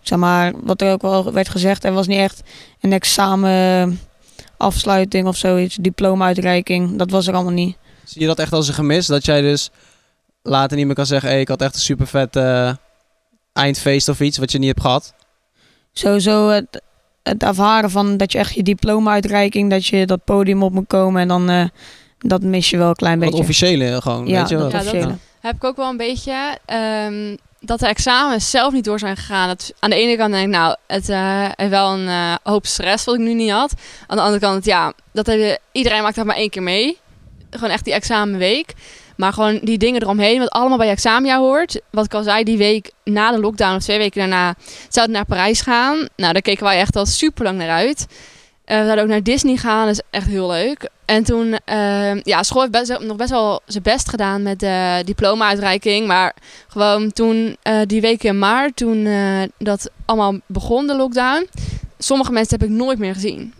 Zeg 0.00 0.18
maar, 0.18 0.52
wat 0.62 0.80
er 0.80 0.92
ook 0.92 1.02
wel 1.02 1.32
werd 1.32 1.48
gezegd, 1.48 1.84
er 1.84 1.92
was 1.92 2.06
niet 2.06 2.18
echt 2.18 2.42
een 2.80 2.92
examen 2.92 4.00
afsluiting 4.56 5.26
of 5.26 5.36
zoiets, 5.36 5.76
diploma-uitreiking. 5.76 6.96
Dat 6.96 7.10
was 7.10 7.26
er 7.26 7.34
allemaal 7.34 7.52
niet. 7.52 7.76
zie 8.04 8.20
je 8.20 8.26
dat 8.26 8.38
echt 8.38 8.52
als 8.52 8.68
een 8.68 8.74
gemis? 8.74 9.06
Dat 9.06 9.24
jij 9.24 9.40
dus 9.40 9.70
later 10.42 10.76
niet 10.76 10.86
meer 10.86 10.94
kan 10.94 11.06
zeggen... 11.06 11.28
Hey, 11.28 11.40
ik 11.40 11.48
had 11.48 11.62
echt 11.62 11.74
een 11.74 11.80
super 11.80 12.06
vet 12.06 12.38
eindfeest 13.52 14.08
of 14.08 14.20
iets 14.20 14.38
wat 14.38 14.52
je 14.52 14.58
niet 14.58 14.68
hebt 14.68 14.80
gehad. 14.80 15.14
sowieso 15.92 16.48
het, 16.48 16.82
het 17.22 17.42
ervaren 17.42 17.90
van 17.90 18.16
dat 18.16 18.32
je 18.32 18.38
echt 18.38 18.54
je 18.54 18.62
diploma-uitreiking, 18.62 19.70
dat 19.70 19.86
je 19.86 20.06
dat 20.06 20.24
podium 20.24 20.62
op 20.62 20.72
moet 20.72 20.86
komen 20.86 21.22
en 21.22 21.28
dan 21.28 21.50
eh, 21.50 21.64
dat 22.18 22.42
mis 22.42 22.70
je 22.70 22.76
wel 22.76 22.88
een 22.88 22.94
klein 22.94 23.18
Wat 23.18 23.24
beetje. 23.28 23.42
officiële 23.42 24.00
gewoon, 24.02 24.26
Ja, 24.26 24.38
weet 24.40 24.48
je 24.48 24.56
wel. 24.56 24.70
dat 24.70 24.84
Ja, 24.90 24.92
dat-. 25.00 25.12
Heb 25.40 25.54
ik 25.54 25.64
ook 25.64 25.76
wel 25.76 25.88
een 25.88 25.96
beetje. 25.96 26.58
ehm, 26.66 27.36
dat 27.60 27.78
de 27.80 27.86
examens 27.86 28.50
zelf 28.50 28.72
niet 28.72 28.84
door 28.84 28.98
zijn 28.98 29.16
gegaan. 29.16 29.48
Dat, 29.48 29.72
aan 29.78 29.90
de 29.90 29.96
ene 29.96 30.16
kant 30.16 30.32
denk 30.32 30.44
ik, 30.46 30.50
nou, 30.52 30.76
het 30.86 31.08
eh, 31.08 31.48
heeft 31.54 31.70
wel 31.70 31.92
een 31.92 32.08
eh, 32.08 32.34
hoop 32.42 32.66
stress 32.66 33.04
wat 33.04 33.14
ik 33.14 33.20
nu 33.20 33.34
niet 33.34 33.50
had. 33.50 33.74
Aan 34.06 34.16
de 34.16 34.22
andere 34.22 34.40
kant, 34.40 34.64
ja, 34.64 34.92
dat 35.12 35.26
heb 35.26 35.38
je, 35.38 35.58
iedereen 35.72 36.02
maakt 36.02 36.14
dat 36.16 36.24
maar 36.26 36.36
één 36.36 36.50
keer 36.50 36.62
mee. 36.62 36.98
Gewoon 37.50 37.70
echt 37.70 37.84
die 37.84 37.94
examenweek. 37.94 38.74
Maar 39.20 39.32
gewoon 39.32 39.58
die 39.62 39.78
dingen 39.78 40.02
eromheen, 40.02 40.38
wat 40.38 40.50
allemaal 40.50 40.78
bij 40.78 40.96
je 40.96 41.34
hoort. 41.34 41.80
Wat 41.90 42.04
ik 42.04 42.14
al 42.14 42.22
zei, 42.22 42.44
die 42.44 42.58
week 42.58 42.90
na 43.04 43.30
de 43.30 43.40
lockdown 43.40 43.76
of 43.76 43.82
twee 43.82 43.98
weken 43.98 44.20
daarna 44.20 44.54
zou 44.88 45.06
het 45.06 45.14
naar 45.14 45.24
Parijs 45.24 45.60
gaan. 45.60 46.08
Nou, 46.16 46.32
daar 46.32 46.42
keken 46.42 46.64
wij 46.64 46.78
echt 46.78 46.96
al 46.96 47.06
super 47.06 47.44
lang 47.44 47.58
naar 47.58 47.70
uit. 47.70 48.06
Eh, 48.64 48.78
we 48.78 48.84
zouden 48.84 49.04
ook 49.04 49.10
naar 49.10 49.22
Disney 49.22 49.56
gaan, 49.56 49.86
dat 49.86 49.94
is 49.94 50.02
echt 50.10 50.26
heel 50.26 50.48
leuk. 50.48 50.88
En 51.10 51.24
toen, 51.24 51.58
eh, 51.64 52.22
ja, 52.22 52.42
school 52.42 52.60
heeft 52.60 52.72
best, 52.72 52.98
nog 52.98 53.16
best 53.16 53.30
wel 53.30 53.60
zijn 53.66 53.82
best 53.82 54.08
gedaan 54.08 54.42
met 54.42 54.60
de 54.60 55.02
diploma-uitreiking. 55.04 56.06
Maar 56.06 56.34
gewoon 56.68 57.12
toen, 57.12 57.56
eh, 57.62 57.80
die 57.86 58.00
week 58.00 58.22
in 58.22 58.38
maart, 58.38 58.76
toen 58.76 59.06
eh, 59.06 59.42
dat 59.58 59.90
allemaal 60.04 60.38
begon, 60.46 60.86
de 60.86 60.96
lockdown. 60.96 61.48
Sommige 61.98 62.32
mensen 62.32 62.58
heb 62.58 62.68
ik 62.68 62.74
nooit 62.74 62.98
meer 62.98 63.14
gezien. 63.14 63.54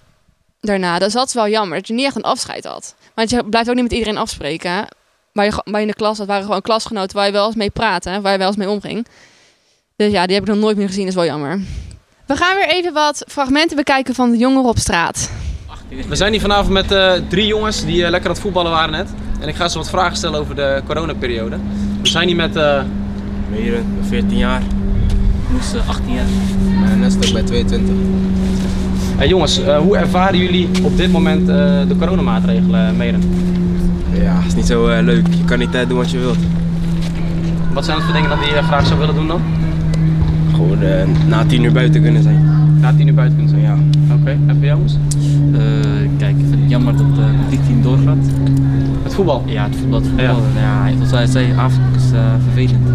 Daarna, 0.61 0.99
dat 0.99 1.15
is 1.15 1.35
wel 1.35 1.49
jammer, 1.49 1.79
dat 1.79 1.89
je 1.89 1.95
niet 1.95 2.05
echt 2.05 2.17
een 2.17 2.23
afscheid 2.23 2.65
had. 2.65 2.95
Want 3.15 3.31
je 3.31 3.45
blijft 3.45 3.69
ook 3.69 3.75
niet 3.75 3.85
met 3.85 3.93
iedereen 3.93 4.17
afspreken. 4.17 4.87
Waar 5.33 5.45
je, 5.45 5.53
ge- 5.53 5.63
waar 5.65 5.81
je 5.81 5.87
in 5.87 5.93
de 5.93 5.97
klas 5.99 6.19
had, 6.19 6.27
waren 6.27 6.45
gewoon 6.45 6.61
klasgenoten 6.63 7.17
waar 7.17 7.27
je 7.27 7.33
wel 7.33 7.47
eens 7.47 7.55
mee 7.55 7.71
praatte, 7.71 8.21
waar 8.21 8.33
je 8.33 8.39
wel 8.39 8.47
eens 8.47 8.57
mee 8.57 8.71
omging. 8.71 9.07
Dus 9.97 10.13
ja, 10.13 10.27
die 10.27 10.35
heb 10.35 10.45
ik 10.45 10.51
nog 10.51 10.59
nooit 10.63 10.77
meer 10.77 10.87
gezien, 10.87 11.01
dat 11.05 11.11
is 11.11 11.15
wel 11.19 11.25
jammer. 11.29 11.61
We 12.27 12.37
gaan 12.37 12.57
weer 12.57 12.69
even 12.69 12.93
wat 12.93 13.25
fragmenten 13.29 13.77
bekijken 13.77 14.15
van 14.15 14.31
de 14.31 14.37
jongeren 14.39 14.69
op 14.69 14.79
straat. 14.79 15.31
We 16.09 16.17
zijn 16.17 16.33
hier 16.33 16.41
vanavond 16.41 16.73
met 16.73 16.93
eh, 16.93 17.13
drie 17.29 17.47
jongens 17.47 17.85
die 17.85 18.05
eh, 18.05 18.11
lekker 18.11 18.29
aan 18.29 18.35
het 18.35 18.45
voetballen 18.45 18.71
waren 18.71 18.91
net. 18.91 19.09
En 19.41 19.49
ik 19.49 19.55
ga 19.55 19.69
ze 19.69 19.79
wat 19.79 19.91
vragen 19.91 20.17
stellen 20.17 20.41
over 20.41 20.55
de 20.55 20.83
coronaperiode. 20.87 21.57
We 22.03 22.09
zijn 22.09 22.27
hier 22.27 22.37
met... 22.37 22.57
eh, 22.57 22.83
Meren, 23.51 23.97
14 24.09 24.37
jaar. 24.37 24.63
Moest 25.53 25.75
eh, 25.75 25.89
18 25.89 26.13
jaar. 26.15 26.25
En 26.91 27.01
Nestor 27.01 27.33
bij 27.33 27.43
22. 27.43 27.95
Hey 29.21 29.29
jongens, 29.29 29.63
eh, 29.63 29.79
hoe 29.79 29.97
ervaren 29.97 30.39
jullie 30.39 30.69
op 30.83 30.97
dit 30.97 31.13
moment 31.13 31.41
eh, 31.49 31.55
de 31.89 31.97
coronamaatregelen, 31.99 32.97
Meren? 32.97 33.21
Ja, 34.13 34.39
is 34.47 34.55
niet 34.55 34.67
zo 34.67 34.89
eh, 34.89 35.03
leuk. 35.03 35.27
Je 35.27 35.45
kan 35.45 35.59
niet 35.59 35.75
eh, 35.75 35.89
doen 35.89 35.97
wat 35.97 36.11
je 36.11 36.19
wilt. 36.19 36.39
Wat 37.73 37.85
zijn 37.85 37.97
het 37.97 38.05
voor 38.07 38.15
dingen 38.15 38.29
dat 38.29 38.39
je 38.39 38.63
graag 38.63 38.87
zou 38.87 38.99
willen 38.99 39.15
doen 39.15 39.27
dan? 39.27 39.41
Gewoon 40.55 40.83
eh, 40.83 41.07
na 41.27 41.45
10 41.45 41.65
uur 41.65 41.73
buiten 41.73 42.03
kunnen 42.03 42.23
zijn. 42.23 42.45
Na 42.81 42.93
tien 42.97 43.07
uur 43.09 43.15
buiten 43.15 43.39
kunnen 43.39 43.61
zijn? 43.61 43.63
Ja. 44.09 44.15
Oké, 44.15 44.31
en 44.31 44.57
voor 44.57 44.65
jou 44.65 44.77
jongens? 44.77 44.97
Eh, 45.53 45.61
kijk, 46.19 46.37
ik 46.39 46.45
vind 46.49 46.61
het 46.61 46.71
jammer 46.71 46.97
dat 46.97 47.15
de 47.15 47.23
competitie 47.39 47.75
niet 47.75 47.83
doorgaat. 47.85 48.17
Het 49.03 49.15
voetbal? 49.15 49.43
Ja, 49.47 49.65
het 49.65 49.77
voetbal. 49.77 49.99
Het 49.99 50.09
voetbal. 50.09 50.43
Ja. 50.55 50.89
Ja. 50.89 50.95
zoals 50.97 51.11
hij 51.11 51.27
zei, 51.27 51.53
avond 51.57 51.97
is 51.97 52.13
eh, 52.13 52.21
vervelend. 52.45 52.89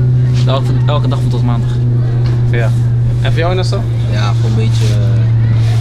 Elke, 0.48 0.72
elke 0.86 1.08
dag 1.08 1.20
voelt 1.20 1.34
als 1.34 1.42
maandag. 1.42 1.70
Ja. 2.52 2.70
En 3.22 3.32
voor 3.32 3.40
jou 3.40 3.56
Nestor? 3.56 3.80
Ja, 4.12 4.32
gewoon 4.32 4.52
een 4.52 4.56
beetje 4.56 4.86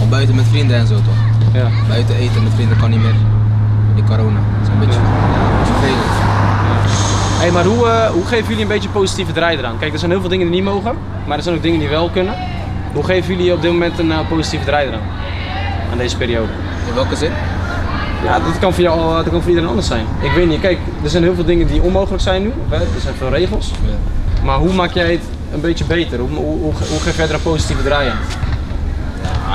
eh, 0.05 0.11
buiten 0.11 0.35
met 0.35 0.45
vrienden 0.49 0.77
en 0.77 0.87
zo 0.87 0.95
toch. 0.95 1.19
Ja. 1.53 1.67
Buiten 1.87 2.15
eten 2.15 2.43
met 2.43 2.51
vrienden 2.55 2.77
kan 2.77 2.89
niet 2.89 3.01
meer. 3.01 3.15
Die 3.95 4.03
corona. 4.03 4.39
Dat 4.59 4.61
is 4.67 4.73
een 4.73 4.79
beetje 4.79 4.99
ja, 4.99 5.65
vervelend. 5.65 6.13
Hey, 7.41 7.51
maar 7.51 7.63
hoe, 7.65 7.87
eh, 7.89 8.09
hoe 8.09 8.25
geven 8.25 8.47
jullie 8.47 8.61
een 8.61 8.67
beetje 8.67 8.89
positieve 8.89 9.31
draai 9.31 9.57
eraan? 9.57 9.77
Kijk, 9.79 9.93
er 9.93 9.99
zijn 9.99 10.11
heel 10.11 10.19
veel 10.19 10.29
dingen 10.29 10.45
die 10.51 10.55
niet 10.61 10.71
mogen, 10.73 10.95
maar 11.27 11.37
er 11.37 11.43
zijn 11.43 11.55
ook 11.55 11.61
dingen 11.61 11.79
die 11.79 11.89
wel 11.89 12.09
kunnen. 12.09 12.33
Hoe 12.93 13.03
geven 13.03 13.35
jullie 13.35 13.53
op 13.53 13.61
dit 13.61 13.71
moment 13.71 13.99
een 13.99 14.11
eh, 14.11 14.17
positieve 14.29 14.65
draai 14.65 14.87
eraan? 14.87 15.01
Aan 15.91 15.97
deze 15.97 16.17
periode? 16.17 16.51
In 16.87 16.93
welke 16.93 17.15
zin? 17.15 17.31
Ja, 18.23 18.39
dat 18.39 18.59
kan 18.59 18.73
voor 18.73 18.83
jou, 18.83 18.99
al- 18.99 19.13
dat 19.15 19.29
kan 19.29 19.39
voor 19.41 19.49
iedereen 19.49 19.69
anders 19.69 19.87
zijn. 19.87 20.05
Ik 20.21 20.31
weet 20.31 20.47
niet, 20.47 20.59
kijk, 20.59 20.77
er 21.03 21.09
zijn 21.09 21.23
heel 21.23 21.35
veel 21.35 21.45
dingen 21.45 21.67
die 21.67 21.81
onmogelijk 21.81 22.23
zijn 22.23 22.41
nu. 22.41 22.53
Er 22.69 22.81
zijn 23.01 23.15
veel 23.15 23.29
regels. 23.29 23.71
Ja. 23.85 24.43
Maar 24.45 24.57
hoe 24.57 24.73
maak 24.73 24.91
jij 24.93 25.11
het 25.11 25.21
een 25.53 25.61
beetje 25.61 25.83
beter? 25.85 26.19
Hoe, 26.19 26.29
hoe, 26.29 26.45
hoe, 26.59 26.73
hoe 26.89 26.99
geef 26.99 27.15
jij 27.17 27.27
er 27.27 27.33
een 27.33 27.41
positieve 27.41 27.83
draai 27.83 28.09
aan? 28.09 28.17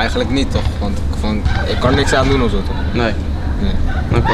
Eigenlijk 0.00 0.30
niet 0.30 0.50
toch. 0.50 0.62
Want 0.78 0.98
ik, 0.98 1.16
van, 1.20 1.42
ik 1.66 1.76
kan 1.80 1.94
niks 1.94 2.14
aan 2.14 2.28
doen 2.28 2.42
of 2.42 2.50
zo 2.50 2.56
toch. 2.56 2.76
Nee. 2.92 3.12
Nee. 3.60 3.72
Oké. 4.20 4.32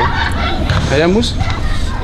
En 0.90 0.96
jij 0.96 1.06
moest? 1.06 1.34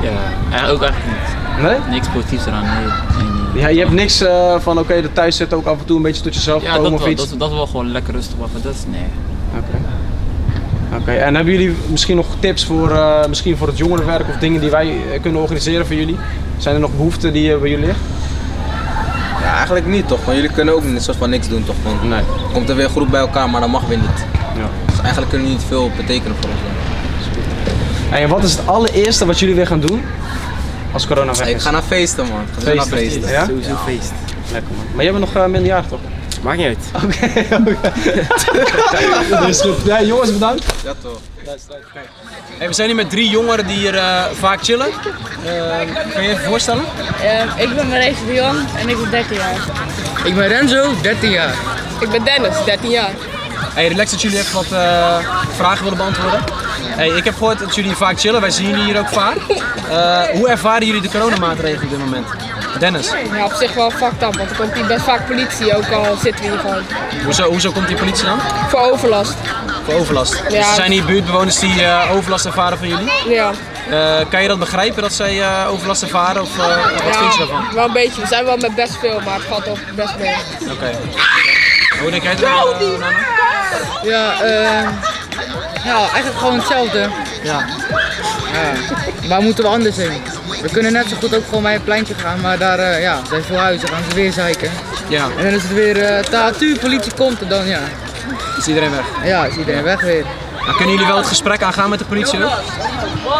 Ja, 0.01 0.69
ook 0.69 0.81
eigenlijk 0.81 1.05
niet. 1.05 1.61
Nee? 1.63 1.77
Niks 1.89 2.07
positiefs 2.07 2.45
eraan, 2.45 2.63
nee. 2.63 2.85
nee, 3.17 3.41
nee. 3.53 3.61
Ja, 3.61 3.67
je 3.67 3.79
hebt 3.79 3.91
niks 3.91 4.21
eh, 4.21 4.59
van 4.59 4.79
oké, 4.79 5.01
de 5.01 5.13
thuis 5.13 5.35
zitten 5.35 5.57
ook 5.57 5.65
af 5.65 5.79
en 5.79 5.85
toe 5.85 5.95
een 5.97 6.01
beetje 6.01 6.21
tot 6.21 6.33
jezelf 6.33 6.63
Ja, 6.63 6.67
komen 6.69 6.83
dat 6.83 6.93
of 6.93 6.99
wel, 6.99 7.09
iets? 7.09 7.29
dat, 7.29 7.39
dat 7.39 7.49
is 7.49 7.55
wel 7.55 7.67
gewoon 7.67 7.91
lekker 7.91 8.13
rustig, 8.13 8.37
maar 8.37 8.47
dat 8.61 8.73
is 8.73 8.79
nee. 8.87 9.05
Oké. 9.57 9.77
Oké, 11.01 11.11
en 11.11 11.35
hebben 11.35 11.53
jullie 11.53 11.75
misschien 11.89 12.15
nog 12.15 12.27
tips 12.39 12.65
voor, 12.65 12.91
eh, 12.91 13.27
misschien 13.27 13.57
voor 13.57 13.67
het 13.67 13.77
jongerenwerk 13.77 14.29
of 14.29 14.35
dingen 14.35 14.61
die 14.61 14.69
wij 14.69 14.87
eh, 14.87 15.21
kunnen 15.21 15.41
organiseren 15.41 15.85
voor 15.85 15.95
jullie? 15.95 16.17
Zijn 16.57 16.75
er 16.75 16.81
nog 16.81 16.95
behoeften 16.95 17.33
die 17.33 17.57
bij 17.57 17.69
jullie 17.69 17.85
liggen? 17.85 18.03
Eigenlijk 19.63 19.85
niet 19.95 20.07
toch? 20.07 20.25
Want 20.25 20.35
jullie 20.37 20.51
kunnen 20.51 20.73
ook 20.75 20.83
niet 20.83 21.01
soort 21.03 21.17
van 21.17 21.29
niks 21.29 21.47
doen 21.47 21.63
toch? 21.65 21.75
Want 21.83 22.03
Nee. 22.03 22.21
komt 22.53 22.69
er 22.69 22.75
weer 22.75 22.85
een 22.85 22.91
groep 22.91 23.09
bij 23.09 23.19
elkaar, 23.19 23.49
maar 23.49 23.61
dat 23.61 23.69
mag 23.69 23.85
weer 23.87 23.97
niet. 23.97 24.25
Ja. 24.55 24.69
Dus 24.85 24.99
eigenlijk 24.99 25.29
kunnen 25.29 25.47
jullie 25.47 25.61
niet 25.61 25.67
veel 25.67 25.91
betekenen 25.97 26.35
voor 26.41 26.49
ons. 26.49 26.59
Hey, 28.09 28.23
en 28.23 28.29
wat 28.29 28.43
is 28.43 28.51
het 28.51 28.67
allereerste 28.67 29.25
wat 29.25 29.39
jullie 29.39 29.55
weer 29.55 29.67
gaan 29.67 29.79
doen 29.79 30.01
als 30.91 31.07
corona 31.07 31.31
weg 31.33 31.47
is? 31.47 31.53
Ik 31.53 31.61
ga 31.61 31.71
naar 31.71 31.81
feesten 31.81 32.25
man. 32.27 32.41
Ik 32.41 32.47
ga 32.53 32.59
zo 32.69 32.73
naar 32.75 32.85
Feesten. 32.85 32.97
feesten. 33.21 33.31
Ja? 33.31 33.45
Sowieso 33.45 33.75
feest. 33.85 34.11
Lekker 34.51 34.71
man. 34.75 34.85
Maar 34.95 35.03
jij 35.03 35.13
bent 35.13 35.25
nog 35.25 35.43
uh, 35.43 35.49
minderjarig 35.49 35.85
toch? 35.87 35.99
Maakt 36.41 36.57
niet 36.57 36.65
uit. 36.67 37.07
Is 39.49 39.61
goed. 39.65 39.75
Ja, 39.85 40.03
jongens, 40.03 40.33
bedankt. 40.33 40.65
Ja 40.83 40.93
toch. 41.01 41.19
Hey, 42.57 42.67
we 42.67 42.73
zijn 42.73 42.87
hier 42.87 42.95
met 42.95 43.09
drie 43.09 43.29
jongeren 43.29 43.67
die 43.67 43.77
hier 43.77 43.95
eh, 43.97 44.23
vaak 44.33 44.63
chillen. 44.63 44.87
Eh, 44.87 44.93
kan 46.13 46.21
je 46.21 46.27
je 46.27 46.29
even 46.29 46.43
voorstellen? 46.43 46.83
ik 47.57 47.75
ben 47.75 47.87
Marijs 47.87 48.17
de 48.27 48.33
Jong 48.33 48.57
en 48.77 48.89
ik 48.89 48.97
ben 48.97 49.09
13 49.11 49.35
jaar. 49.35 49.55
Ik 50.23 50.35
ben 50.35 50.47
Renzo, 50.47 50.91
13 51.01 51.29
jaar. 51.29 51.53
Ik 51.99 52.09
ben 52.09 52.23
Dennis, 52.23 52.55
13 52.65 52.89
jaar. 52.89 53.11
Hey, 53.73 53.87
relax 53.87 54.11
dat 54.11 54.21
jullie 54.21 54.37
even 54.37 54.53
wat 54.53 54.71
eh, 54.71 55.17
vragen 55.55 55.83
willen 55.83 55.97
beantwoorden. 55.97 56.39
Hey, 56.95 57.07
ik 57.07 57.23
heb 57.23 57.33
gehoord 57.33 57.59
dat 57.59 57.75
jullie 57.75 57.95
vaak 57.95 58.19
chillen, 58.19 58.41
wij 58.41 58.51
zien 58.51 58.69
jullie 58.69 58.83
hier 58.83 58.99
ook 58.99 59.09
vaak. 59.09 59.37
Eh, 59.89 60.21
hoe 60.21 60.47
ervaren 60.49 60.85
jullie 60.87 61.01
de 61.01 61.09
coronamaatregelen 61.09 61.83
op 61.83 61.89
dit 61.89 61.99
moment? 61.99 62.27
Dennis, 62.79 63.11
Ja, 63.35 63.45
op 63.45 63.53
zich 63.53 63.73
wel 63.73 63.91
fucked 63.91 64.23
up, 64.23 64.35
want 64.35 64.49
er 64.49 64.55
komt 64.55 64.73
hier 64.73 64.85
best 64.85 65.03
vaak 65.03 65.27
politie, 65.27 65.75
ook 65.77 65.91
al 65.91 66.15
zitten 66.15 66.43
we 66.43 66.49
hier 66.49 66.59
gewoon. 66.59 66.83
hoezo, 67.23 67.49
hoezo 67.49 67.71
komt 67.71 67.87
die 67.87 67.97
politie 67.97 68.25
dan? 68.25 68.39
Voor 68.69 68.79
overlast. 68.91 69.33
Voor 69.83 69.93
overlast. 69.93 70.43
Dus 70.49 70.53
er 70.67 70.73
zijn 70.75 70.91
hier 70.91 71.05
buurtbewoners 71.05 71.59
die 71.59 71.83
eh, 71.83 72.11
overlast 72.15 72.45
ervaren 72.45 72.77
van 72.77 72.87
jullie. 72.87 73.11
Ja, 73.27 73.51
Eh, 73.89 74.19
kan 74.29 74.41
je 74.41 74.47
dat 74.47 74.59
begrijpen 74.59 75.01
dat 75.01 75.13
zij 75.13 75.41
eh, 75.41 75.67
overlast 75.71 76.01
ervaren 76.01 76.41
of 76.41 76.57
eh, 76.57 76.65
wat 77.05 77.15
vind 77.17 77.33
je 77.33 77.37
daarvan? 77.39 77.65
wel 77.73 77.85
een 77.85 77.93
beetje. 77.93 78.21
We 78.21 78.27
zijn 78.27 78.45
wel 78.45 78.57
met 78.57 78.75
best 78.75 78.97
veel, 78.99 79.19
maar 79.25 79.33
het 79.33 79.43
valt 79.49 79.67
ook 79.67 79.77
best 79.95 80.13
mee. 80.19 80.35
Oké. 80.71 80.91
Hoe 82.01 82.11
denk 82.11 82.23
jij 82.23 82.33
uh, 82.33 82.39
Nana? 82.41 83.09
Ja, 84.03 84.33
ja, 85.83 85.97
eigenlijk 85.97 86.37
gewoon 86.37 86.55
hetzelfde. 86.55 87.09
Ja. 87.43 87.65
Ja. 88.53 89.27
Waar 89.27 89.41
moeten 89.41 89.63
we 89.63 89.69
anders 89.69 89.95
heen? 89.95 90.21
We 90.61 90.69
kunnen 90.71 90.93
net 90.93 91.09
zo 91.09 91.15
goed 91.19 91.35
ook 91.35 91.45
gewoon 91.47 91.63
bij 91.63 91.73
het 91.73 91.83
pleintje 91.83 92.13
gaan, 92.13 92.41
maar 92.41 92.57
daar 92.57 92.79
eh, 92.79 93.01
ja, 93.01 93.19
zijn 93.29 93.43
veel 93.43 93.57
huizen, 93.57 93.87
gaan 93.89 94.03
ze 94.09 94.15
weer 94.15 94.31
zeiken. 94.31 94.71
Ja, 95.07 95.27
En 95.37 95.43
dan 95.43 95.53
is 95.53 95.61
het 95.63 95.73
weer 95.73 95.97
uh, 95.97 96.19
tatu, 96.19 96.77
politie 96.79 97.13
komt 97.13 97.41
en 97.41 97.47
dan 97.47 97.67
ja, 97.67 97.79
is 98.57 98.67
iedereen 98.67 98.91
weg. 98.91 99.05
ja, 99.23 99.45
is 99.45 99.55
iedereen 99.55 99.83
weg 99.83 100.01
weer. 100.01 100.25
Nou, 100.63 100.75
kunnen 100.75 100.93
jullie 100.93 101.07
wel 101.09 101.17
het 101.17 101.27
gesprek 101.27 101.63
aangaan 101.63 101.89
met 101.89 101.99
de 101.99 102.05
politie 102.05 102.43
ook? 102.43 102.51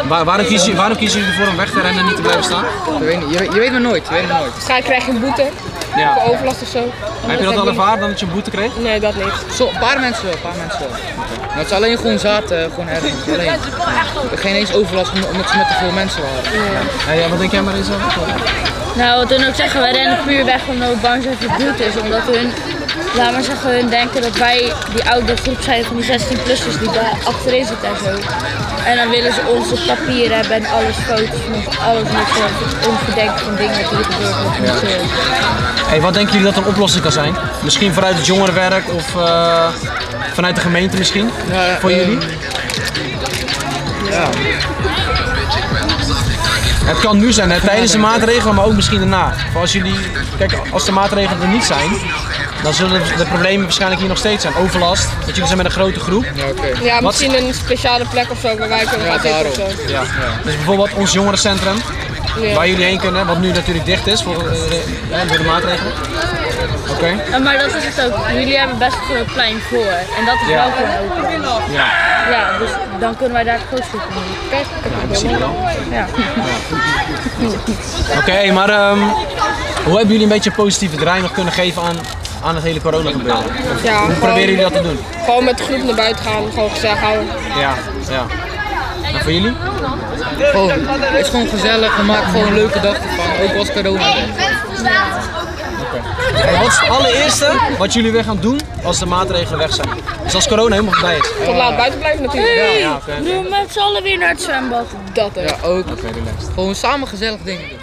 Waar, 0.07 0.25
waarom, 0.25 0.45
kiezen, 0.45 0.65
jullie- 0.65 0.79
waarom 0.81 0.97
kiezen 0.97 1.19
jullie 1.19 1.33
ervoor 1.35 1.51
om 1.51 1.57
weg 1.57 1.69
te 1.71 1.81
rennen 1.81 1.99
en 1.99 2.05
niet 2.05 2.15
te 2.15 2.21
blijven 2.21 2.43
staan? 2.43 2.63
Je 2.99 3.05
weet, 3.05 3.19
niet, 3.19 3.31
je, 3.33 3.37
weet, 3.39 3.53
je 3.53 3.59
weet 3.59 3.71
maar 3.71 3.81
nooit, 3.81 4.07
je 4.07 4.13
weet 4.13 4.27
maar 4.27 4.39
nooit. 4.39 4.51
Waarschijnlijk 4.51 4.89
krijg 4.89 5.05
je 5.05 5.11
een 5.11 5.19
boete 5.19 5.45
Ja. 5.95 6.13
voor 6.13 6.31
overlast 6.31 6.61
of 6.61 6.67
zo. 6.67 6.91
Heb 7.27 7.39
je 7.39 7.45
dat 7.45 7.57
al 7.57 7.67
ervaren 7.67 7.99
dan 7.99 8.09
dat 8.09 8.19
je 8.19 8.25
een 8.25 8.31
boete 8.31 8.49
kreeg? 8.49 8.71
Nee, 8.77 8.99
dat 8.99 9.15
niet. 9.15 9.33
Zo, 9.55 9.67
een 9.67 9.79
paar 9.79 9.99
mensen 9.99 10.23
wel, 10.23 10.33
een 10.33 10.39
paar 10.41 10.55
mensen 10.57 10.79
wel. 10.79 10.89
Maar 11.47 11.57
het 11.57 11.67
is 11.71 11.73
alleen 11.75 11.97
gewoon 11.97 12.19
zaad, 12.19 12.51
eh, 12.51 12.63
gewoon 12.63 12.87
ergens. 12.87 13.13
Alleen. 13.33 13.51
Geen 14.35 14.55
eens 14.55 14.73
overlast 14.73 15.11
omdat 15.13 15.49
ze 15.49 15.57
met 15.57 15.67
te 15.67 15.73
veel 15.79 15.91
mensen 15.91 16.21
waren. 16.21 17.17
Ja, 17.19 17.29
wat 17.29 17.39
denk 17.39 17.51
jij 17.51 17.61
maar 17.61 17.73
eens 17.75 17.87
Nou, 18.95 19.19
wat 19.19 19.29
hun 19.29 19.47
ook 19.47 19.55
zeggen, 19.55 19.79
wij 19.81 19.91
rennen 19.91 20.17
puur 20.25 20.45
weg 20.45 20.61
omdat 20.67 20.89
we 20.89 20.95
bang 21.01 21.23
zijn 21.23 21.35
voor 21.39 21.51
boete 21.57 21.85
is. 21.85 21.95
Omdat 21.97 22.21
hun, 22.31 22.51
laat 23.15 23.31
maar 23.31 23.43
zeggen, 23.43 23.71
hun 23.71 23.89
denken 23.89 24.21
dat 24.21 24.37
wij 24.37 24.73
die 24.93 25.09
oude 25.09 25.35
groep 25.37 25.61
zijn 25.61 25.83
van 25.85 25.95
die 25.95 26.05
16-plussers 26.05 26.79
die 26.79 26.91
daar 26.91 27.17
achterin 27.23 27.65
zitten 27.65 27.89
en 27.89 27.97
zo. 28.03 28.09
En 28.85 28.95
dan 28.97 29.09
willen 29.09 29.33
ze 29.33 29.41
onze 29.47 29.75
papieren 29.85 30.37
hebben 30.37 30.55
en 30.55 30.65
alles, 30.65 30.95
foto's 30.95 31.39
van 31.45 31.53
ons, 31.53 31.77
alles 31.77 32.03
moet 32.03 32.27
zo 32.35 32.89
ongedenkt 32.89 33.41
van 33.41 33.55
dingen 33.55 33.81
wat 33.81 33.89
hier 33.89 34.03
gebeurt. 34.03 35.01
Wat. 35.91 36.01
Hey, 36.01 36.11
denken 36.11 36.33
jullie 36.33 36.53
dat 36.53 36.57
een 36.57 36.65
oplossing 36.65 37.03
kan 37.03 37.11
zijn? 37.11 37.35
Misschien 37.63 37.93
vanuit 37.93 38.15
het 38.15 38.25
jongerenwerk 38.25 38.93
of 38.93 39.15
eh, 39.15 39.67
vanuit 40.33 40.55
de 40.55 40.61
gemeente 40.61 40.97
misschien? 40.97 41.31
Ja, 41.51 41.77
Voor 41.79 41.91
jullie? 41.91 42.17
Ja. 44.09 44.29
Het 46.85 46.99
kan 46.99 47.17
nu 47.17 47.31
zijn, 47.31 47.51
hè, 47.51 47.59
tijdens 47.59 47.91
de 47.91 47.97
maatregelen, 47.97 48.55
maar 48.55 48.65
ook 48.65 48.73
misschien 48.73 48.99
daarna. 48.99 49.33
Voor 49.51 49.61
als 49.61 49.71
jullie, 49.73 49.95
kijk, 50.37 50.59
als 50.71 50.85
de 50.85 50.91
maatregelen 50.91 51.41
er 51.41 51.47
niet 51.47 51.63
zijn, 51.63 51.89
dan 52.63 52.73
zullen 52.73 53.01
de 53.17 53.25
problemen 53.25 53.61
waarschijnlijk 53.63 53.99
hier 54.01 54.09
nog 54.09 54.17
steeds 54.17 54.41
zijn. 54.41 54.55
Overlast, 54.55 55.07
dat 55.19 55.29
jullie 55.29 55.45
zijn 55.45 55.57
met 55.57 55.65
een 55.65 55.71
grote 55.71 55.99
groep. 55.99 56.25
Ja, 56.35 56.45
oké. 56.47 56.83
Ja, 56.83 56.93
Wat- 56.93 57.01
misschien 57.01 57.37
een 57.37 57.53
speciale 57.53 58.05
plek 58.05 58.31
of 58.31 58.39
zo 58.39 58.57
waar 58.57 58.69
wij 58.69 58.85
kunnen 58.89 59.07
gaan 59.11 59.19
zitten 59.21 59.45
of 59.47 59.53
zo. 59.55 59.67
Ja. 59.87 60.01
Dus 60.43 60.55
bijvoorbeeld 60.55 60.93
ons 60.93 61.11
jongerencentrum, 61.13 61.75
Ja. 62.41 62.53
waar 62.55 62.67
jullie 62.67 62.85
heen 62.85 62.99
kunnen, 62.99 63.25
wat 63.25 63.39
nu 63.39 63.51
natuurlijk 63.51 63.85
dicht 63.85 64.07
is 64.07 64.21
voor, 64.23 64.35
eh, 64.37 65.27
door 65.27 65.37
de 65.37 65.43
maatregelen. 65.43 65.93
Oké. 66.89 67.07
Ja, 67.31 67.37
maar 67.39 67.57
dat 67.57 67.67
is 67.75 67.83
het 67.85 68.05
ook. 68.05 68.27
Jullie 68.33 68.57
hebben 68.57 68.77
best 68.77 68.93
een 68.95 69.15
groot 69.15 69.33
plein 69.33 69.59
voor. 69.69 69.85
En 70.17 70.25
dat 70.25 70.35
is 70.41 70.47
Ja. 70.47 70.53
wel 70.55 70.71
gewoon 70.71 71.45
open. 71.55 71.71
Ja. 71.73 71.85
Ja, 72.29 72.57
dus 72.57 72.69
dan 72.99 73.15
kunnen 73.17 73.33
wij 73.33 73.43
daar 73.43 73.53
het 73.53 73.63
grootste 73.67 73.97
van 73.97 74.13
doen. 74.13 74.49
Kijk, 74.49 74.65
principe 75.07 75.37
wel. 75.37 75.55
Ja. 75.91 76.05
Oké, 78.17 78.51
maar 78.51 78.69
ehm, 78.69 78.99
hoe 79.83 79.95
hebben 79.97 80.07
jullie 80.07 80.23
een 80.23 80.29
beetje 80.29 80.49
een 80.49 80.55
positieve 80.55 80.95
draai 80.95 81.21
nog 81.21 81.31
kunnen 81.31 81.53
geven 81.53 81.81
aan, 81.83 81.95
aan 82.43 82.55
het 82.55 82.63
hele 82.63 82.81
corona 82.81 83.11
gebeuren? 83.11 83.37
Of 83.75 83.83
Ja, 83.83 83.91
hoe 83.97 83.99
gewoon- 84.05 84.19
proberen 84.19 84.39
jullie 84.49 84.61
dat 84.63 84.73
te 84.73 84.81
doen? 84.81 84.99
Gewoon 85.25 85.43
met 85.43 85.57
de 85.57 85.63
groep 85.63 85.83
naar 85.83 85.95
buiten 85.95 86.23
gaan, 86.25 86.51
gewoon 86.53 86.69
gezellig 86.69 86.99
houden. 86.99 87.27
Ja, 87.59 87.73
ja. 88.09 88.25
En 89.13 89.21
voor 89.21 89.31
jullie? 89.31 89.53
Gewoon, 90.39 90.69
het 90.69 91.25
is 91.25 91.29
gewoon 91.29 91.47
gezellig, 91.47 91.97
we 91.97 92.03
maken 92.03 92.29
gewoon 92.31 92.47
een 92.47 92.53
leuke 92.53 92.79
dag 92.79 92.95
ervan, 92.95 93.49
ook 93.49 93.55
als 93.57 93.71
corona. 93.71 94.13
Hey, 96.33 96.57
wat 96.57 96.67
is 96.67 96.77
het 96.79 96.89
allereerste 96.89 97.51
wat 97.77 97.93
jullie 97.93 98.11
weer 98.11 98.23
gaan 98.23 98.37
doen 98.41 98.59
als 98.83 98.99
de 98.99 99.05
maatregelen 99.05 99.59
weg 99.59 99.73
zijn? 99.73 99.89
Dus 100.23 100.35
als 100.35 100.47
corona 100.47 100.69
helemaal 100.75 100.93
voorbij 100.93 101.17
is. 101.17 101.29
Tot 101.45 101.55
laat 101.55 101.77
buiten 101.77 101.99
blijven 101.99 102.23
natuurlijk. 102.23 102.55
Ja, 102.55 102.63
ja, 102.79 102.95
oké. 102.95 103.23
Doen 103.23 103.49
met 103.49 103.71
z'n 103.71 103.79
allen 103.79 104.03
weer 104.03 104.17
naar 104.17 104.29
het 104.29 104.41
zwembad. 104.41 104.85
Dat 105.13 105.37
ook. 105.37 105.47
Ja, 105.47 105.55
ook. 105.67 105.85
Gewoon 106.53 106.75
samen 106.75 107.07
gezellig 107.07 107.39
dingen 107.43 107.69
doen. 107.69 107.77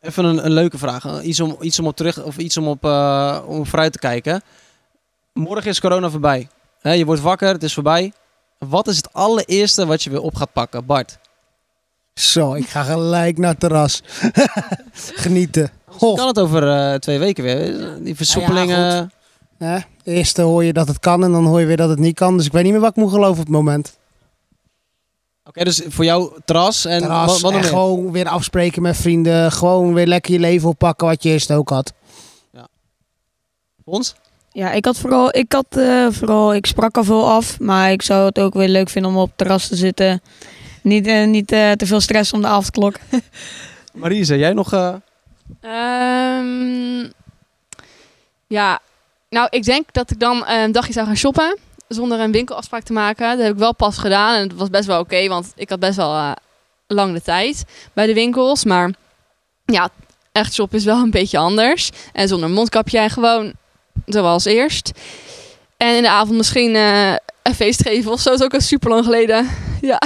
Even 0.00 0.24
een, 0.24 0.44
een 0.44 0.52
leuke 0.52 0.78
vraag. 0.78 1.22
Iets 1.22 1.40
om, 1.40 1.56
iets 1.60 1.78
om 1.78 1.86
op 1.86 1.96
terug 1.96 2.22
of 2.22 2.38
iets 2.38 2.56
om 2.56 2.68
op, 2.68 2.84
eh, 2.84 3.42
om 3.46 3.66
vooruit 3.66 3.92
te 3.92 3.98
kijken. 3.98 4.42
Morgen 5.32 5.70
is 5.70 5.80
corona 5.80 6.10
voorbij. 6.10 6.48
Je 6.82 7.04
wordt 7.04 7.20
wakker, 7.20 7.52
het 7.52 7.62
is 7.62 7.74
voorbij. 7.74 8.12
Wat 8.58 8.88
is 8.88 8.96
het 8.96 9.12
allereerste 9.12 9.86
wat 9.86 10.02
je 10.02 10.10
weer 10.10 10.20
op 10.20 10.34
gaat 10.34 10.52
pakken, 10.52 10.86
Bart? 10.86 11.18
Zo, 12.14 12.54
ik 12.54 12.68
ga 12.68 12.82
gelijk 12.82 13.38
naar 13.38 13.50
het 13.50 13.60
terras. 13.60 14.02
Genieten. 14.92 15.70
Goh. 15.86 16.16
Kan 16.16 16.26
het 16.26 16.38
over 16.38 16.68
eh, 16.68 16.94
twee 16.94 17.18
weken 17.18 17.44
weer? 17.44 17.96
Die 18.02 18.16
versoepelingen. 18.16 18.78
Nou 18.78 18.96
ja, 18.96 19.08
Hè? 19.58 19.78
Eerst 20.02 20.36
hoor 20.36 20.64
je 20.64 20.72
dat 20.72 20.88
het 20.88 20.98
kan 20.98 21.24
en 21.24 21.32
dan 21.32 21.44
hoor 21.46 21.60
je 21.60 21.66
weer 21.66 21.76
dat 21.76 21.88
het 21.88 21.98
niet 21.98 22.14
kan. 22.14 22.36
Dus 22.36 22.46
ik 22.46 22.52
weet 22.52 22.62
niet 22.62 22.72
meer 22.72 22.80
wat 22.80 22.90
ik 22.90 22.96
moet 22.96 23.10
geloven 23.10 23.32
op 23.40 23.46
het 23.46 23.48
moment. 23.48 23.97
Oké, 25.48 25.64
dus 25.64 25.82
voor 25.86 26.04
jou 26.04 26.32
terras 26.44 26.84
en 26.84 27.00
Terras 27.00 27.40
wat, 27.40 27.52
en 27.52 27.64
gewoon 27.64 28.12
weer 28.12 28.28
afspreken 28.28 28.82
met 28.82 28.96
vrienden. 28.96 29.52
Gewoon 29.52 29.94
weer 29.94 30.06
lekker 30.06 30.32
je 30.32 30.38
leven 30.38 30.68
oppakken 30.68 31.06
wat 31.06 31.22
je 31.22 31.28
eerst 31.28 31.50
ook 31.50 31.68
had. 31.68 31.92
Ons? 33.84 34.14
Ja, 34.52 34.72
ik 34.72 34.84
had 34.84 34.98
vooral, 34.98 35.36
ik 35.36 35.52
had 35.52 35.66
eh, 35.68 36.06
vooral, 36.10 36.54
ik 36.54 36.66
sprak 36.66 36.96
al 36.96 37.04
veel 37.04 37.30
af, 37.30 37.60
maar 37.60 37.92
ik 37.92 38.02
zou 38.02 38.26
het 38.26 38.38
ook 38.38 38.54
weer 38.54 38.68
leuk 38.68 38.88
vinden 38.88 39.10
om 39.10 39.16
op 39.16 39.28
het 39.28 39.38
terras 39.38 39.68
te 39.68 39.76
zitten. 39.76 40.20
Niet, 40.82 41.06
eh, 41.06 41.26
niet 41.26 41.52
eh, 41.52 41.72
te 41.72 41.86
veel 41.86 42.00
stress 42.00 42.32
om 42.32 42.40
de 42.40 42.46
avondklok. 42.46 42.96
Marise, 43.94 44.38
jij 44.38 44.52
nog... 44.52 44.72
eh, 44.72 44.94
Ehm, 45.60 47.10
ja, 48.46 48.80
nou, 49.28 49.46
ik 49.50 49.64
denk 49.64 49.92
dat 49.92 50.10
ik 50.10 50.20
dan 50.20 50.46
een 50.46 50.72
dagje 50.72 50.92
zou 50.92 51.06
gaan 51.06 51.16
shoppen. 51.16 51.58
Zonder 51.88 52.20
een 52.20 52.32
winkelafspraak 52.32 52.82
te 52.82 52.92
maken. 52.92 53.36
Dat 53.36 53.44
heb 53.46 53.52
ik 53.52 53.58
wel 53.58 53.74
pas 53.74 53.98
gedaan. 53.98 54.34
En 54.34 54.42
het 54.42 54.54
was 54.54 54.70
best 54.70 54.86
wel 54.86 55.00
oké, 55.00 55.28
want 55.28 55.52
ik 55.56 55.68
had 55.68 55.78
best 55.78 55.96
wel 55.96 56.14
eh, 56.14 56.32
lang 56.86 57.12
de 57.12 57.22
tijd 57.22 57.64
bij 57.92 58.06
de 58.06 58.14
winkels. 58.14 58.64
Maar 58.64 58.90
ja, 59.64 59.88
echt 60.32 60.54
shoppen 60.54 60.78
is 60.78 60.84
wel 60.84 61.02
een 61.02 61.10
beetje 61.10 61.38
anders. 61.38 61.90
En 62.12 62.28
zonder 62.28 62.50
mondkapje 62.50 62.98
en 62.98 63.10
gewoon 63.10 63.52
zoals 64.06 64.44
eerst. 64.44 64.90
En 65.76 65.96
in 65.96 66.02
de 66.02 66.10
avond 66.10 66.36
misschien 66.36 66.74
eh, 66.74 67.14
een 67.42 67.54
feest 67.54 67.82
geven 67.82 68.12
of 68.12 68.20
zo. 68.20 68.30
Dat 68.30 68.38
is 68.38 68.44
ook 68.44 68.54
al 68.54 68.60
super 68.60 68.90
lang 68.90 69.04
geleden. 69.04 69.48
Ja. 69.80 70.00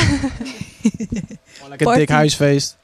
lekker 1.69 1.87
Party. 1.87 1.99
dik 1.99 2.09
huisfeest. 2.09 2.77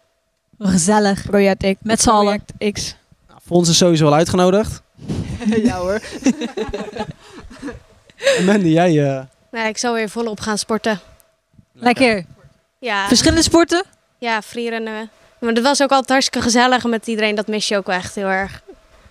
Gezellig. 0.58 1.22
Project 1.22 1.62
X. 1.62 1.74
Met 1.82 2.00
z'n 2.00 2.08
allen. 2.08 2.42
Project 2.56 2.78
X. 2.78 2.96
Fons 3.44 3.68
is 3.68 3.76
sowieso 3.76 4.04
wel 4.04 4.14
uitgenodigd. 4.14 4.82
ja 5.62 5.76
hoor. 5.76 6.00
En 8.38 8.44
Mandy, 8.44 8.68
jij... 8.68 9.16
eh, 9.16 9.22
Nee, 9.50 9.68
ik 9.68 9.78
zal 9.78 9.94
weer 9.94 10.08
volop 10.08 10.40
gaan 10.40 10.58
sporten. 10.58 11.00
Lekker. 11.72 12.24
Ja, 12.78 13.06
Verschillende 13.08 13.42
sporten? 13.42 13.84
ja 14.18 14.42
freerunnen. 14.42 15.10
Maar 15.40 15.52
het 15.52 15.62
was 15.62 15.82
ook 15.82 15.90
altijd 15.90 16.08
hartstikke 16.10 16.42
gezellig 16.42 16.84
met 16.84 17.06
iedereen. 17.06 17.34
Dat 17.34 17.46
mis 17.46 17.68
je 17.68 17.76
ook 17.76 17.86
wel 17.86 17.96
echt 17.96 18.14
heel 18.14 18.26
erg. 18.26 18.62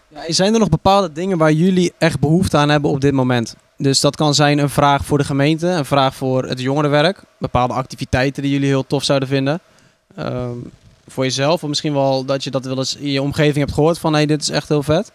Ja, 0.07 0.21
zijn 0.27 0.53
er 0.53 0.59
nog 0.59 0.69
bepaalde 0.69 1.11
dingen 1.11 1.37
waar 1.37 1.51
jullie 1.51 1.93
echt 1.97 2.19
behoefte 2.19 2.57
aan 2.57 2.69
hebben 2.69 2.89
op 2.91 3.01
dit 3.01 3.13
moment? 3.13 3.55
Dus 3.77 3.99
dat 3.99 4.15
kan 4.15 4.33
zijn 4.33 4.57
een 4.57 4.69
vraag 4.69 5.05
voor 5.05 5.17
de 5.17 5.23
gemeente, 5.23 5.67
een 5.67 5.85
vraag 5.85 6.15
voor 6.15 6.43
het 6.45 6.59
jongerenwerk, 6.61 7.21
bepaalde 7.37 7.73
activiteiten 7.73 8.43
die 8.43 8.51
jullie 8.51 8.67
heel 8.67 8.87
tof 8.87 9.03
zouden 9.03 9.27
vinden. 9.27 9.59
Ehm, 10.15 10.51
voor 11.07 11.23
jezelf, 11.23 11.63
of 11.63 11.69
misschien 11.69 11.93
wel 11.93 12.25
dat 12.25 12.43
je 12.43 12.51
dat 12.51 12.65
wel 12.65 12.77
eens 12.77 12.95
in 12.95 13.11
je 13.11 13.21
omgeving 13.21 13.57
hebt 13.57 13.73
gehoord 13.73 13.99
van 13.99 14.11
hé, 14.11 14.17
hey, 14.17 14.25
dit 14.27 14.41
is 14.41 14.49
echt 14.49 14.67
heel 14.67 14.83
vet. 14.83 15.11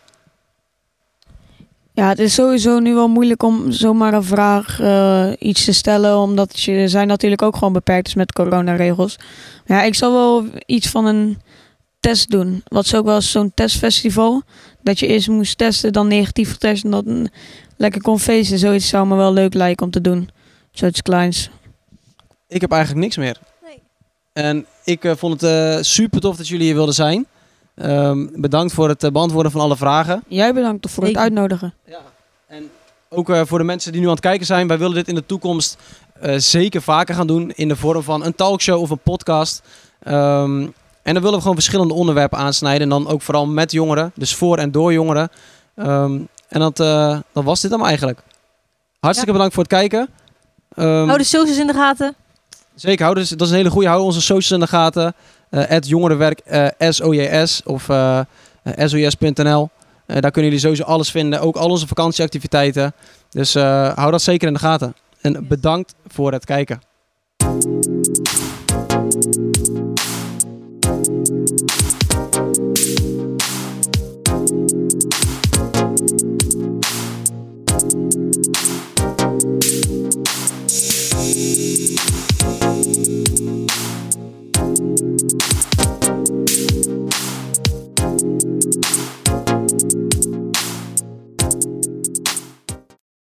Ja, 1.95 2.09
het 2.09 2.18
is 2.18 2.34
sowieso 2.34 2.78
nu 2.78 2.95
wel 2.95 3.09
moeilijk 3.09 3.43
om 3.43 3.72
zomaar 3.72 4.14
een 4.14 4.24
vraag 4.24 4.80
eh, 4.80 5.32
iets 5.38 5.64
te 5.64 5.72
stellen, 5.72 6.16
omdat 6.18 6.61
je 6.61 6.88
zijn 6.88 7.07
natuurlijk 7.07 7.43
ook 7.43 7.57
gewoon 7.57 7.72
beperkt 7.72 8.07
is 8.07 8.14
met 8.14 8.32
coronaregels. 8.32 9.18
Maar 9.66 9.78
ja, 9.78 9.84
ik 9.84 9.95
zal 9.95 10.12
wel 10.12 10.47
iets 10.66 10.88
van 10.88 11.07
een 11.07 11.38
test 12.01 12.30
doen. 12.30 12.62
Wat 12.64 12.84
is 12.84 12.95
ook 12.95 13.05
wel 13.05 13.20
zo'n 13.20 13.53
testfestival. 13.55 14.43
Dat 14.82 14.99
je 14.99 15.07
eerst 15.07 15.28
moest 15.28 15.59
testen, 15.59 15.93
dan 15.93 16.09
negatief 16.09 16.57
testen, 16.57 16.93
en 16.93 17.05
dan 17.05 17.28
lekker 17.76 18.01
kon 18.01 18.20
feesten. 18.20 18.59
Zoiets 18.59 18.88
zou 18.88 19.07
me 19.07 19.16
wel 19.16 19.32
leuk 19.32 19.55
lijken 19.55 19.86
om 19.86 19.93
te 19.93 20.01
doen. 20.01 20.30
Zoiets 20.70 21.03
kleins. 21.03 21.51
Ik 22.49 22.61
heb 22.61 22.70
eigenlijk 22.72 23.03
niks 23.03 23.16
meer. 23.16 23.36
Nee. 23.62 23.82
En 24.32 24.66
ik 24.84 25.05
eh, 25.05 25.12
vond 25.16 25.40
het 25.40 25.51
eh, 25.51 25.82
super 25.82 26.20
tof 26.20 26.36
dat 26.36 26.49
jullie 26.49 26.66
hier 26.66 26.74
wilden 26.74 26.95
zijn. 26.95 27.26
Ehm, 27.75 28.27
bedankt 28.33 28.73
voor 28.73 28.89
het 28.89 29.05
eh, 29.05 29.11
beantwoorden 29.11 29.53
van 29.53 29.61
alle 29.61 29.77
vragen. 29.77 30.23
Jij 30.29 30.55
bedankt 30.55 30.91
voor 30.91 31.05
het 31.05 31.16
uitnodigen. 31.16 31.75
Ja. 31.87 32.01
En 32.47 32.70
ook 33.09 33.29
uh, 33.29 33.41
voor 33.45 33.59
de 33.59 33.64
mensen 33.64 33.93
die 33.93 34.01
nu 34.01 34.07
aan 34.07 34.12
het 34.12 34.23
kijken 34.23 34.47
zijn. 34.47 34.66
Wij 34.66 34.79
willen 34.79 34.95
dit 34.95 35.09
in 35.09 35.14
de 35.14 35.27
toekomst 35.27 35.79
uh, 36.23 36.35
zeker 36.37 36.83
vaker 36.83 37.14
gaan 37.14 37.27
doen. 37.27 37.51
In 37.51 37.68
de 37.68 37.77
vorm 37.77 38.03
van 38.03 38.25
een 38.25 38.35
talkshow 38.35 38.81
of 38.81 38.91
een 38.91 38.99
podcast. 38.99 39.62
Um, 40.09 40.75
en 41.03 41.14
dan 41.14 41.23
willen 41.23 41.33
we 41.33 41.41
gewoon 41.41 41.55
verschillende 41.55 41.95
onderwerpen 41.95 42.39
aansnijden. 42.39 42.83
En 42.83 42.89
dan 42.89 43.09
ook 43.09 43.23
vooral 43.23 43.47
met 43.47 43.73
jongeren. 43.73 44.12
Dus 44.14 44.35
voor 44.35 44.59
en 44.59 44.70
door 44.70 44.93
jongeren. 44.93 45.31
Um, 45.77 46.29
en 46.49 46.61
dat, 46.61 46.81
uh, 46.81 47.18
dat 47.33 47.45
was 47.45 47.61
dit 47.61 47.70
dan 47.70 47.87
eigenlijk. 47.87 48.23
Hartstikke 49.01 49.33
ja. 49.33 49.37
bedankt 49.37 49.55
voor 49.55 49.62
het 49.62 49.73
kijken. 49.73 50.09
Um, 50.77 51.07
hou 51.07 51.18
de 51.18 51.25
socials 51.25 51.59
in 51.59 51.66
de 51.66 51.73
gaten. 51.73 52.14
Zeker, 52.75 53.05
hou 53.05 53.16
dus, 53.16 53.29
dat 53.29 53.41
is 53.41 53.51
een 53.51 53.57
hele 53.57 53.70
goede. 53.70 53.89
Hou 53.89 54.03
onze 54.03 54.20
socials 54.20 54.51
in 54.51 54.61
de 54.61 54.66
gaten. 54.66 55.14
Uh, 55.55 55.79
jongerenwerk 55.81 56.41
uh, 56.51 56.67
SOJS 56.79 57.63
of 57.65 57.89
uh, 57.89 58.21
SOJS.nl. 58.77 59.69
daar 60.07 60.31
kunnen 60.31 60.45
jullie 60.45 60.59
sowieso 60.59 60.83
alles 60.83 61.11
vinden. 61.11 61.41
Ook 61.41 61.57
al 61.57 61.69
onze 61.69 61.87
vakantieactiviteiten. 61.87 62.93
Dus 63.31 63.55
hou 63.55 64.11
dat 64.11 64.23
zeker 64.23 64.49
in 64.49 64.55
de 64.55 64.61
gaten. 64.61 64.95
En 65.21 65.47
bedankt 65.49 65.95
voor 66.07 66.33
het 66.33 66.45
kijken. 66.45 66.81